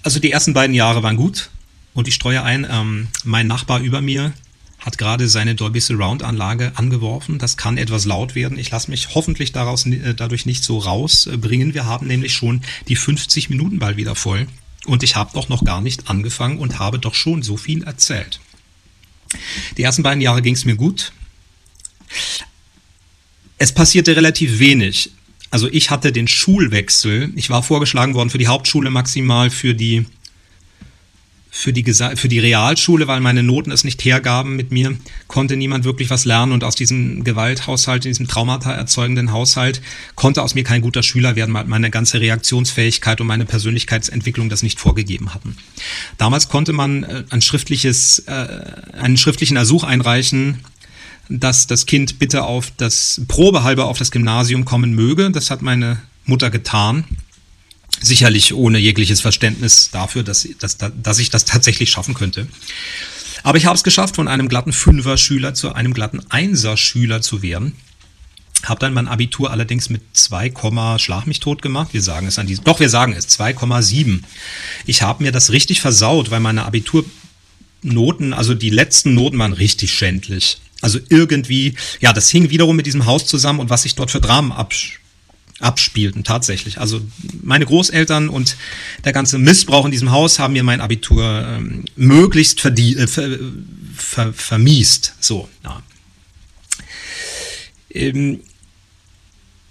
Also 0.02 0.20
die 0.20 0.32
ersten 0.32 0.54
beiden 0.54 0.76
Jahre 0.76 1.04
waren 1.04 1.16
gut 1.16 1.50
und 1.94 2.08
ich 2.08 2.16
streue 2.16 2.44
ein, 2.44 2.68
ähm, 2.70 3.08
mein 3.24 3.48
Nachbar 3.48 3.82
über 3.82 4.02
mir 4.02 4.34
hat 4.80 4.98
gerade 4.98 5.28
seine 5.28 5.56
Dolby 5.56 5.80
Surround 5.80 6.24
Anlage 6.24 6.72
angeworfen. 6.76 7.38
Das 7.38 7.58
kann 7.58 7.78
etwas 7.78 8.06
laut 8.06 8.36
werden. 8.36 8.58
Ich 8.58 8.72
lasse 8.72 8.90
mich 8.90 9.14
hoffentlich 9.14 9.52
daraus, 9.52 9.86
äh, 9.86 10.14
dadurch 10.14 10.46
nicht 10.46 10.64
so 10.64 10.78
rausbringen. 10.78 11.74
Wir 11.74 11.86
haben 11.86 12.08
nämlich 12.08 12.34
schon 12.34 12.62
die 12.88 12.96
50 12.96 13.50
Minuten 13.50 13.80
bald 13.80 13.98
wieder 13.98 14.16
voll 14.16 14.48
und 14.86 15.04
ich 15.04 15.16
habe 15.16 15.32
doch 15.34 15.50
noch 15.50 15.64
gar 15.64 15.82
nicht 15.82 16.10
angefangen 16.10 16.60
und 16.60 16.80
habe 16.80 17.00
doch 17.00 17.14
schon 17.14 17.44
so 17.44 17.58
viel 17.58 17.84
erzählt. 17.84 18.40
Die 19.78 19.84
ersten 19.84 20.04
beiden 20.04 20.22
Jahre 20.22 20.42
ging 20.42 20.56
es 20.56 20.66
mir 20.66 20.76
gut. 20.76 21.12
Es 23.58 23.74
passierte 23.74 24.16
relativ 24.16 24.60
wenig. 24.60 25.12
Also 25.52 25.68
ich 25.70 25.90
hatte 25.90 26.12
den 26.12 26.28
Schulwechsel. 26.28 27.32
Ich 27.36 27.50
war 27.50 27.64
vorgeschlagen 27.64 28.14
worden 28.14 28.30
für 28.30 28.38
die 28.38 28.48
Hauptschule 28.48 28.90
maximal 28.90 29.50
für 29.50 29.74
die 29.74 30.06
für 31.52 31.74
die, 31.74 31.84
für 31.84 32.28
die 32.28 32.40
Realschule, 32.40 33.08
weil 33.08 33.22
meine 33.22 33.42
Noten 33.42 33.72
es 33.72 33.84
nicht 33.84 34.06
hergaben 34.06 34.56
mit 34.56 34.72
mir, 34.72 34.96
konnte 35.28 35.58
niemand 35.58 35.84
wirklich 35.84 36.10
was 36.10 36.26
lernen 36.26 36.52
und 36.52 36.64
aus 36.64 36.76
diesem 36.76 37.24
Gewalthaushalt, 37.24 38.04
diesem 38.04 38.28
Traumata 38.28 38.72
erzeugenden 38.72 39.32
Haushalt, 39.32 39.82
konnte 40.16 40.44
aus 40.44 40.54
mir 40.54 40.64
kein 40.64 40.82
guter 40.82 41.02
Schüler 41.02 41.36
werden, 41.36 41.54
weil 41.54 41.66
meine 41.66 41.90
ganze 41.90 42.22
Reaktionsfähigkeit 42.22 43.20
und 43.20 43.28
meine 43.28 43.46
Persönlichkeitsentwicklung 43.46 44.50
das 44.50 44.62
nicht 44.62 44.80
vorgegeben 44.80 45.34
hatten. 45.34 45.58
Damals 46.18 46.50
konnte 46.50 46.72
man 46.72 47.04
äh, 47.04 47.24
ein 47.30 47.42
schriftliches, 47.42 48.20
äh, 48.28 48.48
einen 48.94 49.18
schriftlichen 49.18 49.58
Ersuch 49.58 49.84
einreichen, 49.84 50.60
dass 51.30 51.68
das 51.68 51.86
Kind 51.86 52.20
bitte 52.20 52.44
auf 52.44 52.72
das 52.78 53.22
Probehalber 53.28 53.86
auf 53.86 53.98
das 53.98 54.12
Gymnasium 54.12 54.66
kommen 54.66 54.94
möge. 54.94 55.32
Das 55.32 55.52
hat 55.52 55.62
meine 55.62 56.00
Mutter 56.26 56.50
getan. 56.50 57.06
Sicherlich 58.02 58.54
ohne 58.54 58.80
jegliches 58.80 59.22
Verständnis 59.22 59.92
dafür, 59.92 60.24
dass, 60.24 60.48
dass, 60.60 60.78
dass 60.78 61.20
ich 61.20 61.30
das 61.30 61.46
tatsächlich 61.46 61.90
schaffen 61.90 62.14
könnte. 62.14 62.48
Aber 63.44 63.58
ich 63.58 63.66
habe 63.66 63.76
es 63.76 63.84
geschafft, 63.84 64.16
von 64.16 64.28
einem 64.28 64.50
glatten 64.50 64.74
Fünfer-Schüler 64.74 65.54
zu 65.54 65.74
einem 65.74 65.94
glatten 65.94 66.22
Einser-Schüler 66.30 67.22
zu 67.22 67.42
werden. 67.42 67.76
Habe 68.64 68.80
dann 68.80 68.94
mein 68.94 69.08
Abitur 69.08 69.52
allerdings 69.52 69.90
mit 69.90 70.02
2, 70.14 70.98
Schlag 70.98 71.28
mich 71.28 71.40
tot 71.40 71.62
gemacht. 71.62 71.90
Wir 71.94 72.02
sagen 72.02 72.28
es 72.28 72.40
an 72.40 72.48
diesem. 72.48 72.66
Doch, 72.66 72.80
wir 72.80 72.90
sagen 72.90 73.14
es, 73.14 73.30
2,7. 73.40 74.22
Ich 74.86 75.02
habe 75.02 75.24
mir 75.24 75.32
das 75.32 75.52
richtig 75.52 75.80
versaut, 75.80 76.30
weil 76.30 76.42
meine 76.42 76.66
Abiturnoten, 76.66 78.34
also 78.34 78.54
die 78.54 78.70
letzten 78.70 79.14
Noten 79.14 79.40
waren 79.40 79.54
richtig 79.54 79.94
schändlich. 79.94 80.58
Also 80.82 81.00
irgendwie, 81.10 81.76
ja, 82.02 82.12
das 82.12 82.30
hing 82.30 82.50
wiederum 82.50 82.76
mit 82.76 82.86
diesem 82.86 83.06
Haus 83.06 83.26
zusammen 83.26 83.60
und 83.60 83.70
was 83.70 83.84
sich 83.84 83.96
dort 83.96 84.12
für 84.12 84.22
Dramen 84.22 84.52
abs 84.52 84.92
abspielten, 85.60 86.24
tatsächlich. 86.24 86.80
Also 86.80 87.02
meine 87.42 87.66
Großeltern 87.66 88.30
und 88.30 88.56
der 89.04 89.14
ganze 89.14 89.38
Missbrauch 89.38 89.86
in 89.86 89.92
diesem 89.92 90.12
Haus 90.12 90.40
haben 90.40 90.54
mir 90.54 90.64
mein 90.64 90.82
Abitur 90.82 91.46
ähm, 91.48 91.86
möglichst 91.96 92.64
äh, 92.66 93.08
ver 93.08 93.40
ver 93.96 94.34
vermiest. 94.34 95.16
So, 95.20 95.50
ja. 95.64 95.84
Ähm, 97.92 98.40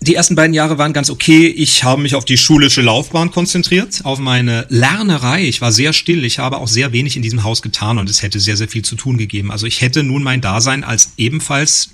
die 0.00 0.14
ersten 0.14 0.36
beiden 0.36 0.54
Jahre 0.54 0.78
waren 0.78 0.92
ganz 0.92 1.10
okay. 1.10 1.48
Ich 1.48 1.82
habe 1.82 2.00
mich 2.00 2.14
auf 2.14 2.24
die 2.24 2.38
schulische 2.38 2.82
Laufbahn 2.82 3.32
konzentriert, 3.32 4.04
auf 4.04 4.20
meine 4.20 4.64
Lernerei. 4.68 5.44
Ich 5.44 5.60
war 5.60 5.72
sehr 5.72 5.92
still. 5.92 6.24
Ich 6.24 6.38
habe 6.38 6.58
auch 6.58 6.68
sehr 6.68 6.92
wenig 6.92 7.16
in 7.16 7.22
diesem 7.22 7.42
Haus 7.42 7.62
getan 7.62 7.98
und 7.98 8.08
es 8.08 8.22
hätte 8.22 8.38
sehr, 8.38 8.56
sehr 8.56 8.68
viel 8.68 8.84
zu 8.84 8.94
tun 8.94 9.18
gegeben. 9.18 9.50
Also 9.50 9.66
ich 9.66 9.80
hätte 9.80 10.04
nun 10.04 10.22
mein 10.22 10.40
Dasein 10.40 10.84
als 10.84 11.14
ebenfalls 11.16 11.90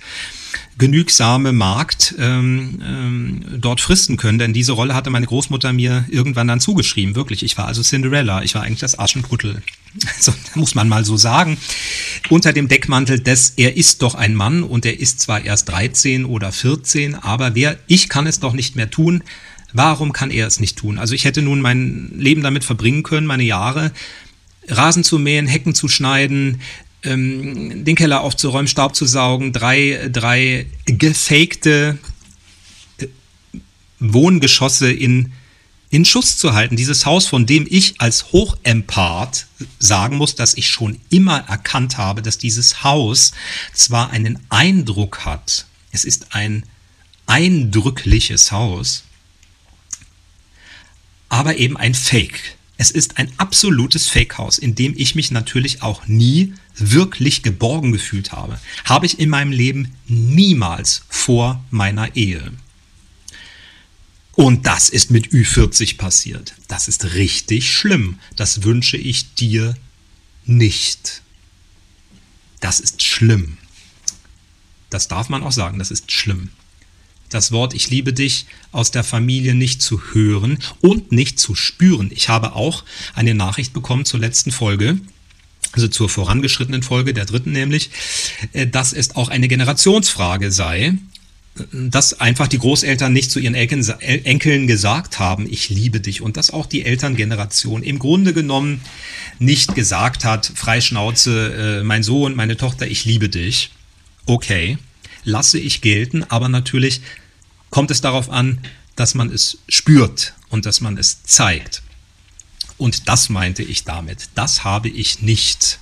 genügsame 0.79 1.53
Magd 1.53 2.15
ähm, 2.19 2.83
ähm, 2.85 3.45
dort 3.59 3.81
fristen 3.81 4.17
können, 4.17 4.39
denn 4.39 4.53
diese 4.53 4.73
Rolle 4.73 4.95
hatte 4.95 5.11
meine 5.11 5.27
Großmutter 5.27 5.73
mir 5.73 6.05
irgendwann 6.09 6.49
dann 6.49 6.61
zugeschrieben. 6.61 7.15
Wirklich, 7.15 7.43
ich 7.43 7.57
war 7.57 7.67
also 7.67 7.83
Cinderella, 7.83 8.43
ich 8.43 8.55
war 8.55 8.63
eigentlich 8.63 8.81
das 8.81 8.99
Aschenputtel. 8.99 9.63
So, 10.19 10.35
muss 10.57 10.75
man 10.75 10.89
mal 10.89 11.05
so 11.05 11.17
sagen. 11.17 11.57
Unter 12.29 12.53
dem 12.53 12.67
Deckmantel 12.67 13.21
des, 13.21 13.51
er 13.51 13.77
ist 13.77 14.03
doch 14.03 14.17
ein 14.17 14.35
Mann 14.35 14.65
und 14.65 14.85
er 14.85 14.99
ist 14.99 15.21
zwar 15.21 15.45
erst 15.45 15.69
13 15.69 16.25
oder 16.25 16.51
14, 16.51 17.15
aber 17.15 17.55
wer, 17.55 17.79
ich 17.87 18.09
kann 18.09 18.27
es 18.27 18.41
doch 18.41 18.55
nicht 18.55 18.75
mehr 18.75 18.91
tun. 18.91 19.23
Warum 19.73 20.13
kann 20.13 20.33
er 20.33 20.49
es 20.49 20.59
nicht 20.59 20.77
tun? 20.77 20.99
Also 20.99 21.15
ich 21.15 21.25
hätte 21.25 21.43
nun 21.43 21.61
mein 21.61 22.11
Leben 22.17 22.43
damit 22.43 22.65
verbringen 22.65 23.05
können, 23.05 23.29
meine 23.29 23.45
Jahre, 23.45 23.93
Rasen 24.69 25.05
zu 25.05 25.19
mähen, 25.19 25.47
Hecken 25.47 25.75
zu 25.75 25.89
schneiden, 25.89 26.61
ähm, 27.05 27.85
den 27.85 27.97
Keller 27.97 28.23
aufzuräumen, 28.23 28.69
Staub 28.69 28.95
zu 28.95 29.07
saugen, 29.07 29.53
drei, 29.53 30.09
drei 30.11 30.67
gefakte 30.87 31.99
äh, 32.99 33.07
Wohngeschosse 34.01 34.91
in, 34.91 35.33
in 35.91 36.05
Schuss 36.05 36.39
zu 36.39 36.55
halten. 36.55 36.77
Dieses 36.77 37.07
Haus, 37.07 37.27
von 37.27 37.47
dem 37.47 37.67
ich 37.69 38.01
als 38.01 38.33
Hochempath 38.33 39.47
sagen 39.79 40.17
muss, 40.17 40.35
dass 40.35 40.55
ich 40.55 40.69
schon 40.69 41.01
immer 41.11 41.39
erkannt 41.49 41.99
habe, 41.99 42.23
dass 42.23 42.39
dieses 42.39 42.83
Haus 42.83 43.33
zwar 43.73 44.11
einen 44.11 44.39
Eindruck 44.49 45.25
hat, 45.25 45.67
es 45.93 46.05
ist 46.05 46.35
ein 46.35 46.65
eindrückliches 47.27 48.53
Haus, 48.53 49.05
aber 51.29 51.57
eben 51.57 51.77
ein 51.77 51.95
Fake. 51.95 52.57
Es 52.85 52.91
ist 52.91 53.16
ein 53.16 53.32
absolutes 53.39 54.09
Fake-Haus, 54.09 54.59
in 54.59 54.74
dem 54.74 54.93
ich 54.95 55.14
mich 55.14 55.30
natürlich 55.30 55.80
auch 55.80 56.07
nie 56.07 56.53
wirklich 56.76 57.43
geborgen 57.43 57.93
gefühlt 57.93 58.32
habe. 58.32 58.61
Habe 58.85 59.07
ich 59.07 59.18
in 59.18 59.30
meinem 59.30 59.53
Leben 59.53 59.95
niemals 60.07 61.01
vor 61.09 61.64
meiner 61.70 62.14
Ehe. 62.14 62.53
Und 64.32 64.66
das 64.66 64.91
ist 64.91 65.11
mit 65.11 65.28
Ü40 65.28 65.97
passiert. 65.97 66.57
Das 66.68 66.87
ist 66.87 67.14
richtig 67.14 67.74
schlimm. 67.74 68.18
Das 68.37 68.64
wünsche 68.64 68.99
ich 68.99 69.35
dir 69.35 69.74
nicht. 70.45 71.22
Das 72.61 72.80
ist 72.80 73.03
schlimm. 73.03 73.57
Das 74.91 75.09
darf 75.09 75.30
man 75.30 75.43
auch 75.43 75.53
sagen, 75.53 75.78
das 75.78 75.91
ist 75.91 76.12
schlimm 76.12 76.51
das 77.35 77.53
Wort 77.53 77.74
Ich 77.74 77.91
liebe 77.91 78.12
dich 78.12 78.47
aus 78.72 78.91
der 78.91 79.05
Familie 79.05 79.55
nicht 79.55 79.82
zu 79.82 80.01
hören 80.12 80.59
und 80.80 81.12
nicht 81.12 81.39
zu 81.39 81.55
spüren. 81.55 82.11
Ich 82.14 82.28
habe 82.28 82.55
auch 82.55 82.85
eine 83.14 83.35
Nachricht 83.35 83.72
bekommen 83.72 84.05
zur 84.05 84.20
letzten 84.20 84.53
Folge, 84.53 84.99
also 85.72 85.89
zur 85.89 86.09
vorangeschrittenen 86.09 86.82
Folge, 86.82 87.12
der 87.12 87.24
dritten 87.24 87.53
nämlich, 87.53 87.91
äh, 88.53 88.66
dass 88.66 88.93
es 88.93 89.16
auch 89.16 89.28
eine 89.28 89.49
Generationsfrage 89.49 90.53
sei, 90.53 90.95
dass 91.72 92.20
einfach 92.20 92.49
die 92.49 92.59
Großeltern 92.59 93.12
nicht 93.12 93.30
zu 93.30 93.39
ihren 93.39 93.55
Enkeln 93.55 94.66
gesagt 94.66 95.20
haben, 95.20 95.47
ich 95.49 95.68
liebe 95.68 96.01
dich 96.01 96.20
und 96.20 96.37
dass 96.37 96.51
auch 96.51 96.66
die 96.66 96.85
Elterngeneration 96.85 97.85
im 97.85 98.01
Grunde 98.01 98.32
genommen 98.32 98.80
nicht 99.39 99.74
gesagt 99.76 100.24
hat, 100.24 100.51
Freischnauze, 100.55 101.80
äh, 101.80 101.85
mein 101.85 102.03
Sohn, 102.03 102.35
meine 102.35 102.57
Tochter, 102.57 102.89
ich 102.89 103.05
liebe 103.05 103.28
dich. 103.28 103.70
Okay, 104.26 104.78
lasse 105.22 105.59
ich 105.59 105.80
gelten, 105.80 106.24
aber 106.24 106.49
natürlich 106.49 107.03
kommt 107.75 107.91
es 107.91 108.01
darauf 108.01 108.31
an, 108.31 108.61
dass 108.95 109.16
man 109.16 109.33
es 109.33 109.59
spürt 109.68 110.35
und 110.49 110.64
dass 110.64 110.81
man 110.81 110.97
es 110.97 111.25
zeigt. 111.25 111.83
Und 112.79 113.09
das 113.09 113.31
meinte 113.31 113.64
ich 113.64 113.83
damit. 113.83 114.29
Das 114.37 114.62
habe 114.62 114.89
ich 114.89 115.22
nicht 115.22 115.81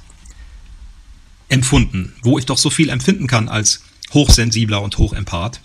empfunden, 1.50 2.14
wo 2.22 2.38
ich 2.38 2.46
doch 2.46 2.56
so 2.56 2.70
viel 2.70 2.88
empfinden 2.88 3.26
kann 3.26 3.50
als 3.50 3.82
hochsensibler 4.14 4.80
und 4.80 4.96
hochempath. 4.96 5.60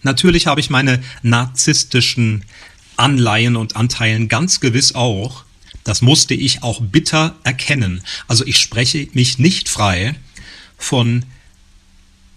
Natürlich 0.00 0.46
habe 0.46 0.60
ich 0.60 0.70
meine 0.70 1.02
narzisstischen 1.22 2.46
Anleihen 2.96 3.56
und 3.56 3.76
Anteilen 3.76 4.28
ganz 4.28 4.58
gewiss 4.58 4.94
auch. 4.94 5.44
Das 5.84 6.00
musste 6.00 6.32
ich 6.32 6.62
auch 6.62 6.80
bitter 6.80 7.36
erkennen. 7.44 8.02
Also 8.26 8.46
ich 8.46 8.56
spreche 8.56 9.06
mich 9.12 9.38
nicht 9.38 9.68
frei 9.68 10.14
von 10.78 11.26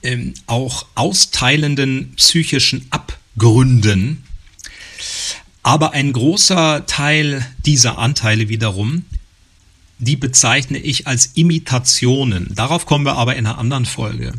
ähm, 0.08 0.34
auch 0.48 0.86
austeilenden 0.96 2.14
psychischen 2.16 2.88
Abgründen. 2.92 4.24
Aber 5.64 5.92
ein 5.92 6.14
großer 6.14 6.86
Teil 6.86 7.46
dieser 7.66 7.98
Anteile 7.98 8.48
wiederum, 8.48 9.04
die 10.00 10.16
bezeichne 10.16 10.78
ich 10.78 11.08
als 11.08 11.32
Imitationen. 11.36 12.48
Darauf 12.56 12.86
kommen 12.86 13.06
wir 13.06 13.18
aber 13.18 13.36
in 13.36 13.46
einer 13.46 13.58
anderen 13.58 13.86
Folge. 13.86 14.32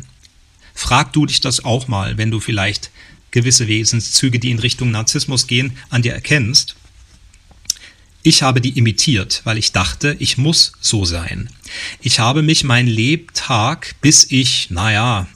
Frag 0.73 1.13
du 1.13 1.27
dich 1.27 1.39
das 1.39 1.63
auch 1.63 1.87
mal, 1.87 2.17
wenn 2.17 2.31
du 2.31 2.39
vielleicht 2.39 2.89
gewisse 3.29 3.67
Wesenszüge, 3.67 4.39
die 4.39 4.49
in 4.49 4.59
Richtung 4.59 4.89
Narzissmus 4.89 5.45
gehen, 5.45 5.77
an 5.91 6.01
dir 6.01 6.13
erkennst. 6.13 6.77
Ich 8.23 8.41
habe 8.41 8.59
die 8.59 8.75
imitiert, 8.75 9.41
weil 9.43 9.59
ich 9.59 9.71
dachte, 9.71 10.15
ich 10.17 10.39
muss 10.39 10.71
so 10.81 11.05
sein. 11.05 11.49
Ich 12.01 12.19
habe 12.19 12.41
mich 12.41 12.63
mein 12.63 12.87
Lebtag, 12.87 13.95
bis 14.01 14.25
ich, 14.31 14.71
naja, 14.71 15.27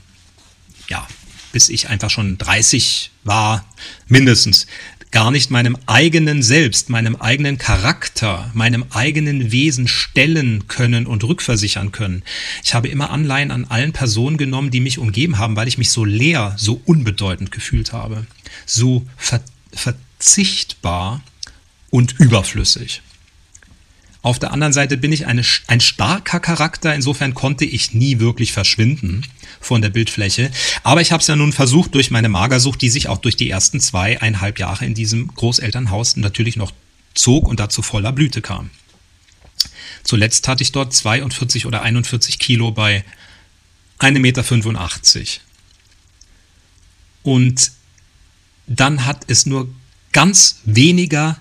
ja, 0.90 1.08
bis 1.52 1.70
ich 1.70 1.90
einfach 1.90 2.10
schon 2.10 2.38
30 2.38 3.12
war, 3.24 3.66
mindestens, 4.08 4.68
gar 5.14 5.30
nicht 5.30 5.52
meinem 5.52 5.78
eigenen 5.86 6.42
Selbst, 6.42 6.90
meinem 6.90 7.16
eigenen 7.16 7.60
Charakter, 7.60 8.50
meinem 8.54 8.84
eigenen 8.90 9.52
Wesen 9.52 9.88
stellen 9.88 10.68
können 10.68 11.06
und 11.06 11.24
rückversichern 11.24 11.92
können. 11.92 12.24
Ich 12.64 12.74
habe 12.74 12.88
immer 12.88 13.12
Anleihen 13.12 13.52
an 13.52 13.66
allen 13.66 13.94
Personen 13.94 14.38
genommen, 14.38 14.72
die 14.72 14.80
mich 14.80 14.98
umgeben 14.98 15.38
haben, 15.38 15.56
weil 15.56 15.68
ich 15.68 15.78
mich 15.78 15.92
so 15.92 16.04
leer, 16.04 16.56
so 16.58 16.82
unbedeutend 16.86 17.52
gefühlt 17.52 17.94
habe, 17.94 18.26
so 18.66 19.06
ver 19.16 19.42
verzichtbar 19.72 21.22
und 21.90 22.20
überflüssig. 22.20 23.02
Auf 24.24 24.40
der 24.40 24.54
anderen 24.54 24.72
Seite 24.72 24.96
bin 24.96 25.12
ich 25.12 25.28
eine, 25.28 25.44
ein 25.68 25.82
starker 25.82 26.40
Charakter, 26.40 26.96
insofern 26.96 27.34
konnte 27.34 27.66
ich 27.66 27.94
nie 27.94 28.20
wirklich 28.20 28.54
verschwinden 28.54 29.28
von 29.60 29.82
der 29.82 29.90
Bildfläche. 29.90 30.50
Aber 30.82 31.02
ich 31.02 31.12
habe 31.12 31.20
es 31.20 31.28
ja 31.28 31.36
nun 31.36 31.52
versucht 31.52 31.94
durch 31.94 32.10
meine 32.10 32.30
Magersucht, 32.30 32.82
die 32.82 32.90
sich 32.90 33.10
auch 33.10 33.18
durch 33.18 33.36
die 33.36 33.50
ersten 33.50 33.82
zweieinhalb 33.82 34.60
Jahre 34.60 34.86
in 34.86 34.94
diesem 34.94 35.28
Großelternhaus 35.28 36.16
natürlich 36.16 36.56
noch 36.56 36.72
zog 37.14 37.50
und 37.50 37.60
dazu 37.60 37.82
voller 37.82 38.14
Blüte 38.14 38.42
kam. 38.42 38.70
Zuletzt 40.04 40.48
hatte 40.48 40.64
ich 40.64 40.72
dort 40.72 40.94
42 40.94 41.66
oder 41.66 41.82
41 41.82 42.40
Kilo 42.40 42.72
bei 42.72 43.04
1,85 44.00 44.20
Meter. 44.20 45.42
Und 47.24 47.72
dann 48.68 49.06
hat 49.06 49.26
es 49.28 49.46
nur 49.46 49.68
ganz 50.14 50.62
weniger 50.64 51.40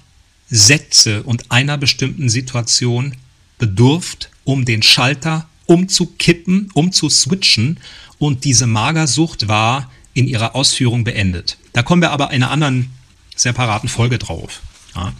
Sätze 0.52 1.22
und 1.22 1.50
einer 1.50 1.78
bestimmten 1.78 2.28
Situation 2.28 3.16
bedurft, 3.58 4.30
um 4.44 4.64
den 4.64 4.82
Schalter 4.82 5.48
umzukippen, 5.66 6.68
umzuswitchen 6.74 7.80
und 8.18 8.44
diese 8.44 8.66
Magersucht 8.66 9.48
war 9.48 9.90
in 10.12 10.28
ihrer 10.28 10.54
Ausführung 10.54 11.04
beendet. 11.04 11.56
Da 11.72 11.82
kommen 11.82 12.02
wir 12.02 12.10
aber 12.10 12.30
in 12.32 12.42
einer 12.42 12.50
anderen 12.50 12.90
separaten 13.34 13.88
Folge 13.88 14.18
drauf. 14.18 14.60
Ja. 14.94 15.14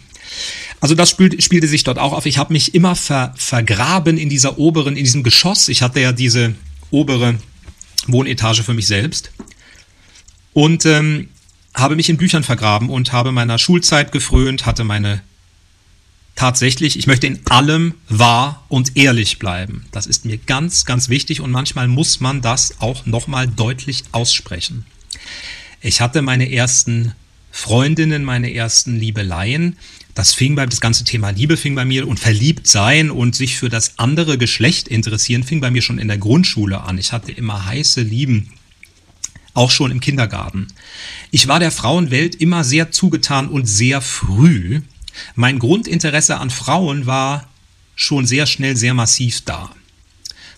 Also 0.79 0.93
das 0.93 1.09
spiel, 1.09 1.41
spielte 1.41 1.67
sich 1.67 1.83
dort 1.83 1.97
auch 1.97 2.13
auf. 2.13 2.27
Ich 2.27 2.37
habe 2.37 2.53
mich 2.53 2.75
immer 2.75 2.95
ver, 2.95 3.33
vergraben 3.35 4.17
in 4.17 4.29
dieser 4.29 4.59
oberen, 4.59 4.95
in 4.95 5.03
diesem 5.03 5.23
Geschoss. 5.23 5.67
Ich 5.67 5.81
hatte 5.81 5.99
ja 5.99 6.11
diese 6.11 6.53
obere 6.91 7.35
Wohnetage 8.05 8.61
für 8.63 8.73
mich 8.73 8.85
selbst 8.85 9.31
und 10.53 10.85
ähm, 10.85 11.29
habe 11.73 11.95
mich 11.95 12.09
in 12.09 12.17
Büchern 12.17 12.43
vergraben 12.43 12.89
und 12.89 13.11
habe 13.11 13.31
meiner 13.31 13.57
Schulzeit 13.57 14.11
gefrönt, 14.11 14.65
hatte 14.65 14.83
meine 14.83 15.21
tatsächlich, 16.35 16.97
ich 16.97 17.07
möchte 17.07 17.27
in 17.27 17.45
allem 17.47 17.93
wahr 18.09 18.65
und 18.67 18.97
ehrlich 18.97 19.39
bleiben. 19.39 19.85
Das 19.91 20.05
ist 20.05 20.25
mir 20.25 20.37
ganz, 20.37 20.85
ganz 20.85 21.09
wichtig 21.09 21.41
und 21.41 21.51
manchmal 21.51 21.87
muss 21.87 22.19
man 22.19 22.41
das 22.41 22.81
auch 22.81 23.05
nochmal 23.05 23.47
deutlich 23.47 24.03
aussprechen. 24.11 24.85
Ich 25.81 26.01
hatte 26.01 26.21
meine 26.21 26.51
ersten 26.51 27.13
Freundinnen, 27.51 28.23
meine 28.23 28.53
ersten 28.53 28.97
Liebeleien. 28.97 29.77
Das 30.15 30.33
fing 30.33 30.55
bei, 30.55 30.65
das 30.65 30.81
ganze 30.81 31.03
Thema 31.03 31.31
Liebe 31.31 31.57
fing 31.57 31.75
bei 31.75 31.85
mir 31.85 32.07
und 32.07 32.19
verliebt 32.19 32.67
sein 32.67 33.11
und 33.11 33.35
sich 33.35 33.57
für 33.57 33.69
das 33.69 33.99
andere 33.99 34.37
Geschlecht 34.37 34.87
interessieren 34.87 35.43
fing 35.43 35.59
bei 35.59 35.71
mir 35.71 35.81
schon 35.81 35.99
in 35.99 36.07
der 36.07 36.17
Grundschule 36.17 36.81
an. 36.81 36.97
Ich 36.97 37.11
hatte 37.11 37.31
immer 37.31 37.65
heiße 37.65 38.01
Lieben 38.01 38.51
auch 39.53 39.71
schon 39.71 39.91
im 39.91 39.99
Kindergarten. 39.99 40.67
Ich 41.31 41.47
war 41.47 41.59
der 41.59 41.71
Frauenwelt 41.71 42.35
immer 42.35 42.63
sehr 42.63 42.91
zugetan 42.91 43.47
und 43.47 43.65
sehr 43.65 44.01
früh. 44.01 44.81
Mein 45.35 45.59
Grundinteresse 45.59 46.37
an 46.37 46.49
Frauen 46.49 47.05
war 47.05 47.47
schon 47.95 48.25
sehr 48.25 48.45
schnell 48.45 48.75
sehr 48.75 48.93
massiv 48.93 49.41
da. 49.41 49.69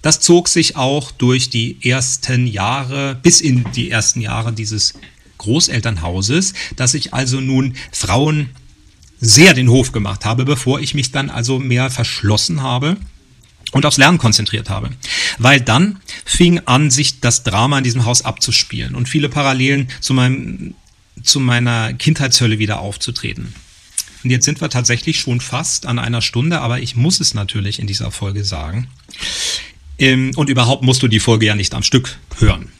Das 0.01 0.19
zog 0.19 0.47
sich 0.47 0.75
auch 0.75 1.11
durch 1.11 1.49
die 1.49 1.77
ersten 1.83 2.47
Jahre, 2.47 3.15
bis 3.15 3.41
in 3.41 3.65
die 3.73 3.89
ersten 3.89 4.21
Jahre 4.21 4.53
dieses 4.53 4.93
Großelternhauses, 5.39 6.53
dass 6.75 6.93
ich 6.93 7.13
also 7.13 7.41
nun 7.41 7.75
Frauen 7.91 8.49
sehr 9.19 9.53
den 9.53 9.69
Hof 9.69 9.91
gemacht 9.91 10.23
habe, 10.25 10.45
bevor 10.45 10.79
ich 10.79 10.93
mich 10.93 11.11
dann 11.11 11.29
also 11.29 11.59
mehr 11.59 11.89
verschlossen 11.89 12.61
habe 12.61 12.97
und 13.75 13.85
aufs 13.85 13.97
Lernen 13.97 14.17
konzentriert 14.17 14.69
habe. 14.69 14.89
Weil 15.37 15.59
dann 15.59 15.99
fing 16.23 16.61
an, 16.65 16.89
sich 16.89 17.19
das 17.19 17.43
Drama 17.43 17.77
in 17.77 17.83
diesem 17.83 18.05
Haus 18.05 18.23
abzuspielen 18.23 18.95
und 18.95 19.09
viele 19.09 19.27
Parallelen 19.27 19.89
zu, 19.99 20.13
meinem, 20.13 20.75
zu 21.21 21.41
meiner 21.41 21.91
Kindheitshölle 21.91 22.57
wieder 22.57 22.79
aufzutreten. 22.79 23.53
Und 24.23 24.29
jetzt 24.29 24.45
sind 24.45 24.61
wir 24.61 24.69
tatsächlich 24.69 25.19
schon 25.19 25.41
fast 25.41 25.87
an 25.87 25.99
einer 25.99 26.21
Stunde, 26.21 26.61
aber 26.61 26.79
ich 26.79 26.95
muss 26.95 27.19
es 27.19 27.33
natürlich 27.33 27.79
in 27.79 27.85
dieser 27.85 28.11
Folge 28.11 28.45
sagen. 28.45 28.87
Ähm, 29.99 30.31
und 30.37 30.49
überhaupt 30.49 30.81
musst 30.81 31.03
du 31.03 31.09
die 31.09 31.19
Folge 31.19 31.47
ja 31.47 31.55
nicht 31.55 31.73
am 31.73 31.83
Stück 31.83 32.17
hören. 32.39 32.71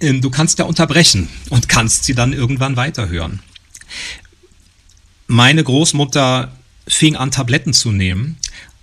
Ähm, 0.00 0.20
du 0.20 0.30
kannst 0.30 0.58
ja 0.58 0.64
unterbrechen 0.64 1.28
und 1.48 1.68
kannst 1.68 2.02
sie 2.02 2.14
dann 2.16 2.32
irgendwann 2.32 2.74
weiterhören. 2.74 3.38
Meine 5.28 5.62
Großmutter 5.62 6.52
fing 6.88 7.14
an, 7.14 7.30
Tabletten 7.30 7.72
zu 7.72 7.92
nehmen 7.92 8.36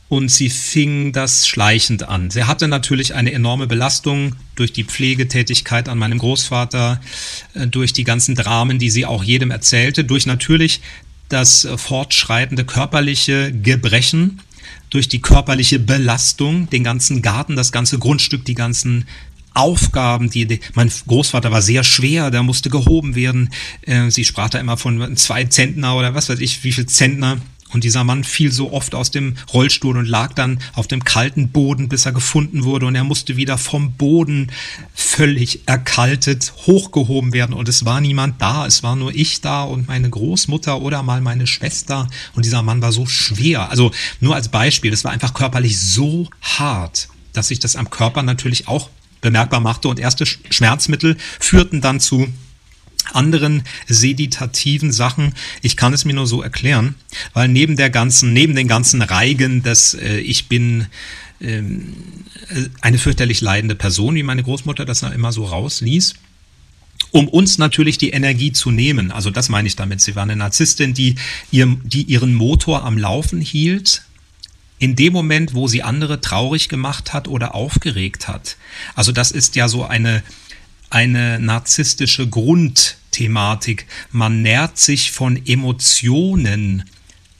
und 0.07 0.29
sie 0.29 0.49
fing 0.49 1.11
das 1.11 1.47
schleichend 1.47 2.07
an. 2.07 2.29
Sie 2.29 2.43
hatte 2.43 2.67
natürlich 2.67 3.15
eine 3.15 3.31
enorme 3.31 3.67
Belastung 3.67 4.35
durch 4.55 4.71
die 4.71 4.83
Pflegetätigkeit 4.83 5.89
an 5.89 5.97
meinem 5.97 6.19
Großvater, 6.19 7.01
äh, 7.53 7.67
durch 7.67 7.93
die 7.93 8.03
ganzen 8.03 8.35
Dramen, 8.35 8.79
die 8.79 8.89
sie 8.89 9.05
auch 9.05 9.23
jedem 9.23 9.51
erzählte, 9.51 10.03
durch 10.03 10.25
natürlich 10.25 10.81
das 11.29 11.67
fortschreitende 11.75 12.65
körperliche 12.65 13.51
Gebrechen, 13.51 14.41
durch 14.91 15.07
die 15.09 15.21
körperliche 15.21 15.79
Belastung, 15.79 16.69
den 16.69 16.83
ganzen 16.83 17.21
Garten, 17.21 17.55
das 17.55 17.71
ganze 17.71 17.97
Grundstück, 17.97 18.45
die 18.45 18.53
ganzen 18.53 19.05
Aufgaben, 19.55 20.29
die, 20.29 20.45
die, 20.45 20.59
mein 20.73 20.91
Großvater 21.07 21.51
war 21.51 21.61
sehr 21.61 21.83
schwer, 21.83 22.29
der 22.29 22.43
musste 22.43 22.69
gehoben 22.69 23.15
werden. 23.15 23.49
Äh, 23.81 24.11
sie 24.11 24.25
sprach 24.25 24.49
da 24.49 24.59
immer 24.59 24.77
von 24.77 25.15
zwei 25.15 25.45
Zentner 25.45 25.95
oder 25.95 26.13
was 26.13 26.29
weiß 26.29 26.39
ich, 26.39 26.63
wie 26.63 26.73
viel 26.73 26.85
Zentner 26.85 27.37
und 27.75 27.83
dieser 27.83 28.05
Mann 28.05 28.23
fiel 28.23 28.53
so 28.53 28.71
oft 28.71 28.95
aus 28.95 29.11
dem 29.11 29.35
Rollstuhl 29.51 29.97
und 29.97 30.07
lag 30.07 30.31
dann 30.31 30.59
auf 30.75 30.87
dem 30.87 31.03
kalten 31.03 31.49
Boden, 31.49 31.89
bis 31.89 32.05
er 32.05 32.13
gefunden 32.13 32.63
wurde. 32.63 32.85
Und 32.85 32.95
er 32.95 33.03
musste 33.03 33.35
wieder 33.35 33.57
vom 33.57 33.91
Boden 33.91 34.49
völlig 34.93 35.67
erkaltet 35.67 36.53
hochgehoben 36.67 37.33
werden. 37.33 37.53
Und 37.53 37.67
es 37.67 37.83
war 37.83 37.99
niemand 37.99 38.41
da. 38.41 38.65
Es 38.65 38.81
war 38.81 38.95
nur 38.95 39.13
ich 39.13 39.41
da 39.41 39.63
und 39.63 39.89
meine 39.89 40.09
Großmutter 40.09 40.81
oder 40.81 41.03
mal 41.03 41.19
meine 41.19 41.47
Schwester. 41.47 42.07
Und 42.33 42.45
dieser 42.45 42.61
Mann 42.61 42.81
war 42.81 42.93
so 42.93 43.05
schwer. 43.07 43.69
Also 43.69 43.91
nur 44.21 44.35
als 44.35 44.47
Beispiel, 44.47 44.93
es 44.93 45.03
war 45.03 45.11
einfach 45.11 45.33
körperlich 45.33 45.77
so 45.77 46.29
hart, 46.41 47.09
dass 47.33 47.49
sich 47.49 47.59
das 47.59 47.75
am 47.75 47.89
Körper 47.89 48.23
natürlich 48.23 48.69
auch 48.69 48.89
bemerkbar 49.19 49.59
machte. 49.59 49.89
Und 49.89 49.99
erste 49.99 50.25
Schmerzmittel 50.25 51.17
führten 51.41 51.81
dann 51.81 51.99
zu 51.99 52.29
anderen 53.13 53.63
seditativen 53.87 54.91
Sachen. 54.91 55.33
Ich 55.61 55.77
kann 55.77 55.93
es 55.93 56.05
mir 56.05 56.13
nur 56.13 56.27
so 56.27 56.41
erklären, 56.41 56.95
weil 57.33 57.47
neben 57.47 57.75
der 57.75 57.89
ganzen, 57.89 58.33
neben 58.33 58.55
den 58.55 58.67
ganzen 58.67 59.01
Reigen 59.01 59.63
des 59.63 59.93
äh, 59.93 60.17
Ich 60.17 60.47
bin 60.47 60.87
ähm, 61.41 61.93
eine 62.81 62.97
fürchterlich 62.97 63.41
leidende 63.41 63.75
Person, 63.75 64.15
wie 64.15 64.23
meine 64.23 64.43
Großmutter 64.43 64.85
das 64.85 65.03
immer 65.03 65.31
so 65.31 65.45
rausließ, 65.45 66.15
um 67.11 67.27
uns 67.27 67.57
natürlich 67.57 67.97
die 67.97 68.09
Energie 68.09 68.51
zu 68.51 68.71
nehmen. 68.71 69.11
Also 69.11 69.31
das 69.31 69.49
meine 69.49 69.67
ich 69.67 69.75
damit. 69.75 70.01
Sie 70.01 70.15
war 70.15 70.23
eine 70.23 70.35
Narzisstin, 70.35 70.93
die, 70.93 71.15
ihr, 71.51 71.77
die 71.83 72.03
ihren 72.03 72.33
Motor 72.33 72.83
am 72.83 72.97
Laufen 72.97 73.41
hielt, 73.41 74.03
in 74.77 74.95
dem 74.95 75.13
Moment, 75.13 75.53
wo 75.53 75.67
sie 75.67 75.83
andere 75.83 76.19
traurig 76.19 76.67
gemacht 76.67 77.13
hat 77.13 77.27
oder 77.27 77.55
aufgeregt 77.55 78.27
hat. 78.27 78.57
Also 78.93 79.11
das 79.11 79.31
ist 79.31 79.55
ja 79.55 79.67
so 79.67 79.85
eine, 79.85 80.21
eine 80.89 81.39
narzisstische 81.39 82.27
Grundthematik. 82.27 83.87
Man 84.11 84.41
nährt 84.41 84.77
sich 84.77 85.11
von 85.11 85.45
Emotionen 85.45 86.83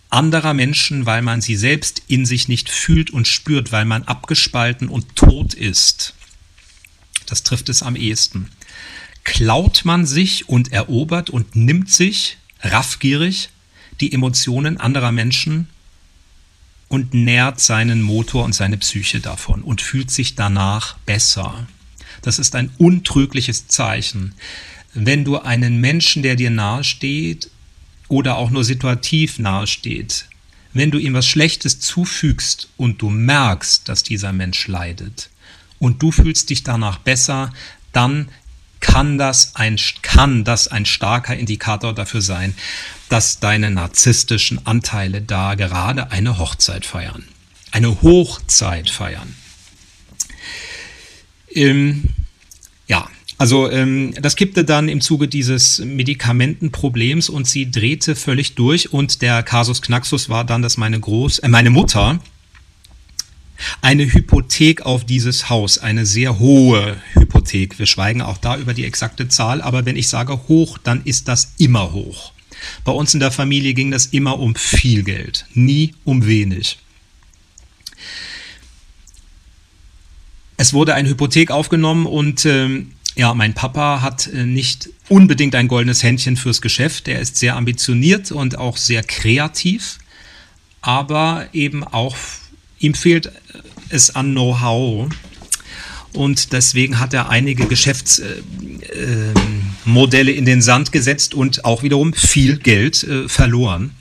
anderer 0.09 0.53
Menschen, 0.53 1.05
weil 1.05 1.21
man 1.21 1.41
sie 1.41 1.55
selbst 1.55 2.01
in 2.07 2.25
sich 2.25 2.47
nicht 2.47 2.69
fühlt 2.69 3.11
und 3.11 3.27
spürt, 3.27 3.71
weil 3.71 3.85
man 3.85 4.03
abgespalten 4.03 4.87
und 4.87 5.15
tot 5.15 5.53
ist. 5.53 6.13
Das 7.25 7.43
trifft 7.43 7.69
es 7.69 7.83
am 7.83 7.95
ehesten. 7.95 8.49
klaut 9.23 9.85
man 9.85 10.05
sich 10.05 10.47
und 10.47 10.71
erobert 10.71 11.31
und 11.31 11.55
nimmt 11.55 11.89
sich 11.89 12.37
raffgierig 12.61 13.49
die 13.99 14.13
Emotionen 14.13 14.77
anderer 14.77 15.11
Menschen 15.11 15.67
und 16.87 17.13
nährt 17.13 17.59
seinen 17.59 18.01
Motor 18.01 18.45
und 18.45 18.53
seine 18.53 18.77
Psyche 18.77 19.19
davon 19.19 19.63
und 19.63 19.81
fühlt 19.81 20.11
sich 20.11 20.35
danach 20.35 20.97
besser. 20.99 21.67
Das 22.21 22.39
ist 22.39 22.55
ein 22.55 22.71
untrügliches 22.77 23.67
Zeichen. 23.67 24.33
Wenn 24.93 25.25
du 25.25 25.37
einen 25.39 25.81
Menschen, 25.81 26.23
der 26.23 26.35
dir 26.35 26.49
nahesteht 26.49 27.49
oder 28.07 28.37
auch 28.37 28.49
nur 28.49 28.63
situativ 28.63 29.39
nahesteht, 29.39 30.27
wenn 30.73 30.91
du 30.91 30.97
ihm 30.97 31.13
was 31.13 31.27
Schlechtes 31.27 31.79
zufügst 31.79 32.69
und 32.77 33.01
du 33.01 33.09
merkst, 33.09 33.87
dass 33.87 34.03
dieser 34.03 34.33
Mensch 34.33 34.67
leidet 34.67 35.29
und 35.79 36.01
du 36.01 36.11
fühlst 36.11 36.49
dich 36.49 36.63
danach 36.63 36.97
besser, 36.97 37.53
dann 37.93 38.29
kann 38.81 39.17
das 39.17 39.55
ein, 39.55 39.77
kann 40.01 40.43
das 40.43 40.67
ein 40.67 40.85
starker 40.85 41.35
Indikator 41.35 41.93
dafür 41.93 42.21
sein, 42.21 42.53
dass 43.09 43.39
deine 43.39 43.71
narzisstischen 43.71 44.65
Anteile 44.65 45.21
da 45.21 45.55
gerade 45.55 46.11
eine 46.11 46.37
Hochzeit 46.37 46.85
feiern. 46.85 47.23
Eine 47.71 48.01
Hochzeit 48.01 48.89
feiern. 48.89 49.35
Ähm, 51.55 52.03
ja, 52.87 53.09
also 53.37 53.69
ähm, 53.69 54.13
das 54.21 54.35
kippte 54.35 54.63
dann 54.63 54.87
im 54.87 55.01
Zuge 55.01 55.27
dieses 55.27 55.79
Medikamentenproblems 55.79 57.29
und 57.29 57.47
sie 57.47 57.69
drehte 57.69 58.15
völlig 58.15 58.55
durch 58.55 58.93
und 58.93 59.21
der 59.21 59.43
Kasus 59.43 59.81
Knaxus 59.81 60.29
war 60.29 60.45
dann, 60.45 60.61
dass 60.61 60.77
meine 60.77 60.99
Groß, 60.99 61.39
äh, 61.39 61.47
meine 61.47 61.69
Mutter 61.69 62.19
eine 63.81 64.11
Hypothek 64.11 64.85
auf 64.85 65.05
dieses 65.05 65.49
Haus, 65.49 65.77
eine 65.77 66.05
sehr 66.05 66.39
hohe 66.39 66.97
Hypothek. 67.13 67.79
Wir 67.79 67.85
schweigen 67.85 68.21
auch 68.21 68.37
da 68.37 68.57
über 68.57 68.73
die 68.73 68.85
exakte 68.85 69.27
Zahl, 69.27 69.61
aber 69.61 69.85
wenn 69.85 69.95
ich 69.95 70.07
sage 70.07 70.47
hoch, 70.47 70.77
dann 70.77 71.03
ist 71.03 71.27
das 71.27 71.53
immer 71.57 71.93
hoch. 71.93 72.33
Bei 72.83 72.91
uns 72.91 73.13
in 73.13 73.19
der 73.19 73.31
Familie 73.31 73.73
ging 73.73 73.91
das 73.91 74.07
immer 74.07 74.39
um 74.39 74.55
viel 74.55 75.03
Geld, 75.03 75.45
nie 75.53 75.93
um 76.03 76.25
wenig. 76.25 76.77
Es 80.57 80.73
wurde 80.73 80.93
eine 80.93 81.09
Hypothek 81.09 81.51
aufgenommen 81.51 82.05
und 82.05 82.45
ähm, 82.45 82.91
ja, 83.15 83.33
mein 83.33 83.53
Papa 83.53 84.01
hat 84.01 84.27
äh, 84.27 84.45
nicht 84.45 84.89
unbedingt 85.09 85.55
ein 85.55 85.67
goldenes 85.67 86.03
Händchen 86.03 86.37
fürs 86.37 86.61
Geschäft. 86.61 87.07
Er 87.07 87.19
ist 87.19 87.37
sehr 87.37 87.55
ambitioniert 87.55 88.31
und 88.31 88.57
auch 88.57 88.77
sehr 88.77 89.03
kreativ, 89.03 89.99
aber 90.81 91.47
eben 91.53 91.83
auch, 91.83 92.15
ihm 92.79 92.93
fehlt 92.93 93.31
es 93.89 94.15
an 94.15 94.31
Know-how. 94.31 95.09
Und 96.13 96.53
deswegen 96.53 96.99
hat 96.99 97.13
er 97.13 97.29
einige 97.29 97.67
Geschäftsmodelle 97.67 100.31
äh, 100.31 100.33
äh, 100.33 100.37
in 100.37 100.45
den 100.45 100.61
Sand 100.61 100.93
gesetzt 100.93 101.33
und 101.33 101.65
auch 101.65 101.83
wiederum 101.83 102.13
viel 102.13 102.57
Geld 102.57 103.03
äh, 103.03 103.27
verloren. 103.27 103.91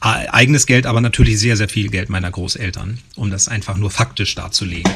Eigenes 0.00 0.66
Geld, 0.66 0.86
aber 0.86 1.02
natürlich 1.02 1.38
sehr, 1.38 1.56
sehr 1.58 1.68
viel 1.68 1.90
Geld 1.90 2.08
meiner 2.08 2.30
Großeltern, 2.30 2.98
um 3.16 3.30
das 3.30 3.48
einfach 3.48 3.76
nur 3.76 3.90
faktisch 3.90 4.34
darzulegen. 4.34 4.90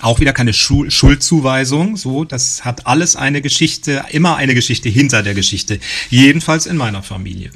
Auch 0.00 0.20
wieder 0.20 0.32
keine 0.32 0.54
Schul 0.54 0.90
Schuldzuweisung, 0.90 1.96
so, 1.96 2.24
das 2.24 2.64
hat 2.64 2.86
alles 2.86 3.16
eine 3.16 3.42
Geschichte, 3.42 4.04
immer 4.10 4.36
eine 4.36 4.54
Geschichte 4.54 4.88
hinter 4.88 5.22
der 5.22 5.34
Geschichte. 5.34 5.78
Jedenfalls 6.08 6.66
in 6.66 6.76
meiner 6.76 7.02
Familie. 7.02 7.50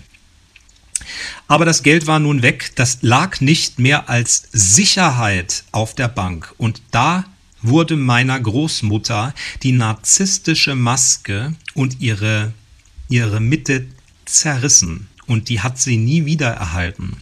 Aber 1.49 1.65
das 1.65 1.83
Geld 1.83 2.07
war 2.07 2.19
nun 2.19 2.43
weg, 2.43 2.73
das 2.77 2.99
lag 3.01 3.41
nicht 3.41 3.79
mehr 3.79 4.09
als 4.09 4.45
Sicherheit 4.53 5.65
auf 5.73 5.95
der 5.95 6.09
Bank. 6.09 6.55
Und 6.59 6.83
da 6.91 7.25
wurde 7.63 7.97
meiner 7.97 8.39
Großmutter 8.39 9.35
die 9.63 9.73
narzisstische 9.73 10.75
Maske 10.75 11.55
und 11.75 12.01
ihre, 12.01 12.53
ihre 13.09 13.41
Mitte 13.41 13.87
zerrissen. 14.25 15.09
Und 15.31 15.49
die 15.49 15.61
hat 15.61 15.78
sie 15.78 15.97
nie 15.97 16.24
wieder 16.24 16.49
erhalten 16.49 17.16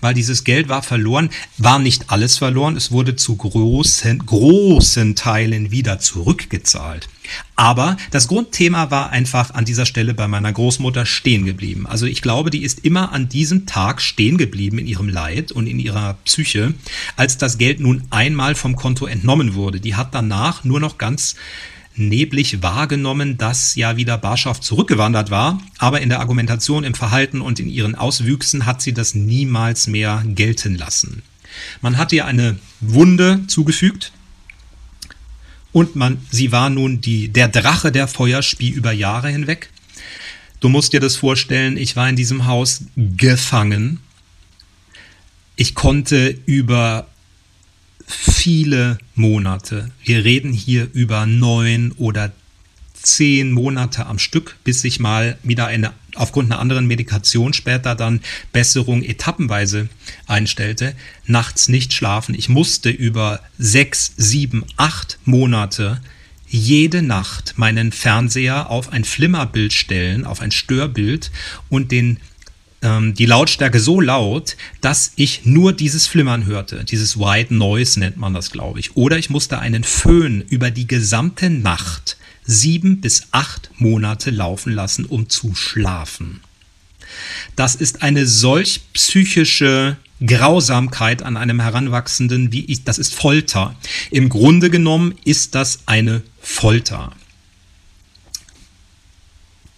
weil 0.00 0.14
dieses 0.14 0.44
Geld 0.44 0.68
war 0.68 0.82
verloren, 0.82 1.30
war 1.58 1.78
nicht 1.78 2.10
alles 2.10 2.38
verloren, 2.38 2.76
es 2.76 2.90
wurde 2.90 3.16
zu 3.16 3.36
großen, 3.36 4.24
großen 4.24 5.16
Teilen 5.16 5.70
wieder 5.70 5.98
zurückgezahlt. 5.98 7.08
Aber 7.56 7.96
das 8.12 8.28
Grundthema 8.28 8.90
war 8.90 9.10
einfach 9.10 9.52
an 9.52 9.64
dieser 9.64 9.86
Stelle 9.86 10.14
bei 10.14 10.28
meiner 10.28 10.52
Großmutter 10.52 11.06
stehen 11.06 11.44
geblieben. 11.44 11.86
Also 11.86 12.06
ich 12.06 12.22
glaube, 12.22 12.50
die 12.50 12.62
ist 12.62 12.84
immer 12.84 13.12
an 13.12 13.28
diesem 13.28 13.66
Tag 13.66 14.00
stehen 14.00 14.38
geblieben 14.38 14.78
in 14.78 14.86
ihrem 14.86 15.08
Leid 15.08 15.50
und 15.50 15.66
in 15.66 15.80
ihrer 15.80 16.14
Psyche, 16.24 16.74
als 17.16 17.36
das 17.36 17.58
Geld 17.58 17.80
nun 17.80 18.04
einmal 18.10 18.54
vom 18.54 18.76
Konto 18.76 19.06
entnommen 19.06 19.54
wurde. 19.54 19.80
Die 19.80 19.96
hat 19.96 20.14
danach 20.14 20.64
nur 20.64 20.78
noch 20.78 20.98
ganz 20.98 21.34
neblig 21.98 22.62
wahrgenommen, 22.62 23.38
dass 23.38 23.74
ja 23.74 23.96
wieder 23.96 24.18
Barschaft 24.18 24.64
zurückgewandert 24.64 25.30
war, 25.30 25.60
aber 25.78 26.00
in 26.00 26.08
der 26.08 26.20
Argumentation, 26.20 26.84
im 26.84 26.94
Verhalten 26.94 27.40
und 27.40 27.60
in 27.60 27.68
ihren 27.68 27.94
Auswüchsen 27.94 28.66
hat 28.66 28.82
sie 28.82 28.92
das 28.92 29.14
niemals 29.14 29.86
mehr 29.86 30.22
gelten 30.26 30.76
lassen. 30.76 31.22
Man 31.80 31.96
hat 31.98 32.12
ihr 32.12 32.26
eine 32.26 32.58
Wunde 32.80 33.40
zugefügt 33.46 34.12
und 35.72 35.96
man, 35.96 36.18
sie 36.30 36.52
war 36.52 36.70
nun 36.70 37.00
die, 37.00 37.28
der 37.28 37.48
Drache 37.48 37.92
der 37.92 38.08
Feuerspie 38.08 38.70
über 38.70 38.92
Jahre 38.92 39.28
hinweg. 39.28 39.70
Du 40.60 40.68
musst 40.68 40.92
dir 40.92 41.00
das 41.00 41.16
vorstellen, 41.16 41.76
ich 41.76 41.96
war 41.96 42.08
in 42.08 42.16
diesem 42.16 42.46
Haus 42.46 42.84
gefangen. 42.96 44.00
Ich 45.54 45.74
konnte 45.74 46.38
über 46.46 47.08
viele 48.06 48.98
Monate. 49.14 49.90
Wir 50.04 50.24
reden 50.24 50.52
hier 50.52 50.88
über 50.92 51.26
neun 51.26 51.92
oder 51.92 52.32
zehn 52.94 53.52
Monate 53.52 54.06
am 54.06 54.18
Stück, 54.18 54.56
bis 54.64 54.80
sich 54.80 55.00
mal 55.00 55.38
wieder 55.42 55.66
eine 55.66 55.92
aufgrund 56.16 56.50
einer 56.50 56.60
anderen 56.60 56.86
Medikation 56.86 57.52
später 57.52 57.94
dann 57.94 58.20
Besserung 58.52 59.02
etappenweise 59.02 59.88
einstellte, 60.26 60.94
nachts 61.26 61.68
nicht 61.68 61.92
schlafen. 61.92 62.34
Ich 62.34 62.48
musste 62.48 62.90
über 62.90 63.40
sechs, 63.58 64.12
sieben, 64.16 64.64
acht 64.76 65.18
Monate 65.24 66.00
jede 66.48 67.02
Nacht 67.02 67.54
meinen 67.56 67.92
Fernseher 67.92 68.70
auf 68.70 68.92
ein 68.92 69.04
Flimmerbild 69.04 69.72
stellen, 69.72 70.24
auf 70.24 70.40
ein 70.40 70.52
Störbild 70.52 71.30
und 71.68 71.92
den 71.92 72.18
ähm, 72.86 73.14
die 73.14 73.26
Lautstärke 73.26 73.80
so 73.80 74.00
laut, 74.00 74.56
dass 74.80 75.12
ich 75.16 75.44
nur 75.44 75.72
dieses 75.72 76.06
Flimmern 76.06 76.46
hörte. 76.46 76.84
Dieses 76.84 77.18
White 77.18 77.52
Noise 77.52 77.98
nennt 77.98 78.16
man 78.16 78.32
das, 78.32 78.52
glaube 78.52 78.78
ich. 78.78 78.96
Oder 78.96 79.18
ich 79.18 79.28
musste 79.28 79.58
einen 79.58 79.82
Föhn 79.82 80.42
über 80.48 80.70
die 80.70 80.86
gesamte 80.86 81.50
Nacht 81.50 82.16
sieben 82.44 83.00
bis 83.00 83.24
acht 83.32 83.70
Monate 83.78 84.30
laufen 84.30 84.72
lassen, 84.72 85.04
um 85.04 85.28
zu 85.28 85.56
schlafen. 85.56 86.42
Das 87.56 87.74
ist 87.74 88.02
eine 88.02 88.24
solch 88.26 88.82
psychische 88.92 89.96
Grausamkeit 90.24 91.22
an 91.22 91.36
einem 91.36 91.60
Heranwachsenden, 91.60 92.52
wie 92.52 92.64
ich, 92.66 92.84
das 92.84 92.98
ist 92.98 93.14
Folter. 93.14 93.74
Im 94.10 94.28
Grunde 94.28 94.70
genommen 94.70 95.14
ist 95.24 95.56
das 95.56 95.80
eine 95.86 96.22
Folter 96.40 97.12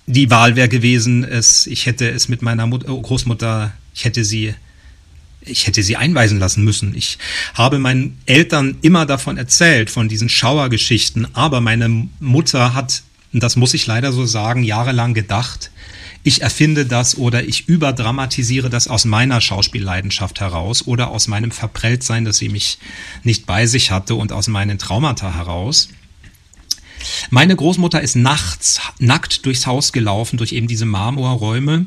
die 0.09 0.31
Wahl 0.31 0.57
wäre 0.57 0.71
gewesen, 0.71 1.23
es, 1.23 1.67
ich 1.67 1.85
hätte 1.85 2.09
es 2.09 2.29
mit 2.29 2.41
meiner 2.41 2.67
Mut 2.67 2.89
oh, 2.89 3.01
Großmutter, 3.01 3.73
ich 3.95 4.07
hätte 4.07 4.25
sie, 4.25 4.55
ich 5.43 5.67
hätte 5.67 5.83
sie 5.83 5.97
einweisen 5.97 6.39
lassen 6.39 6.65
müssen. 6.65 6.95
Ich 6.97 7.19
habe 7.53 7.79
meinen 7.79 8.19
Eltern 8.25 8.79
immer 8.81 9.05
davon 9.05 9.37
erzählt, 9.37 9.91
von 9.91 10.09
diesen 10.09 10.31
Schauergeschichten, 10.31 11.29
aber 11.35 11.61
meine 11.61 12.09
Mutter 12.21 12.73
hat, 12.73 13.03
das 13.35 13.57
muss 13.57 13.75
ich 13.75 13.87
leider 13.87 14.11
so 14.13 14.25
sagen, 14.25 14.63
jahrelang 14.63 15.13
gedacht, 15.13 15.71
ich 16.23 16.41
erfinde 16.41 16.87
das 16.87 17.19
oder 17.19 17.45
ich 17.47 17.69
überdramatisiere 17.69 18.71
das 18.71 18.89
aus 18.89 19.05
meiner 19.05 19.43
Schauspielleidenschaft 19.43 20.41
heraus 20.41 20.87
oder 20.87 21.11
aus 21.11 21.29
meinem 21.29 21.51
Verprelltsein, 21.51 22.25
dass 22.25 22.39
sie 22.39 22.49
mich 22.49 22.79
nicht 23.25 23.45
bei 23.45 23.67
sich 23.67 23.91
hatte 23.91 24.15
und 24.15 24.33
aus 24.33 24.49
meinen 24.49 24.79
Traumata 24.79 25.35
heraus. 25.35 25.91
Meine 27.31 27.57
Großmutter 27.57 28.01
ist 28.01 28.17
nachts 28.17 28.81
nackt 28.99 29.47
durchs 29.47 29.67
Haus 29.67 29.93
gelaufen, 29.93 30.37
durch 30.37 30.53
eben 30.53 30.69
diese 30.69 30.87
Marmorräume 30.87 31.87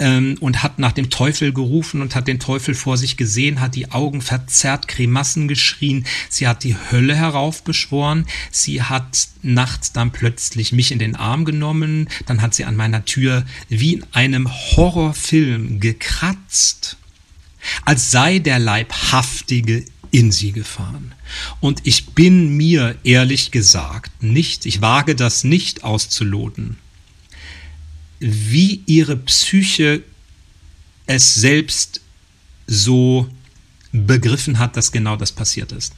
ähm, 0.00 0.36
und 0.40 0.62
hat 0.62 0.78
nach 0.78 0.92
dem 0.92 1.10
Teufel 1.10 1.52
gerufen 1.52 2.00
und 2.00 2.14
hat 2.14 2.26
den 2.26 2.40
Teufel 2.40 2.74
vor 2.74 2.96
sich 2.96 3.16
gesehen, 3.16 3.60
hat 3.60 3.76
die 3.76 3.92
Augen 3.92 4.22
verzerrt, 4.22 4.88
Kremassen 4.88 5.46
geschrien. 5.46 6.06
Sie 6.28 6.48
hat 6.48 6.64
die 6.64 6.76
Hölle 6.90 7.14
heraufbeschworen. 7.14 8.26
Sie 8.50 8.82
hat 8.82 9.28
nachts 9.42 9.92
dann 9.92 10.10
plötzlich 10.10 10.72
mich 10.72 10.90
in 10.90 10.98
den 10.98 11.14
Arm 11.14 11.44
genommen. 11.44 12.08
Dann 12.26 12.42
hat 12.42 12.54
sie 12.54 12.64
an 12.64 12.76
meiner 12.76 13.04
Tür 13.04 13.44
wie 13.68 13.94
in 13.94 14.06
einem 14.12 14.50
Horrorfilm 14.50 15.80
gekratzt, 15.80 16.96
als 17.84 18.10
sei 18.10 18.38
der 18.38 18.58
Leibhaftige 18.58 19.84
in 20.10 20.32
sie 20.32 20.52
gefahren. 20.52 21.12
Und 21.60 21.80
ich 21.84 22.06
bin 22.06 22.56
mir 22.56 22.96
ehrlich 23.04 23.50
gesagt 23.50 24.22
nicht, 24.22 24.66
ich 24.66 24.80
wage 24.80 25.14
das 25.14 25.44
nicht 25.44 25.84
auszuloten, 25.84 26.78
wie 28.18 28.82
ihre 28.86 29.16
Psyche 29.16 30.02
es 31.06 31.34
selbst 31.34 32.00
so 32.66 33.28
begriffen 33.92 34.58
hat, 34.58 34.76
dass 34.76 34.92
genau 34.92 35.16
das 35.16 35.32
passiert 35.32 35.72
ist. 35.72 35.94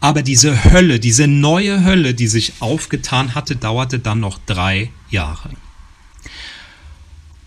Aber 0.00 0.22
diese 0.22 0.64
Hölle, 0.64 1.00
diese 1.00 1.26
neue 1.26 1.84
Hölle, 1.84 2.14
die 2.14 2.28
sich 2.28 2.54
aufgetan 2.60 3.34
hatte, 3.34 3.56
dauerte 3.56 3.98
dann 3.98 4.20
noch 4.20 4.38
drei 4.46 4.90
Jahre. 5.10 5.50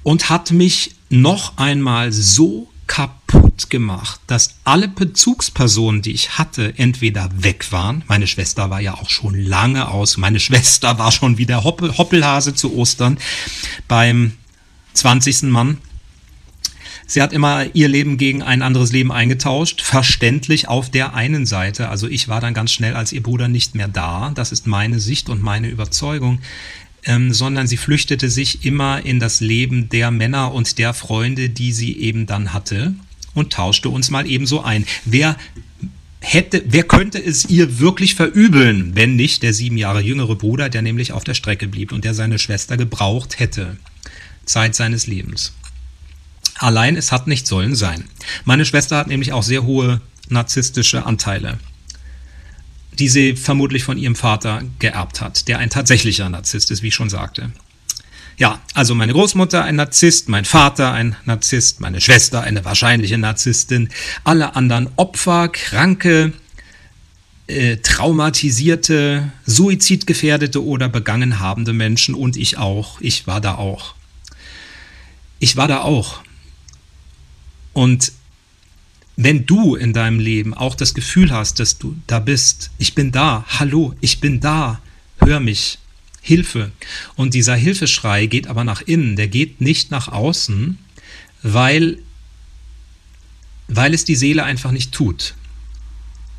Und 0.04 0.30
hat 0.30 0.52
mich 0.52 0.96
noch 1.10 1.58
einmal 1.58 2.12
so 2.12 2.70
kaputt 2.88 3.70
gemacht, 3.70 4.20
dass 4.28 4.56
alle 4.64 4.88
Bezugspersonen, 4.88 6.02
die 6.02 6.12
ich 6.12 6.38
hatte, 6.38 6.74
entweder 6.78 7.30
weg 7.36 7.72
waren. 7.72 8.04
Meine 8.08 8.28
Schwester 8.28 8.70
war 8.70 8.82
ja 8.82 8.96
auch 8.96 9.10
schon 9.10 9.36
lange 9.40 9.88
aus. 9.90 10.18
Meine 10.18 10.40
Schwester 10.40 10.98
war 10.98 11.12
schon 11.12 11.38
wie 11.38 11.46
der 11.46 11.64
Hoppel, 11.64 11.98
Hoppelhase 11.98 12.54
zu 12.54 12.76
Ostern 12.76 13.18
beim 13.88 14.34
20. 14.94 15.44
Mann. 15.44 15.78
Sie 17.08 17.22
hat 17.22 17.34
immer 17.34 17.68
ihr 17.76 17.88
Leben 17.88 18.18
gegen 18.18 18.42
ein 18.42 18.64
anderes 18.64 18.92
Leben 18.92 19.12
eingetauscht, 19.12 19.84
verständlich 19.84 20.68
auf 20.68 20.90
der 20.90 21.14
einen 21.14 21.46
Seite. 21.46 21.90
Also 21.90 22.08
ich 22.08 22.28
war 22.28 22.42
dann 22.42 22.56
ganz 22.56 22.72
schnell 22.72 22.96
als 22.96 23.12
ihr 23.12 23.22
Bruder 23.22 23.48
nicht 23.48 23.76
mehr 23.76 23.88
da. 23.88 24.32
Das 24.34 24.52
ist 24.52 24.66
meine 24.66 25.00
Sicht 25.00 25.30
und 25.30 25.42
meine 25.42 25.68
Überzeugung. 25.68 26.40
Ähm, 27.08 27.34
sondern 27.34 27.68
sie 27.68 27.78
flüchtete 27.78 28.30
sich 28.30 28.66
immer 28.66 29.06
in 29.06 29.20
das 29.20 29.40
Leben 29.40 29.90
der 29.90 30.10
Männer 30.10 30.54
und 30.54 30.80
der 30.80 30.94
Freunde, 30.94 31.50
die 31.50 31.72
sie 31.72 31.98
eben 32.00 32.26
dann 32.26 32.52
hatte 32.52 32.96
und 33.36 33.54
tauschte 33.54 33.90
uns 33.90 34.10
mal 34.10 34.26
ebenso 34.28 34.64
ein. 34.64 34.86
Wer 35.06 35.38
hätte, 36.20 36.64
wer 36.66 36.84
könnte 36.84 37.24
es 37.24 37.46
ihr 37.46 37.80
wirklich 37.80 38.16
verübeln, 38.16 38.96
wenn 38.96 39.16
nicht 39.16 39.44
der 39.44 39.54
sieben 39.54 39.78
Jahre 39.78 40.02
jüngere 40.02 40.36
Bruder, 40.36 40.70
der 40.70 40.82
nämlich 40.82 41.12
auf 41.12 41.24
der 41.24 41.36
Strecke 41.36 41.68
blieb 41.68 41.92
und 41.92 42.04
der 42.04 42.16
seine 42.16 42.40
Schwester 42.40 42.78
gebraucht 42.78 43.40
hätte, 43.40 43.78
Zeit 44.46 44.74
seines 44.74 45.06
Lebens. 45.06 45.54
Allein 46.56 46.96
es 46.96 47.12
hat 47.12 47.28
nicht 47.28 47.46
sollen 47.46 47.76
sein. 47.76 48.06
Meine 48.46 48.66
Schwester 48.66 48.98
hat 48.98 49.08
nämlich 49.08 49.34
auch 49.34 49.44
sehr 49.44 49.64
hohe 49.64 50.02
narzisstische 50.30 51.06
Anteile, 51.06 51.60
die 52.96 53.10
sie 53.10 53.36
vermutlich 53.36 53.84
von 53.84 53.98
ihrem 53.98 54.16
Vater 54.16 54.62
geerbt 54.80 55.22
hat, 55.22 55.48
der 55.48 55.60
ein 55.60 55.70
tatsächlicher 55.70 56.30
Narzisst 56.30 56.72
ist, 56.72 56.84
wie 56.84 56.88
ich 56.88 56.96
schon 56.96 57.10
sagte. 57.10 57.52
Ja, 58.38 58.62
also 58.74 58.96
meine 58.96 59.14
Großmutter 59.14 59.64
ein 59.64 59.78
Narzisst, 59.78 60.28
mein 60.28 60.44
Vater 60.44 60.92
ein 60.92 61.16
Narzisst, 61.24 61.80
meine 61.80 62.02
Schwester 62.02 62.42
eine 62.42 62.66
wahrscheinliche 62.66 63.18
Narzisstin, 63.18 63.90
alle 64.26 64.56
anderen 64.56 64.90
Opfer, 64.98 65.48
Kranke, 65.48 66.34
äh, 67.48 67.78
traumatisierte, 67.78 69.32
suizidgefährdete 69.46 70.64
oder 70.64 70.90
begangen 70.90 71.40
habende 71.40 71.74
Menschen 71.74 72.14
und 72.14 72.36
ich 72.36 72.58
auch. 72.58 73.00
Ich 73.00 73.26
war 73.26 73.40
da 73.40 73.56
auch. 73.56 73.96
Ich 75.40 75.56
war 75.56 75.68
da 75.68 75.82
auch. 75.82 76.22
Und 77.72 78.12
wenn 79.16 79.46
du 79.46 79.76
in 79.76 79.94
deinem 79.94 80.20
Leben 80.20 80.54
auch 80.54 80.76
das 80.76 80.94
Gefühl 80.94 81.32
hast, 81.32 81.60
dass 81.60 81.78
du 81.78 81.96
da 82.08 82.20
bist, 82.20 82.72
ich 82.78 82.96
bin 82.96 83.12
da, 83.12 83.46
hallo, 83.48 83.94
ich 84.02 84.20
bin 84.20 84.40
da, 84.40 84.82
hör 85.20 85.40
mich, 85.40 85.80
Hilfe. 86.22 86.72
Und 87.16 87.34
dieser 87.34 87.56
Hilfeschrei 87.56 88.26
geht 88.26 88.48
aber 88.48 88.64
nach 88.64 88.82
innen, 88.82 89.16
der 89.16 89.28
geht 89.28 89.62
nicht 89.62 89.92
nach 89.92 90.08
außen, 90.08 90.80
weil, 91.44 92.00
weil 93.68 93.94
es 93.94 94.06
die 94.06 94.16
Seele 94.16 94.44
einfach 94.44 94.72
nicht 94.72 94.92
tut. 94.92 95.36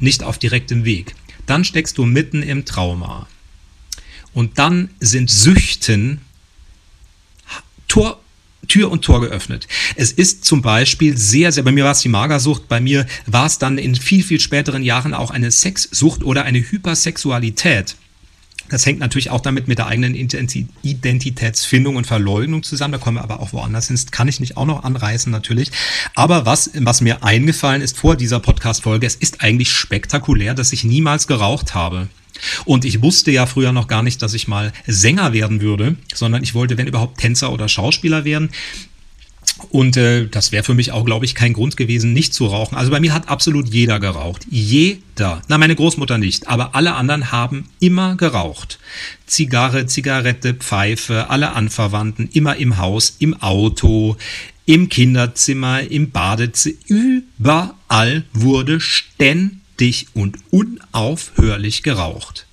Nicht 0.00 0.24
auf 0.24 0.38
direktem 0.38 0.84
Weg. 0.84 1.14
Dann 1.46 1.64
steckst 1.64 1.96
du 1.98 2.04
mitten 2.04 2.42
im 2.42 2.64
Trauma. 2.64 3.28
Und 4.32 4.58
dann 4.58 4.90
sind 4.98 5.30
Süchten 5.30 6.20
Tor, 7.88 8.20
Tür 8.66 8.90
und 8.90 9.02
Tor 9.02 9.20
geöffnet. 9.20 9.68
Es 9.96 10.12
ist 10.12 10.44
zum 10.44 10.62
Beispiel 10.62 11.16
sehr, 11.16 11.52
sehr, 11.52 11.62
bei 11.62 11.72
mir 11.72 11.84
war 11.84 11.92
es 11.92 12.00
die 12.00 12.08
Magersucht, 12.08 12.68
bei 12.68 12.80
mir 12.80 13.06
war 13.26 13.46
es 13.46 13.58
dann 13.58 13.78
in 13.78 13.94
viel, 13.94 14.22
viel 14.22 14.40
späteren 14.40 14.82
Jahren 14.82 15.14
auch 15.14 15.30
eine 15.30 15.50
Sexsucht 15.50 16.24
oder 16.24 16.44
eine 16.44 16.58
Hypersexualität. 16.58 17.96
Das 18.68 18.84
hängt 18.84 18.98
natürlich 18.98 19.30
auch 19.30 19.40
damit 19.40 19.68
mit 19.68 19.78
der 19.78 19.86
eigenen 19.86 20.14
Identitätsfindung 20.14 21.96
und 21.96 22.06
Verleugnung 22.06 22.62
zusammen. 22.62 22.92
Da 22.92 22.98
kommen 22.98 23.18
wir 23.18 23.22
aber 23.22 23.40
auch 23.40 23.52
woanders 23.52 23.86
hin. 23.86 23.96
Das 23.96 24.10
kann 24.10 24.26
ich 24.28 24.40
nicht 24.40 24.56
auch 24.56 24.66
noch 24.66 24.82
anreißen, 24.82 25.30
natürlich. 25.30 25.70
Aber 26.14 26.46
was, 26.46 26.70
was 26.74 27.00
mir 27.00 27.22
eingefallen 27.22 27.82
ist 27.82 27.96
vor 27.96 28.16
dieser 28.16 28.40
Podcast-Folge, 28.40 29.06
es 29.06 29.14
ist 29.14 29.40
eigentlich 29.42 29.70
spektakulär, 29.70 30.54
dass 30.54 30.72
ich 30.72 30.82
niemals 30.82 31.28
geraucht 31.28 31.74
habe. 31.74 32.08
Und 32.64 32.84
ich 32.84 33.02
wusste 33.02 33.30
ja 33.30 33.46
früher 33.46 33.72
noch 33.72 33.88
gar 33.88 34.02
nicht, 34.02 34.22
dass 34.22 34.34
ich 34.34 34.48
mal 34.48 34.72
Sänger 34.86 35.32
werden 35.32 35.60
würde, 35.60 35.96
sondern 36.14 36.42
ich 36.42 36.54
wollte, 36.54 36.78
wenn 36.78 36.86
überhaupt, 36.86 37.18
Tänzer 37.18 37.52
oder 37.52 37.68
Schauspieler 37.68 38.24
werden. 38.24 38.50
Und 39.70 39.96
äh, 39.96 40.26
das 40.28 40.52
wäre 40.52 40.64
für 40.64 40.74
mich 40.74 40.92
auch, 40.92 41.04
glaube 41.04 41.24
ich, 41.24 41.34
kein 41.34 41.54
Grund 41.54 41.76
gewesen, 41.76 42.12
nicht 42.12 42.34
zu 42.34 42.46
rauchen. 42.46 42.76
Also 42.76 42.90
bei 42.90 43.00
mir 43.00 43.14
hat 43.14 43.28
absolut 43.28 43.68
jeder 43.68 43.98
geraucht. 44.00 44.46
Jeder. 44.50 45.40
Na, 45.48 45.56
meine 45.56 45.74
Großmutter 45.74 46.18
nicht, 46.18 46.48
aber 46.48 46.74
alle 46.74 46.94
anderen 46.94 47.32
haben 47.32 47.68
immer 47.80 48.16
geraucht. 48.16 48.78
Zigarre, 49.26 49.86
Zigarette, 49.86 50.54
Pfeife, 50.54 51.30
alle 51.30 51.52
Anverwandten, 51.52 52.28
immer 52.32 52.56
im 52.56 52.76
Haus, 52.76 53.16
im 53.18 53.40
Auto, 53.40 54.16
im 54.66 54.90
Kinderzimmer, 54.90 55.80
im 55.90 56.10
Badezimmer. 56.10 56.76
Überall 56.88 58.24
wurde 58.34 58.80
ständig 58.80 59.65
dicht 59.80 60.08
und 60.14 60.38
unaufhörlich 60.50 61.82
geraucht. 61.82 62.46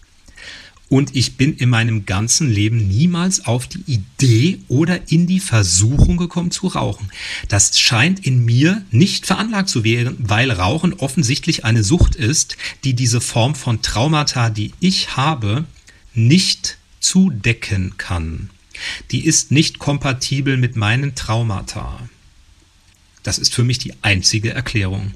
Und 0.90 1.16
ich 1.16 1.38
bin 1.38 1.56
in 1.56 1.70
meinem 1.70 2.06
ganzen 2.06 2.52
Leben 2.52 2.88
niemals 2.88 3.46
auf 3.48 3.66
die 3.66 3.84
Idee 3.88 4.60
oder 4.68 5.12
in 5.12 5.26
die 5.26 5.40
Versuchung 5.40 6.18
gekommen 6.18 6.52
zu 6.52 6.68
rauchen. 6.68 7.10
Das 7.48 7.80
scheint 7.80 8.26
in 8.28 8.46
mir 8.46 8.84
nicht 8.92 9.26
veranlagt 9.26 9.70
zu 9.70 9.84
werden, 9.84 10.18
weil 10.20 10.52
Rauchen 10.52 10.94
offensichtlich 10.94 11.66
eine 11.66 11.84
Sucht 11.84 12.16
ist, 12.16 12.58
die 12.84 12.94
diese 12.94 13.22
Form 13.22 13.56
von 13.56 13.82
Traumata, 13.82 14.52
die 14.52 14.72
ich 14.80 15.18
habe, 15.18 15.66
nicht 16.14 16.78
zudecken 17.00 17.96
kann. 17.98 18.52
Die 19.10 19.26
ist 19.26 19.50
nicht 19.50 19.80
kompatibel 19.80 20.58
mit 20.58 20.76
meinen 20.76 21.16
Traumata. 21.16 22.08
Das 23.24 23.40
ist 23.40 23.56
für 23.56 23.64
mich 23.64 23.80
die 23.80 23.94
einzige 24.04 24.54
Erklärung 24.54 25.14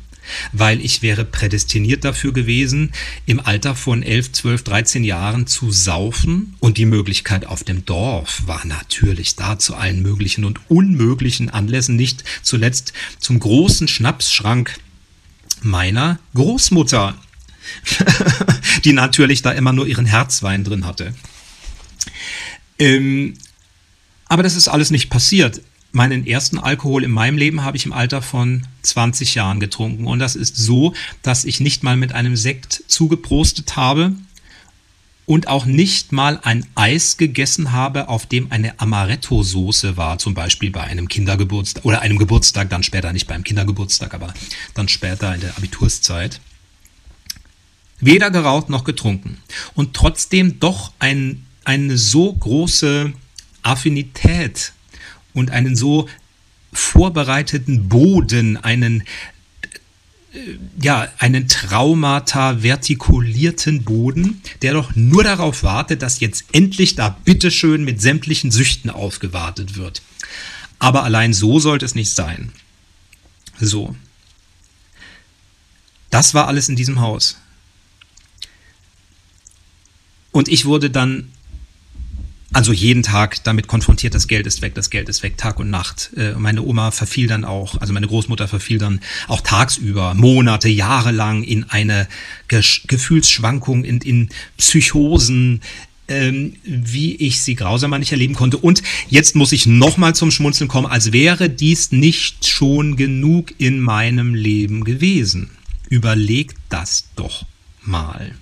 weil 0.52 0.82
ich 0.82 1.02
wäre 1.02 1.26
prädestiniert 1.26 2.04
dafür 2.04 2.34
gewesen, 2.34 2.92
im 3.26 3.40
Alter 3.40 3.76
von 3.76 4.04
11, 4.04 4.32
12, 4.32 4.64
13 4.64 5.04
Jahren 5.04 5.48
zu 5.48 5.72
saufen. 5.72 6.56
Und 6.60 6.78
die 6.78 6.86
Möglichkeit 6.86 7.46
auf 7.46 7.64
dem 7.64 7.86
Dorf 7.86 8.44
war 8.46 8.66
natürlich 8.66 9.36
da 9.36 9.60
zu 9.60 9.76
allen 9.76 10.02
möglichen 10.02 10.46
und 10.46 10.60
unmöglichen 10.70 11.50
Anlässen, 11.50 11.96
nicht 11.96 12.24
zuletzt 12.42 12.94
zum 13.20 13.40
großen 13.40 13.88
Schnapsschrank 13.88 14.80
meiner 15.62 16.20
Großmutter, 16.34 17.16
die 18.86 18.94
natürlich 18.94 19.42
da 19.42 19.52
immer 19.52 19.74
nur 19.74 19.88
ihren 19.88 20.06
Herzwein 20.06 20.64
drin 20.64 20.86
hatte. 20.86 21.14
Ähm, 22.80 23.34
aber 24.30 24.44
das 24.44 24.56
ist 24.56 24.68
alles 24.68 24.92
nicht 24.92 25.10
passiert 25.10 25.62
meinen 25.98 26.26
ersten 26.26 26.60
Alkohol 26.60 27.04
in 27.04 27.12
meinem 27.12 27.38
Leben 27.38 27.66
habe 27.66 27.76
ich 27.76 27.86
im 27.86 27.92
Alter 27.92 28.22
von 28.22 28.66
20 28.84 29.36
Jahren 29.36 29.60
getrunken. 29.60 30.06
Und 30.06 30.20
das 30.20 30.36
ist 30.36 30.56
so, 30.56 30.94
dass 31.24 31.44
ich 31.44 31.60
nicht 31.60 31.84
mal 31.84 31.98
mit 31.98 32.14
einem 32.14 32.38
Sekt 32.38 32.84
zugeprostet 32.88 33.76
habe 33.76 34.14
und 35.26 35.50
auch 35.50 35.66
nicht 35.66 36.14
mal 36.14 36.40
ein 36.44 36.66
Eis 36.76 37.18
gegessen 37.18 37.74
habe, 37.74 38.08
auf 38.08 38.28
dem 38.28 38.52
eine 38.52 38.80
Amaretto-Soße 38.80 39.98
war, 39.98 40.20
zum 40.20 40.36
Beispiel 40.36 40.70
bei 40.70 40.84
einem 40.84 41.10
Kindergeburtstag 41.10 41.84
oder 41.84 42.02
einem 42.02 42.18
Geburtstag, 42.18 42.70
dann 42.70 42.84
später 42.84 43.12
nicht 43.12 43.28
beim 43.28 43.44
Kindergeburtstag, 43.44 44.14
aber 44.14 44.34
dann 44.76 44.88
später 44.88 45.34
in 45.34 45.42
der 45.42 45.58
Abiturszeit. 45.58 46.40
Weder 48.00 48.30
geraucht 48.30 48.70
noch 48.70 48.84
getrunken. 48.84 49.40
Und 49.74 49.96
trotzdem 49.96 50.60
doch 50.60 50.92
ein, 51.00 51.46
eine 51.66 51.98
so 51.98 52.32
große 52.32 53.12
Affinität 53.64 54.74
und 55.38 55.52
einen 55.52 55.76
so 55.76 56.10
vorbereiteten 56.74 57.88
Boden, 57.88 58.58
einen 58.58 59.04
äh, 60.34 60.40
ja, 60.82 61.08
einen 61.20 61.48
Traumata 61.48 62.62
vertikulierten 62.62 63.84
Boden, 63.84 64.42
der 64.62 64.74
doch 64.74 64.96
nur 64.96 65.24
darauf 65.24 65.64
wartet, 65.64 66.02
dass 66.02 66.20
jetzt 66.20 66.46
endlich 66.52 66.96
da 66.96 67.10
bitteschön 67.24 67.84
mit 67.84 68.02
sämtlichen 68.02 68.52
Süchten 68.52 68.90
aufgewartet 68.90 69.78
wird. 69.78 70.02
Aber 70.80 71.04
allein 71.04 71.34
so 71.34 71.60
sollte 71.60 71.86
es 71.86 71.96
nicht 71.96 72.12
sein. 72.12 72.52
So. 73.60 73.96
Das 76.10 76.34
war 76.34 76.48
alles 76.48 76.68
in 76.68 76.76
diesem 76.76 77.00
Haus. 77.00 77.38
Und 80.32 80.48
ich 80.48 80.66
wurde 80.66 80.90
dann 80.90 81.32
also 82.54 82.72
jeden 82.72 83.04
Tag 83.04 83.44
damit 83.44 83.68
konfrontiert, 83.68 84.16
das 84.16 84.28
Geld 84.28 84.48
ist 84.48 84.62
weg, 84.62 84.74
das 84.74 84.90
Geld 84.90 85.10
ist 85.10 85.22
weg, 85.22 85.38
Tag 85.38 85.60
und 85.60 85.70
Nacht. 85.70 86.12
Äh, 86.16 86.34
meine 86.34 86.64
Oma 86.64 86.92
verfiel 86.92 87.28
dann 87.28 87.44
auch, 87.44 87.80
also 87.82 87.94
meine 87.94 88.08
Großmutter 88.08 88.48
verfiel 88.48 88.78
dann 88.78 89.02
auch 89.28 89.42
tagsüber, 89.42 90.14
Monate, 90.14 90.70
Jahre 90.70 91.12
lang 91.12 91.44
in 91.44 91.66
eine 91.66 92.08
Gefühlsschwankung, 92.48 93.84
in, 93.84 94.00
in 94.00 94.30
Psychosen, 94.58 95.62
ähm, 96.08 96.54
wie 96.64 97.16
ich 97.16 97.42
sie 97.42 97.56
grausamer 97.56 98.00
nicht 98.00 98.14
erleben 98.14 98.34
konnte. 98.34 98.58
Und 98.58 98.82
jetzt 99.10 99.36
muss 99.36 99.52
ich 99.52 99.66
nochmal 99.66 100.16
zum 100.16 100.32
Schmunzeln 100.32 100.70
kommen, 100.70 100.88
als 100.88 101.12
wäre 101.12 101.50
dies 101.50 101.92
nicht 101.92 102.48
schon 102.48 102.96
genug 102.96 103.54
in 103.58 103.82
meinem 103.82 104.34
Leben 104.34 104.86
gewesen. 104.86 105.50
Überlegt 105.90 106.56
das 106.70 107.10
doch 107.16 107.46
mal. 107.84 108.34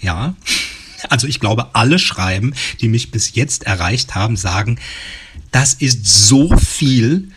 Ja, 0.00 0.34
also 1.10 1.26
ich 1.26 1.40
glaube, 1.40 1.74
alle 1.74 1.98
Schreiben, 1.98 2.54
die 2.80 2.88
mich 2.88 3.10
bis 3.10 3.34
jetzt 3.34 3.64
erreicht 3.64 4.14
haben, 4.14 4.36
sagen, 4.36 4.78
das 5.50 5.74
ist 5.74 6.06
so 6.06 6.56
viel, 6.56 7.30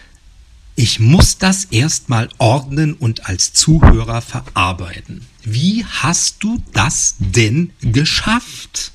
ich 0.76 1.00
muss 1.00 1.38
das 1.38 1.66
erstmal 1.66 2.30
ordnen 2.38 2.94
und 2.94 3.26
als 3.26 3.54
Zuhörer 3.54 4.22
verarbeiten. 4.22 5.26
Wie 5.44 5.86
hast 5.86 6.44
du 6.44 6.62
das 6.74 7.16
denn 7.20 7.72
geschafft? 7.82 8.92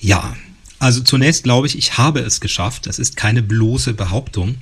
Ja, 0.00 0.36
also 0.78 1.00
zunächst 1.00 1.44
glaube 1.44 1.66
ich, 1.66 1.76
ich 1.76 1.98
habe 1.98 2.20
es 2.20 2.40
geschafft. 2.40 2.86
Das 2.86 2.98
ist 2.98 3.16
keine 3.16 3.42
bloße 3.42 3.94
Behauptung. 3.94 4.58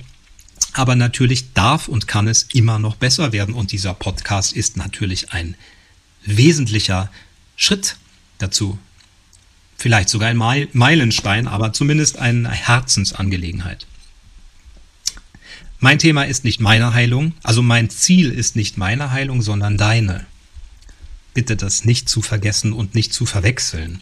Aber 0.73 0.95
natürlich 0.95 1.53
darf 1.53 1.87
und 1.87 2.07
kann 2.07 2.27
es 2.27 2.43
immer 2.53 2.79
noch 2.79 2.95
besser 2.95 3.33
werden. 3.33 3.53
Und 3.53 3.71
dieser 3.71 3.93
Podcast 3.93 4.53
ist 4.53 4.77
natürlich 4.77 5.31
ein 5.31 5.55
wesentlicher 6.23 7.11
Schritt 7.55 7.97
dazu. 8.37 8.77
Vielleicht 9.77 10.09
sogar 10.09 10.29
ein 10.29 10.37
Meilenstein, 10.37 11.47
aber 11.47 11.71
zumindest 11.71 12.17
eine 12.17 12.49
Herzensangelegenheit. 12.49 13.85
Mein 15.79 15.99
Thema 15.99 16.23
ist 16.23 16.43
nicht 16.43 16.59
meine 16.59 16.93
Heilung, 16.93 17.33
also 17.43 17.61
mein 17.61 17.91
Ziel 17.91 18.31
ist 18.31 18.55
nicht 18.55 18.77
meine 18.77 19.11
Heilung, 19.11 19.43
sondern 19.43 19.77
deine. 19.77 20.25
Bitte 21.35 21.55
das 21.55 21.85
nicht 21.85 22.09
zu 22.09 22.23
vergessen 22.23 22.73
und 22.73 22.95
nicht 22.95 23.13
zu 23.13 23.27
verwechseln. 23.27 24.01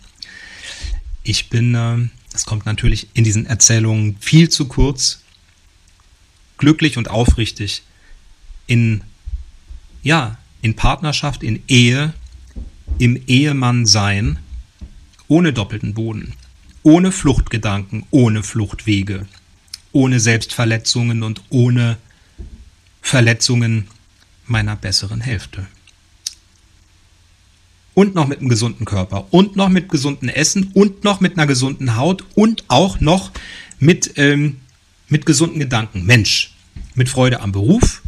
Ich 1.24 1.50
bin, 1.50 1.76
äh, 1.76 2.08
das 2.32 2.46
kommt 2.46 2.66
natürlich 2.66 3.10
in 3.14 3.26
diesen 3.26 3.46
Erzählungen 3.46 4.16
viel 4.22 4.48
zu 4.48 4.68
kurz, 4.70 5.20
glücklich 6.58 6.98
und 6.98 7.10
aufrichtig 7.10 7.84
in, 8.68 9.04
ja, 10.02 10.38
in 10.62 10.78
Partnerschaft, 10.78 11.44
in 11.44 11.62
Ehe, 11.68 12.14
im 12.98 13.22
Ehemann 13.28 13.86
sein, 13.86 14.40
ohne 15.28 15.54
doppelten 15.54 15.94
Boden, 15.94 16.34
ohne 16.84 17.12
Fluchtgedanken, 17.12 18.06
ohne 18.12 18.44
Fluchtwege, 18.44 19.26
ohne 19.92 20.20
Selbstverletzungen 20.20 21.24
und 21.24 21.42
ohne 21.50 21.98
Verletzungen 23.02 23.88
meiner 24.46 24.76
besseren 24.76 25.22
Hälfte. 25.22 25.68
Und 27.94 28.14
noch 28.14 28.28
mit 28.28 28.40
einem 28.40 28.50
gesunden 28.50 28.86
Körper 28.86 29.34
und 29.34 29.56
noch 29.56 29.70
mit 29.70 29.90
gesundem 29.90 30.30
Essen 30.30 30.72
und 30.74 31.04
noch 31.04 31.22
mit 31.22 31.38
einer 31.38 31.48
gesunden 31.48 31.96
Haut 31.96 32.26
und 32.36 32.66
auch 32.68 33.00
noch 33.00 33.32
mit, 33.80 34.14
ähm, 34.18 34.58
mit 35.08 35.26
gesunden 35.26 35.60
Gedanken. 35.60 36.06
Mensch, 36.06 36.54
mit 36.94 37.08
Freude 37.08 37.40
am 37.40 37.54
Beruf, 37.54 38.02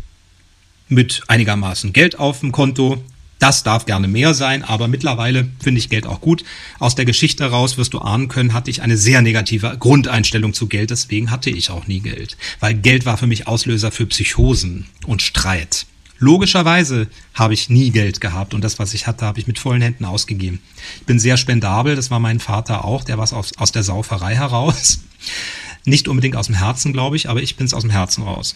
mit 0.90 1.24
einigermaßen 1.28 1.94
Geld 1.94 2.20
auf 2.20 2.42
dem 2.42 2.52
Konto, 2.52 3.02
das 3.40 3.64
darf 3.64 3.86
gerne 3.86 4.08
mehr 4.08 4.34
sein, 4.34 4.64
aber 4.64 4.88
mittlerweile 4.88 5.48
finde 5.60 5.80
ich 5.80 5.90
Geld 5.90 6.08
auch 6.08 6.22
gut. 6.22 6.44
Aus 6.80 6.96
der 6.96 7.06
Geschichte 7.06 7.44
heraus 7.44 7.78
wirst 7.78 7.94
du 7.94 8.00
ahnen 8.00 8.30
können, 8.30 8.54
hatte 8.54 8.72
ich 8.72 8.82
eine 8.82 8.98
sehr 8.98 9.22
negative 9.22 9.78
Grundeinstellung 9.78 10.54
zu 10.54 10.68
Geld, 10.68 10.90
deswegen 10.90 11.30
hatte 11.30 11.50
ich 11.50 11.70
auch 11.70 11.88
nie 11.88 12.00
Geld. 12.00 12.38
Weil 12.60 12.74
Geld 12.74 13.06
war 13.06 13.18
für 13.18 13.28
mich 13.28 13.48
Auslöser 13.48 13.92
für 13.92 14.08
Psychosen 14.08 14.88
und 15.06 15.22
Streit. 15.22 15.86
Logischerweise 16.20 17.08
habe 17.36 17.54
ich 17.54 17.70
nie 17.70 17.92
Geld 17.92 18.22
gehabt 18.22 18.56
und 18.56 18.64
das, 18.64 18.80
was 18.80 18.96
ich 18.96 19.06
hatte, 19.06 19.26
habe 19.26 19.40
ich 19.40 19.46
mit 19.46 19.60
vollen 19.60 19.84
Händen 19.84 20.06
ausgegeben. 20.06 20.60
Ich 21.00 21.06
bin 21.06 21.20
sehr 21.20 21.38
spendabel, 21.38 21.96
das 21.96 22.10
war 22.10 22.20
mein 22.20 22.40
Vater 22.40 22.86
auch, 22.86 23.04
der 23.04 23.20
war 23.20 23.32
aus, 23.32 23.56
aus 23.58 23.72
der 23.72 23.84
Sauferei 23.84 24.36
heraus. 24.36 25.02
Nicht 25.86 26.08
unbedingt 26.08 26.36
aus 26.36 26.48
dem 26.48 26.56
Herzen, 26.56 26.92
glaube 26.92 27.16
ich, 27.16 27.30
aber 27.30 27.42
ich 27.42 27.56
bin 27.56 27.68
es 27.68 27.74
aus 27.74 27.84
dem 27.84 27.92
Herzen 27.92 28.24
raus. 28.24 28.56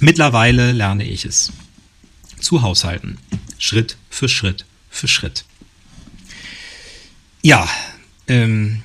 Mittlerweile 0.00 0.72
lerne 0.72 1.04
ich 1.04 1.24
es 1.24 1.50
zu 2.40 2.62
haushalten. 2.62 3.18
Schritt 3.58 3.96
für 4.10 4.28
Schritt 4.28 4.64
für 4.90 5.08
Schritt. 5.08 5.44
Ja, 7.42 7.68
ähm, 8.28 8.82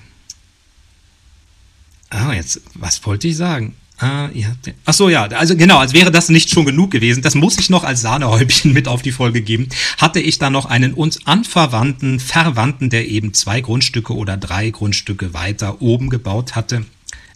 ah, 2.10 2.34
jetzt, 2.34 2.62
was 2.76 3.06
wollte 3.06 3.28
ich 3.28 3.38
sagen? 3.38 3.76
Ah, 3.98 4.30
ihr 4.34 4.48
habt, 4.48 4.74
ach 4.86 4.94
so, 4.96 5.10
ja, 5.10 5.26
also 5.26 5.56
genau, 5.56 5.78
als 5.78 5.94
wäre 5.94 6.10
das 6.10 6.30
nicht 6.30 6.50
schon 6.50 6.66
genug 6.66 6.90
gewesen, 6.90 7.22
das 7.22 7.36
muss 7.36 7.60
ich 7.60 7.70
noch 7.70 7.84
als 7.84 8.02
Sahnehäubchen 8.02 8.74
mit 8.74 8.88
auf 8.88 9.04
die 9.04 9.12
Folge 9.12 9.42
geben, 9.42 9.70
hatte 10.00 10.20
ich 10.20 10.40
da 10.40 10.50
noch 10.50 10.66
einen 10.66 10.96
uns 10.96 11.28
anverwandten 11.28 12.20
Verwandten, 12.20 12.90
der 12.90 13.08
eben 13.08 13.36
zwei 13.36 13.62
Grundstücke 13.62 14.16
oder 14.16 14.38
drei 14.38 14.72
Grundstücke 14.72 15.36
weiter 15.36 15.84
oben 15.84 16.10
gebaut 16.10 16.56
hatte. 16.56 16.84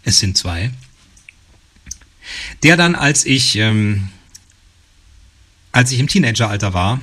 Es 0.04 0.20
sind 0.20 0.38
zwei. 0.38 0.72
Der 2.64 2.78
dann, 2.78 2.96
als 2.96 3.28
ich, 3.28 3.58
ähm, 3.58 4.10
als 5.76 5.92
ich 5.92 6.00
im 6.00 6.08
Teenageralter 6.08 6.74
war, 6.74 7.02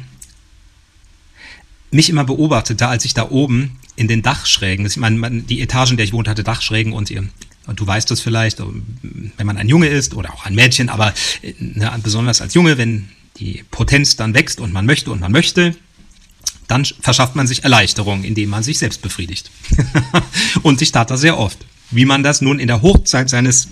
mich 1.91 2.09
immer 2.09 2.25
beobachtete, 2.25 2.89
als 2.89 3.05
ich 3.05 3.13
da 3.13 3.29
oben 3.29 3.79
in 3.97 4.09
den 4.09 4.23
Dachschrägen, 4.23 4.87
ich 4.87 4.97
meine, 4.97 5.43
die 5.43 5.61
Etagen, 5.61 5.91
in 5.91 5.97
der 5.99 6.07
ich 6.07 6.15
wohnte, 6.15 6.31
hatte 6.31 6.43
Dachschrägen 6.43 6.95
und 6.95 7.11
ihr, 7.11 7.29
und 7.67 7.81
du 7.81 7.87
weißt 7.87 8.11
das 8.11 8.23
vielleicht, 8.23 8.61
wenn 8.61 9.47
man 9.47 9.59
ein 9.59 9.69
Junge 9.69 9.89
ist 9.89 10.15
oder 10.15 10.33
auch 10.33 10.47
ein 10.47 10.55
Mädchen, 10.55 10.89
aber 10.89 11.13
ne, 11.59 11.93
besonders 12.03 12.41
als 12.41 12.55
Junge, 12.55 12.79
wenn 12.79 13.11
die 13.37 13.63
Potenz 13.71 14.17
dann 14.17 14.33
wächst 14.33 14.59
und 14.59 14.73
man 14.73 14.87
möchte 14.87 15.11
und 15.11 15.21
man 15.21 15.33
möchte, 15.33 15.77
dann 16.67 16.87
verschafft 16.87 17.37
man 17.37 17.47
sich 17.47 17.65
Erleichterung, 17.65 18.25
indem 18.25 18.49
man 18.49 18.63
sich 18.63 18.79
selbst 18.79 19.03
befriedigt. 19.03 19.51
und 20.63 20.81
ich 20.81 20.93
tat 20.93 21.11
das 21.11 21.21
sehr 21.21 21.39
oft. 21.39 21.59
Wie 21.91 22.07
man 22.07 22.23
das 22.23 22.41
nun 22.41 22.59
in 22.59 22.69
der 22.69 22.81
Hochzeit 22.81 23.29
seines 23.29 23.69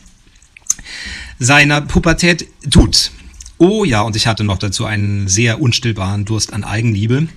seiner 1.39 1.81
Pubertät 1.81 2.47
tut. 2.71 3.13
Oh 3.63 3.85
ja, 3.85 4.01
und 4.01 4.17
ich 4.17 4.27
hatte 4.27 4.43
noch 4.43 4.57
dazu 4.57 4.87
einen 4.87 5.29
sehr 5.29 5.61
unstillbaren 5.61 6.25
Durst 6.25 6.55
an 6.55 6.65
Eigenliebe. 6.65 7.29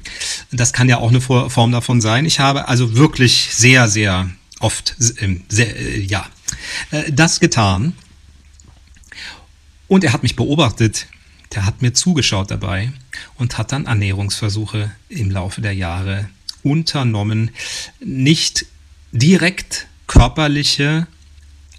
Das 0.53 0.71
kann 0.71 0.87
ja 0.87 0.99
auch 0.99 1.09
eine 1.09 1.19
Form 1.19 1.73
davon 1.73 1.99
sein. 1.99 2.25
Ich 2.25 2.39
habe 2.39 2.69
also 2.69 2.95
wirklich 2.95 3.49
sehr, 3.51 3.89
sehr 3.89 4.29
oft, 4.61 4.95
ähm, 5.19 5.43
sehr, 5.49 5.77
äh, 5.77 5.99
ja, 5.99 6.25
äh, 6.91 7.11
das 7.11 7.41
getan. 7.41 7.91
Und 9.89 10.05
er 10.05 10.13
hat 10.13 10.23
mich 10.23 10.37
beobachtet, 10.37 11.07
der 11.55 11.65
hat 11.65 11.81
mir 11.81 11.91
zugeschaut 11.91 12.49
dabei 12.49 12.93
und 13.35 13.57
hat 13.57 13.73
dann 13.73 13.85
Annäherungsversuche 13.85 14.91
im 15.09 15.29
Laufe 15.29 15.59
der 15.59 15.73
Jahre 15.73 16.29
unternommen. 16.63 17.51
Nicht 17.99 18.65
direkt 19.11 19.87
körperliche 20.07 21.05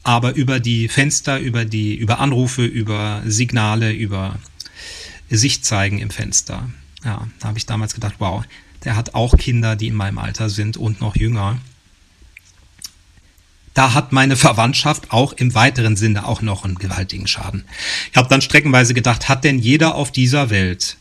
aber 0.05 0.35
über 0.35 0.61
die 0.61 0.89
Fenster, 0.89 1.41
über 1.41 1.65
die, 1.65 1.95
über 1.95 2.21
Anrufe, 2.21 2.65
über 2.65 3.23
Signale, 3.25 3.93
über 3.93 4.39
Sichtzeigen 5.31 5.99
im 5.99 6.11
Fenster. 6.11 6.71
Ja, 7.05 7.27
da 7.41 7.49
habe 7.49 7.59
ich 7.59 7.67
damals 7.67 7.95
gedacht, 7.95 8.17
wow, 8.19 8.45
der 8.85 8.97
hat 8.97 9.15
auch 9.15 9.37
Kinder, 9.37 9.77
die 9.77 9.89
in 9.89 9.95
meinem 9.95 10.19
Alter 10.19 10.51
sind 10.51 10.77
und 10.77 11.01
noch 11.01 11.17
jünger. 11.17 11.59
Da 13.73 13.95
hat 13.95 14.13
meine 14.13 14.37
Verwandtschaft 14.37 15.11
auch 15.11 15.33
im 15.33 15.55
weiteren 15.55 15.97
Sinne 15.97 16.29
auch 16.29 16.43
noch 16.43 16.65
einen 16.65 16.77
gewaltigen 16.77 17.27
Schaden. 17.27 17.65
Ich 18.13 18.17
habe 18.17 18.29
dann 18.29 18.43
streckenweise 18.43 18.95
gedacht, 18.95 19.29
hat 19.29 19.43
denn 19.43 19.59
jeder 19.59 19.95
auf 19.97 20.13
dieser 20.13 20.51
Welt 20.51 20.97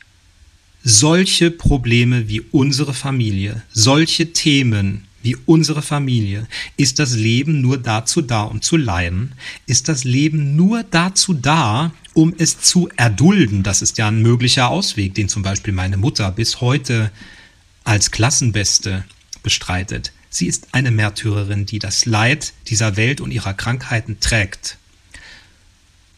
solche 0.83 1.51
Probleme 1.51 2.27
wie 2.27 2.41
unsere 2.41 2.93
Familie, 2.93 3.61
solche 3.71 4.33
Themen, 4.33 5.07
wie 5.23 5.37
unsere 5.45 5.81
Familie, 5.81 6.47
ist 6.77 6.99
das 6.99 7.15
Leben 7.15 7.61
nur 7.61 7.77
dazu 7.77 8.21
da, 8.21 8.43
um 8.43 8.61
zu 8.61 8.77
leiden? 8.77 9.33
Ist 9.65 9.87
das 9.87 10.03
Leben 10.03 10.55
nur 10.55 10.83
dazu 10.83 11.33
da, 11.33 11.91
um 12.13 12.33
es 12.37 12.59
zu 12.59 12.89
erdulden? 12.97 13.63
Das 13.63 13.81
ist 13.81 13.97
ja 13.97 14.09
ein 14.09 14.21
möglicher 14.21 14.69
Ausweg, 14.69 15.15
den 15.15 15.29
zum 15.29 15.41
Beispiel 15.41 15.73
meine 15.73 15.97
Mutter 15.97 16.29
bis 16.31 16.61
heute 16.61 17.11
als 17.85 18.11
Klassenbeste 18.11 19.05
bestreitet. 19.41 20.11
Sie 20.29 20.47
ist 20.47 20.67
eine 20.71 20.91
Märtyrerin, 20.91 21.65
die 21.65 21.79
das 21.79 22.05
Leid 22.05 22.53
dieser 22.67 22.97
Welt 22.97 23.21
und 23.21 23.31
ihrer 23.31 23.53
Krankheiten 23.53 24.19
trägt, 24.19 24.77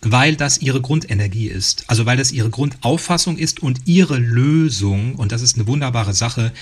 weil 0.02 0.36
das 0.36 0.60
ihre 0.60 0.82
Grundenergie 0.82 1.48
ist, 1.48 1.84
also 1.88 2.06
weil 2.06 2.18
das 2.18 2.32
ihre 2.32 2.50
Grundauffassung 2.50 3.38
ist 3.38 3.62
und 3.62 3.82
ihre 3.86 4.18
Lösung, 4.18 5.16
und 5.16 5.32
das 5.32 5.42
ist 5.42 5.58
eine 5.58 5.68
wunderbare 5.68 6.14
Sache, 6.14 6.54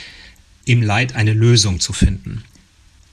im 0.66 0.82
Leid 0.82 1.16
eine 1.16 1.34
Lösung 1.34 1.80
zu 1.80 1.94
finden. 1.94 2.44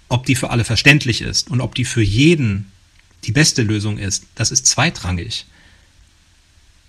Ob 0.08 0.26
die 0.26 0.34
für 0.34 0.50
alle 0.50 0.64
verständlich 0.64 1.22
ist 1.22 1.50
und 1.50 1.60
ob 1.60 1.74
die 1.74 1.84
für 1.84 2.02
jeden 2.02 2.70
die 3.24 3.32
beste 3.32 3.62
Lösung 3.62 3.98
ist, 3.98 4.24
das 4.34 4.50
ist 4.50 4.66
zweitrangig. 4.66 5.46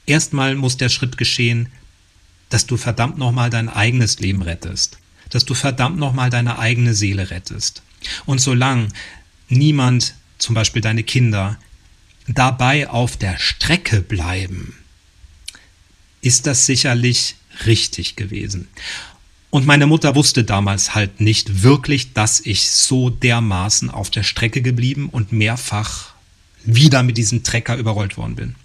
Erstmal 0.05 0.55
muss 0.55 0.77
der 0.77 0.89
Schritt 0.89 1.17
geschehen, 1.17 1.69
dass 2.49 2.65
du 2.65 2.77
verdammt 2.77 3.17
nochmal 3.17 3.49
dein 3.49 3.69
eigenes 3.69 4.19
Leben 4.19 4.41
rettest, 4.41 4.97
dass 5.29 5.45
du 5.45 5.53
verdammt 5.53 5.97
nochmal 5.97 6.29
deine 6.29 6.59
eigene 6.59 6.93
Seele 6.93 7.29
rettest. 7.29 7.81
Und 8.25 8.39
solange 8.39 8.89
niemand, 9.49 10.15
zum 10.37 10.55
Beispiel 10.55 10.81
deine 10.81 11.03
Kinder, 11.03 11.57
dabei 12.27 12.89
auf 12.89 13.17
der 13.17 13.37
Strecke 13.39 14.01
bleiben, 14.01 14.75
ist 16.21 16.45
das 16.45 16.65
sicherlich 16.65 17.35
richtig 17.65 18.15
gewesen. 18.15 18.67
Und 19.51 19.67
meine 19.67 19.85
Mutter 19.85 20.15
wusste 20.15 20.45
damals 20.45 20.95
halt 20.95 21.19
nicht 21.19 21.61
wirklich, 21.61 22.13
dass 22.13 22.39
ich 22.39 22.71
so 22.71 23.09
dermaßen 23.09 23.89
auf 23.89 24.09
der 24.09 24.23
Strecke 24.23 24.61
geblieben 24.61 25.09
und 25.11 25.33
mehrfach 25.33 26.13
wieder 26.63 27.03
mit 27.03 27.17
diesem 27.17 27.43
Trecker 27.43 27.75
überrollt 27.75 28.17
worden 28.17 28.35
bin. 28.35 28.55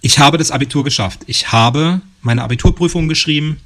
ich 0.00 0.18
habe 0.18 0.38
das 0.38 0.52
Abitur 0.52 0.84
geschafft. 0.84 1.20
Ich 1.26 1.50
habe 1.52 2.00
meine 2.22 2.42
Abiturprüfung 2.44 3.08
geschrieben. 3.08 3.58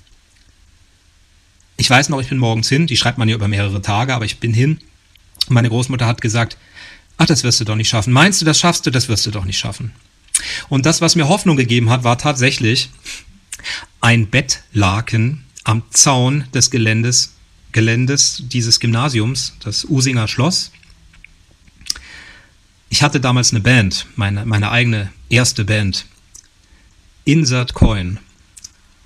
Ich 1.77 1.91
weiß 1.91 2.09
noch, 2.09 2.21
ich 2.21 2.29
bin 2.29 2.39
morgens 2.39 2.69
hin. 2.69 2.87
Die 2.87 2.97
schreibt 2.97 3.19
man 3.19 3.29
ja 3.29 3.35
über 3.35 3.47
mehrere 3.47 3.83
Tage, 3.83 4.15
aber 4.15 4.25
ich 4.25 4.41
bin 4.41 4.55
hin. 4.55 4.81
Meine 5.49 5.69
Großmutter 5.69 6.07
hat 6.07 6.23
gesagt, 6.23 6.57
ach, 7.19 7.27
das 7.27 7.45
wirst 7.45 7.61
du 7.61 7.65
doch 7.65 7.77
nicht 7.77 7.91
schaffen. 7.91 8.15
Meinst 8.15 8.41
du, 8.41 8.47
das 8.47 8.59
schaffst 8.59 8.87
du? 8.87 8.91
Das 8.91 9.09
wirst 9.09 9.27
du 9.27 9.31
doch 9.31 9.45
nicht 9.45 9.59
schaffen. 9.59 9.93
Und 10.71 10.87
das, 10.87 11.03
was 11.03 11.17
mir 11.17 11.29
Hoffnung 11.29 11.57
gegeben 11.57 11.91
hat, 11.91 12.03
war 12.03 12.17
tatsächlich 12.17 12.89
ein 14.01 14.29
Bettlaken 14.29 15.45
am 15.65 15.83
Zaun 15.91 16.45
des 16.53 16.71
Geländes, 16.71 17.35
Geländes 17.73 18.43
dieses 18.47 18.79
Gymnasiums, 18.81 19.55
das 19.61 19.85
Usinger 19.85 20.29
Schloss. 20.29 20.71
Ich 22.89 23.03
hatte 23.03 23.21
damals 23.21 23.51
eine 23.51 23.61
Band, 23.61 24.07
meine, 24.15 24.45
meine 24.45 24.71
eigene 24.71 25.13
erste 25.29 25.65
Band. 25.65 26.07
Insert 27.25 27.75
Coin. 27.75 28.21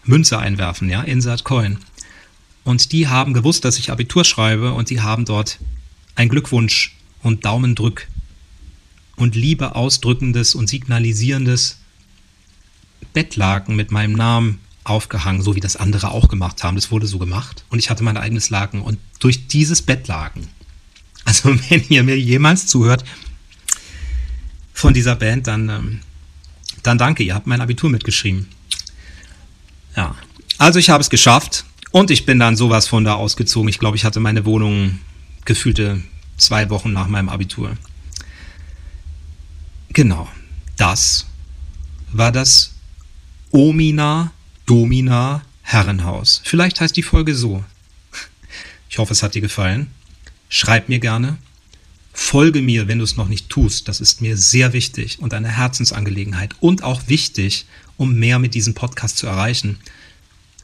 Münze 0.05 0.39
einwerfen, 0.39 0.91
ja, 0.91 1.03
Insert 1.03 1.45
Coin. 1.45 1.79
Und 2.65 2.93
die 2.93 3.09
haben 3.09 3.33
gewusst, 3.33 3.65
dass 3.65 3.79
ich 3.79 3.91
Abitur 3.91 4.25
schreibe 4.25 4.75
und 4.75 4.91
die 4.91 5.01
haben 5.01 5.25
dort 5.25 5.59
ein 6.17 6.29
Glückwunsch 6.29 6.97
und 7.23 7.45
Daumendrück 7.45 8.09
und 9.17 9.35
Liebe 9.35 9.75
ausdrückendes 9.75 10.55
und 10.55 10.69
signalisierendes 10.69 11.78
Bettlaken 13.13 13.77
mit 13.77 13.91
meinem 13.91 14.13
Namen 14.13 14.61
aufgehangen, 14.85 15.43
so 15.43 15.55
wie 15.55 15.61
das 15.61 15.77
andere 15.77 16.11
auch 16.11 16.29
gemacht 16.29 16.65
haben. 16.65 16.77
Das 16.77 16.91
wurde 16.91 17.07
so 17.07 17.19
gemacht 17.19 17.65
und 17.69 17.79
ich 17.79 17.91
hatte 17.91 18.03
mein 18.03 18.17
eigenes 18.17 18.51
Laken 18.51 18.81
und 18.81 18.99
durch 19.21 19.49
dieses 19.49 19.83
Bettlaken, 19.83 20.49
also 21.25 21.51
wenn 21.69 21.85
ihr 21.89 22.03
mir 22.03 22.19
jemals 22.19 22.67
zuhört 22.67 23.05
von 24.73 24.95
dieser 24.95 25.17
Band, 25.17 25.47
dann, 25.47 25.69
ähm, 25.69 26.01
dann 26.83 26.99
danke, 26.99 27.23
ihr 27.23 27.35
habt 27.35 27.47
mein 27.47 27.61
Abitur 27.61 27.91
mitgeschrieben. 27.91 28.49
Ja, 29.97 30.15
also 30.59 30.79
ich 30.79 30.91
habe 30.91 31.01
es 31.01 31.11
geschafft 31.11 31.65
und 31.91 32.11
ich 32.11 32.27
bin 32.27 32.39
dann 32.39 32.57
sowas 32.57 32.87
von 32.87 33.05
da 33.05 33.15
ausgezogen. 33.15 33.69
Ich 33.69 33.79
glaube, 33.79 33.97
ich 33.97 34.05
hatte 34.05 34.21
meine 34.21 34.45
Wohnung 34.45 35.01
gefühlte 35.45 36.03
zwei 36.37 36.71
Wochen 36.71 36.93
nach 36.93 37.09
meinem 37.09 37.29
Abitur. 37.29 37.77
Genau, 39.93 40.29
das 40.77 41.27
war 42.13 42.31
das 42.31 42.75
Omina 43.51 44.33
Domina 44.67 45.43
Herrenhaus. 45.63 46.43
Vielleicht 46.45 46.81
heißt 46.81 46.97
die 46.97 47.03
Folge 47.03 47.35
so. 47.35 47.65
Ich 48.91 48.99
hoffe, 48.99 49.13
es 49.13 49.23
hat 49.23 49.35
dir 49.35 49.41
gefallen. 49.41 49.89
Schreib 50.49 50.89
mir 50.89 50.99
gerne. 50.99 51.39
Folge 52.13 52.63
mir, 52.63 52.89
wenn 52.89 52.99
du 52.99 53.05
es 53.05 53.17
noch 53.17 53.29
nicht 53.29 53.49
tust. 53.49 53.89
Das 53.89 54.01
ist 54.01 54.21
mir 54.21 54.37
sehr 54.37 54.73
wichtig 54.73 55.21
und 55.21 55.35
eine 55.35 55.49
Herzensangelegenheit 55.49 56.55
und 56.61 56.83
auch 56.83 57.03
wichtig, 57.07 57.67
um 57.97 58.15
mehr 58.15 58.39
mit 58.39 58.55
diesem 58.55 58.75
Podcast 58.75 59.19
zu 59.19 59.27
erreichen. 59.27 59.79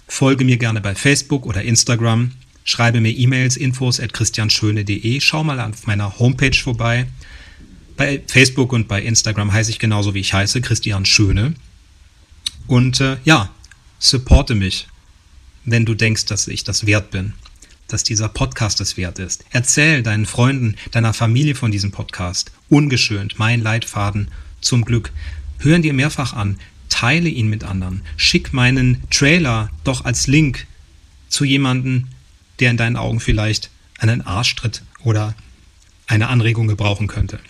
Folge 0.09 0.45
mir 0.45 0.57
gerne 0.57 0.80
bei 0.80 0.95
Facebook 0.95 1.47
oder 1.47 1.62
Instagram. 1.62 2.32
Schreibe 2.64 3.01
mir 3.01 3.11
E-Mails, 3.11 3.57
infos 3.57 4.01
at 4.01 4.12
christianschöne.de. 4.12 5.20
Schau 5.20 5.45
mal 5.45 5.61
auf 5.61 5.87
meiner 5.87 6.18
Homepage 6.18 6.57
vorbei. 6.57 7.07
Bei 7.97 8.20
Facebook 8.26 8.72
und 8.72 8.89
bei 8.89 9.03
Instagram 9.03 9.53
heiße 9.53 9.70
ich 9.70 9.78
genauso 9.78 10.14
wie 10.14 10.20
ich 10.20 10.32
heiße, 10.32 10.61
Christian 10.61 11.05
Schöne. 11.05 11.55
Und 12.66 13.00
äh, 13.00 13.18
ja, 13.24 13.50
supporte 13.98 14.54
mich, 14.54 14.86
wenn 15.64 15.84
du 15.84 15.94
denkst, 15.94 16.26
dass 16.26 16.48
ich 16.48 16.64
das 16.64 16.86
wert 16.86 17.10
bin, 17.10 17.34
dass 17.88 18.04
dieser 18.04 18.28
Podcast 18.28 18.80
es 18.80 18.96
wert 18.96 19.18
ist. 19.18 19.44
Erzähl 19.50 20.02
deinen 20.02 20.26
Freunden, 20.26 20.76
deiner 20.90 21.12
Familie 21.12 21.54
von 21.54 21.70
diesem 21.70 21.90
Podcast. 21.90 22.52
Ungeschönt, 22.68 23.38
mein 23.38 23.62
Leitfaden 23.62 24.28
zum 24.60 24.84
Glück. 24.84 25.12
Hören 25.58 25.82
dir 25.82 25.92
mehrfach 25.92 26.32
an, 26.32 26.58
teile 26.88 27.28
ihn 27.28 27.48
mit 27.48 27.64
anderen. 27.64 28.02
Schick 28.16 28.52
meinen 28.52 29.02
Trailer 29.10 29.70
doch 29.84 30.04
als 30.04 30.26
Link 30.26 30.66
zu 31.28 31.44
jemandem, 31.44 32.08
der 32.60 32.70
in 32.70 32.76
deinen 32.76 32.96
Augen 32.96 33.20
vielleicht 33.20 33.70
einen 33.98 34.22
Arschtritt 34.22 34.82
oder 35.02 35.34
eine 36.06 36.28
Anregung 36.28 36.68
gebrauchen 36.68 37.06
könnte. 37.06 37.40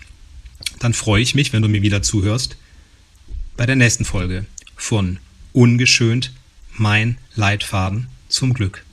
Dann 0.78 0.94
freue 0.94 1.22
ich 1.22 1.34
mich, 1.34 1.52
wenn 1.52 1.62
du 1.62 1.68
mir 1.68 1.82
wieder 1.82 2.02
zuhörst 2.02 2.56
bei 3.56 3.66
der 3.66 3.76
nächsten 3.76 4.04
Folge 4.04 4.46
von 4.76 5.18
Ungeschönt 5.52 6.32
mein 6.76 7.18
Leitfaden 7.34 8.08
zum 8.28 8.54
Glück. 8.54 8.84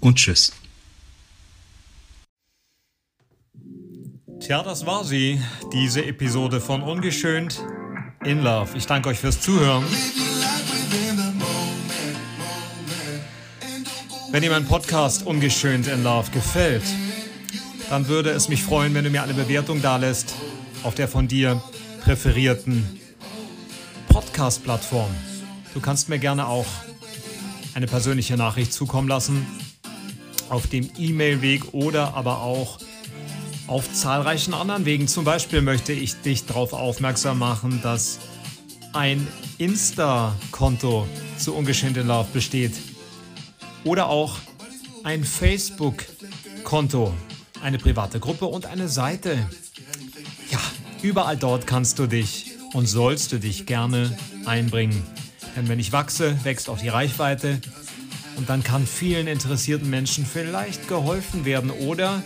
Und 0.00 0.16
tschüss. 0.16 0.52
Tja, 4.40 4.62
das 4.62 4.86
war 4.86 5.04
sie, 5.04 5.40
diese 5.72 6.04
Episode 6.04 6.60
von 6.60 6.82
Ungeschönt 6.82 7.62
in 8.24 8.42
Love. 8.42 8.76
Ich 8.76 8.86
danke 8.86 9.08
euch 9.08 9.18
fürs 9.18 9.40
Zuhören. 9.40 9.84
Wenn 14.30 14.42
dir 14.42 14.50
mein 14.50 14.64
Podcast 14.64 15.26
Ungeschönt 15.26 15.88
in 15.88 16.04
Love 16.04 16.30
gefällt, 16.30 16.84
dann 17.88 18.06
würde 18.08 18.30
es 18.30 18.48
mich 18.48 18.62
freuen, 18.62 18.94
wenn 18.94 19.04
du 19.04 19.10
mir 19.10 19.22
eine 19.22 19.34
Bewertung 19.34 19.82
dalässt 19.82 20.34
auf 20.84 20.94
der 20.94 21.08
von 21.08 21.26
dir 21.28 21.62
präferierten 22.02 22.99
Podcast-Plattform. 24.10 25.10
Du 25.72 25.80
kannst 25.80 26.08
mir 26.08 26.18
gerne 26.18 26.46
auch 26.46 26.66
eine 27.74 27.86
persönliche 27.86 28.36
Nachricht 28.36 28.72
zukommen 28.72 29.08
lassen 29.08 29.46
auf 30.48 30.66
dem 30.66 30.90
E-Mail-Weg 30.98 31.72
oder 31.72 32.14
aber 32.14 32.42
auch 32.42 32.78
auf 33.68 33.92
zahlreichen 33.92 34.52
anderen 34.52 34.84
Wegen. 34.84 35.06
Zum 35.06 35.24
Beispiel 35.24 35.62
möchte 35.62 35.92
ich 35.92 36.20
dich 36.20 36.44
darauf 36.44 36.72
aufmerksam 36.72 37.38
machen, 37.38 37.80
dass 37.82 38.18
ein 38.92 39.26
Insta-Konto 39.58 41.06
zu 41.38 41.54
Ungeschehen 41.54 41.94
in 41.94 42.08
Love 42.08 42.28
besteht 42.32 42.74
oder 43.84 44.08
auch 44.08 44.36
ein 45.04 45.24
Facebook-Konto, 45.24 47.14
eine 47.62 47.78
private 47.78 48.18
Gruppe 48.18 48.46
und 48.46 48.66
eine 48.66 48.88
Seite. 48.88 49.48
Ja, 50.50 50.58
überall 51.02 51.36
dort 51.36 51.66
kannst 51.68 52.00
du 52.00 52.08
dich 52.08 52.50
und 52.72 52.86
sollst 52.86 53.32
du 53.32 53.38
dich 53.38 53.66
gerne 53.66 54.16
einbringen. 54.46 55.02
Denn 55.56 55.68
wenn 55.68 55.78
ich 55.78 55.92
wachse, 55.92 56.38
wächst 56.44 56.68
auch 56.68 56.78
die 56.78 56.88
Reichweite 56.88 57.60
und 58.36 58.48
dann 58.48 58.62
kann 58.62 58.86
vielen 58.86 59.26
interessierten 59.26 59.90
Menschen 59.90 60.24
vielleicht 60.24 60.88
geholfen 60.88 61.44
werden 61.44 61.70
oder 61.70 62.22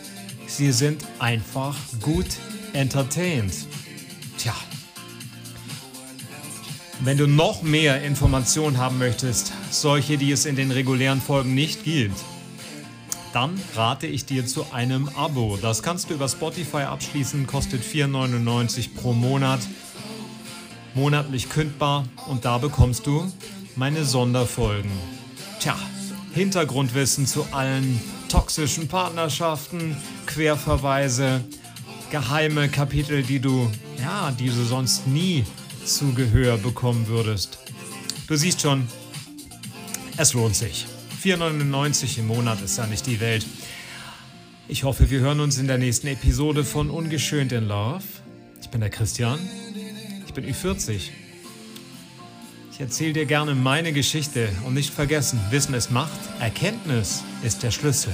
sie 0.47 0.73
sind 0.73 1.03
einfach 1.19 1.77
gut 2.01 2.27
entertained. 2.73 3.55
Tja, 4.39 4.55
wenn 7.01 7.19
du 7.19 7.27
noch 7.27 7.63
mehr 7.63 8.03
Informationen 8.03 8.79
haben 8.79 8.99
möchtest, 8.99 9.53
solche, 9.71 10.17
die 10.17 10.33
es 10.33 10.47
in 10.47 10.57
den 10.57 10.71
regulären 10.71 11.21
Folgen 11.21 11.55
nicht 11.55 11.85
gibt, 11.85 12.17
dann 13.33 13.61
rate 13.75 14.07
ich 14.07 14.27
dir 14.27 14.47
zu 14.47 14.73
einem 14.73 15.09
Abo. 15.09 15.59
Das 15.61 15.83
kannst 15.83 16.09
du 16.09 16.15
über 16.15 16.29
Spotify 16.29 16.83
abschließen, 16.83 17.49
kostet 17.49 17.83
4,99 17.83 18.95
pro 18.95 19.13
Monat, 19.13 19.61
monatlich 20.95 21.51
kündbar 21.51 22.05
und 22.29 22.45
da 22.45 22.59
bekommst 22.59 23.07
du 23.07 23.31
meine 23.77 24.05
Sonderfolgen. 24.05 24.91
Tja, 25.61 25.77
Hintergrundwissen 26.33 27.27
zu 27.27 27.47
allen 27.53 28.01
toxischen 28.29 28.89
Partnerschaften, 28.89 29.97
Querverweise, 30.27 31.45
geheime 32.11 32.69
Kapitel, 32.69 33.23
die 33.23 33.41
du, 33.41 33.71
ja, 33.99 34.33
die 34.33 34.49
sonst 34.49 35.07
nie 35.07 35.45
zu 35.85 36.15
Gehör 36.15 36.57
bekommen 36.57 37.07
würdest. 37.09 37.59
Du 38.27 38.37
siehst 38.37 38.61
schon, 38.61 38.89
es 40.17 40.33
lohnt 40.33 40.57
sich. 40.57 40.87
4,99 41.23 42.19
im 42.19 42.27
Monat 42.27 42.61
ist 42.63 42.79
ja 42.79 42.87
nicht 42.87 43.07
die 43.07 43.21
Welt. 43.21 43.47
Ich 44.69 44.85
hoffe, 44.85 45.11
wir 45.11 45.21
hören 45.21 45.41
uns 45.41 45.59
in 45.59 45.67
der 45.67 45.79
nächsten 45.79 46.07
Episode 46.07 46.65
von 46.65 46.91
Ungeschönt 46.91 47.53
in 47.53 47.69
Love. 47.69 48.03
Ich 48.61 48.71
bin 48.71 48.81
der 48.81 48.91
Christian. 48.91 49.39
Ich 50.37 50.43
bin 50.43 50.53
Ü40. 50.53 51.11
Ich 52.73 52.81
erzähle 52.81 53.13
dir 53.13 53.25
gerne 53.25 53.55
meine 53.55 53.93
Geschichte 53.93 54.49
und 54.67 54.75
nicht 54.75 54.93
vergessen, 54.93 55.39
Wissen 55.51 55.75
ist 55.75 55.93
Macht, 55.93 56.19
Erkenntnis 56.41 57.23
ist 57.45 57.63
der 57.63 57.71
Schlüssel. 57.71 58.13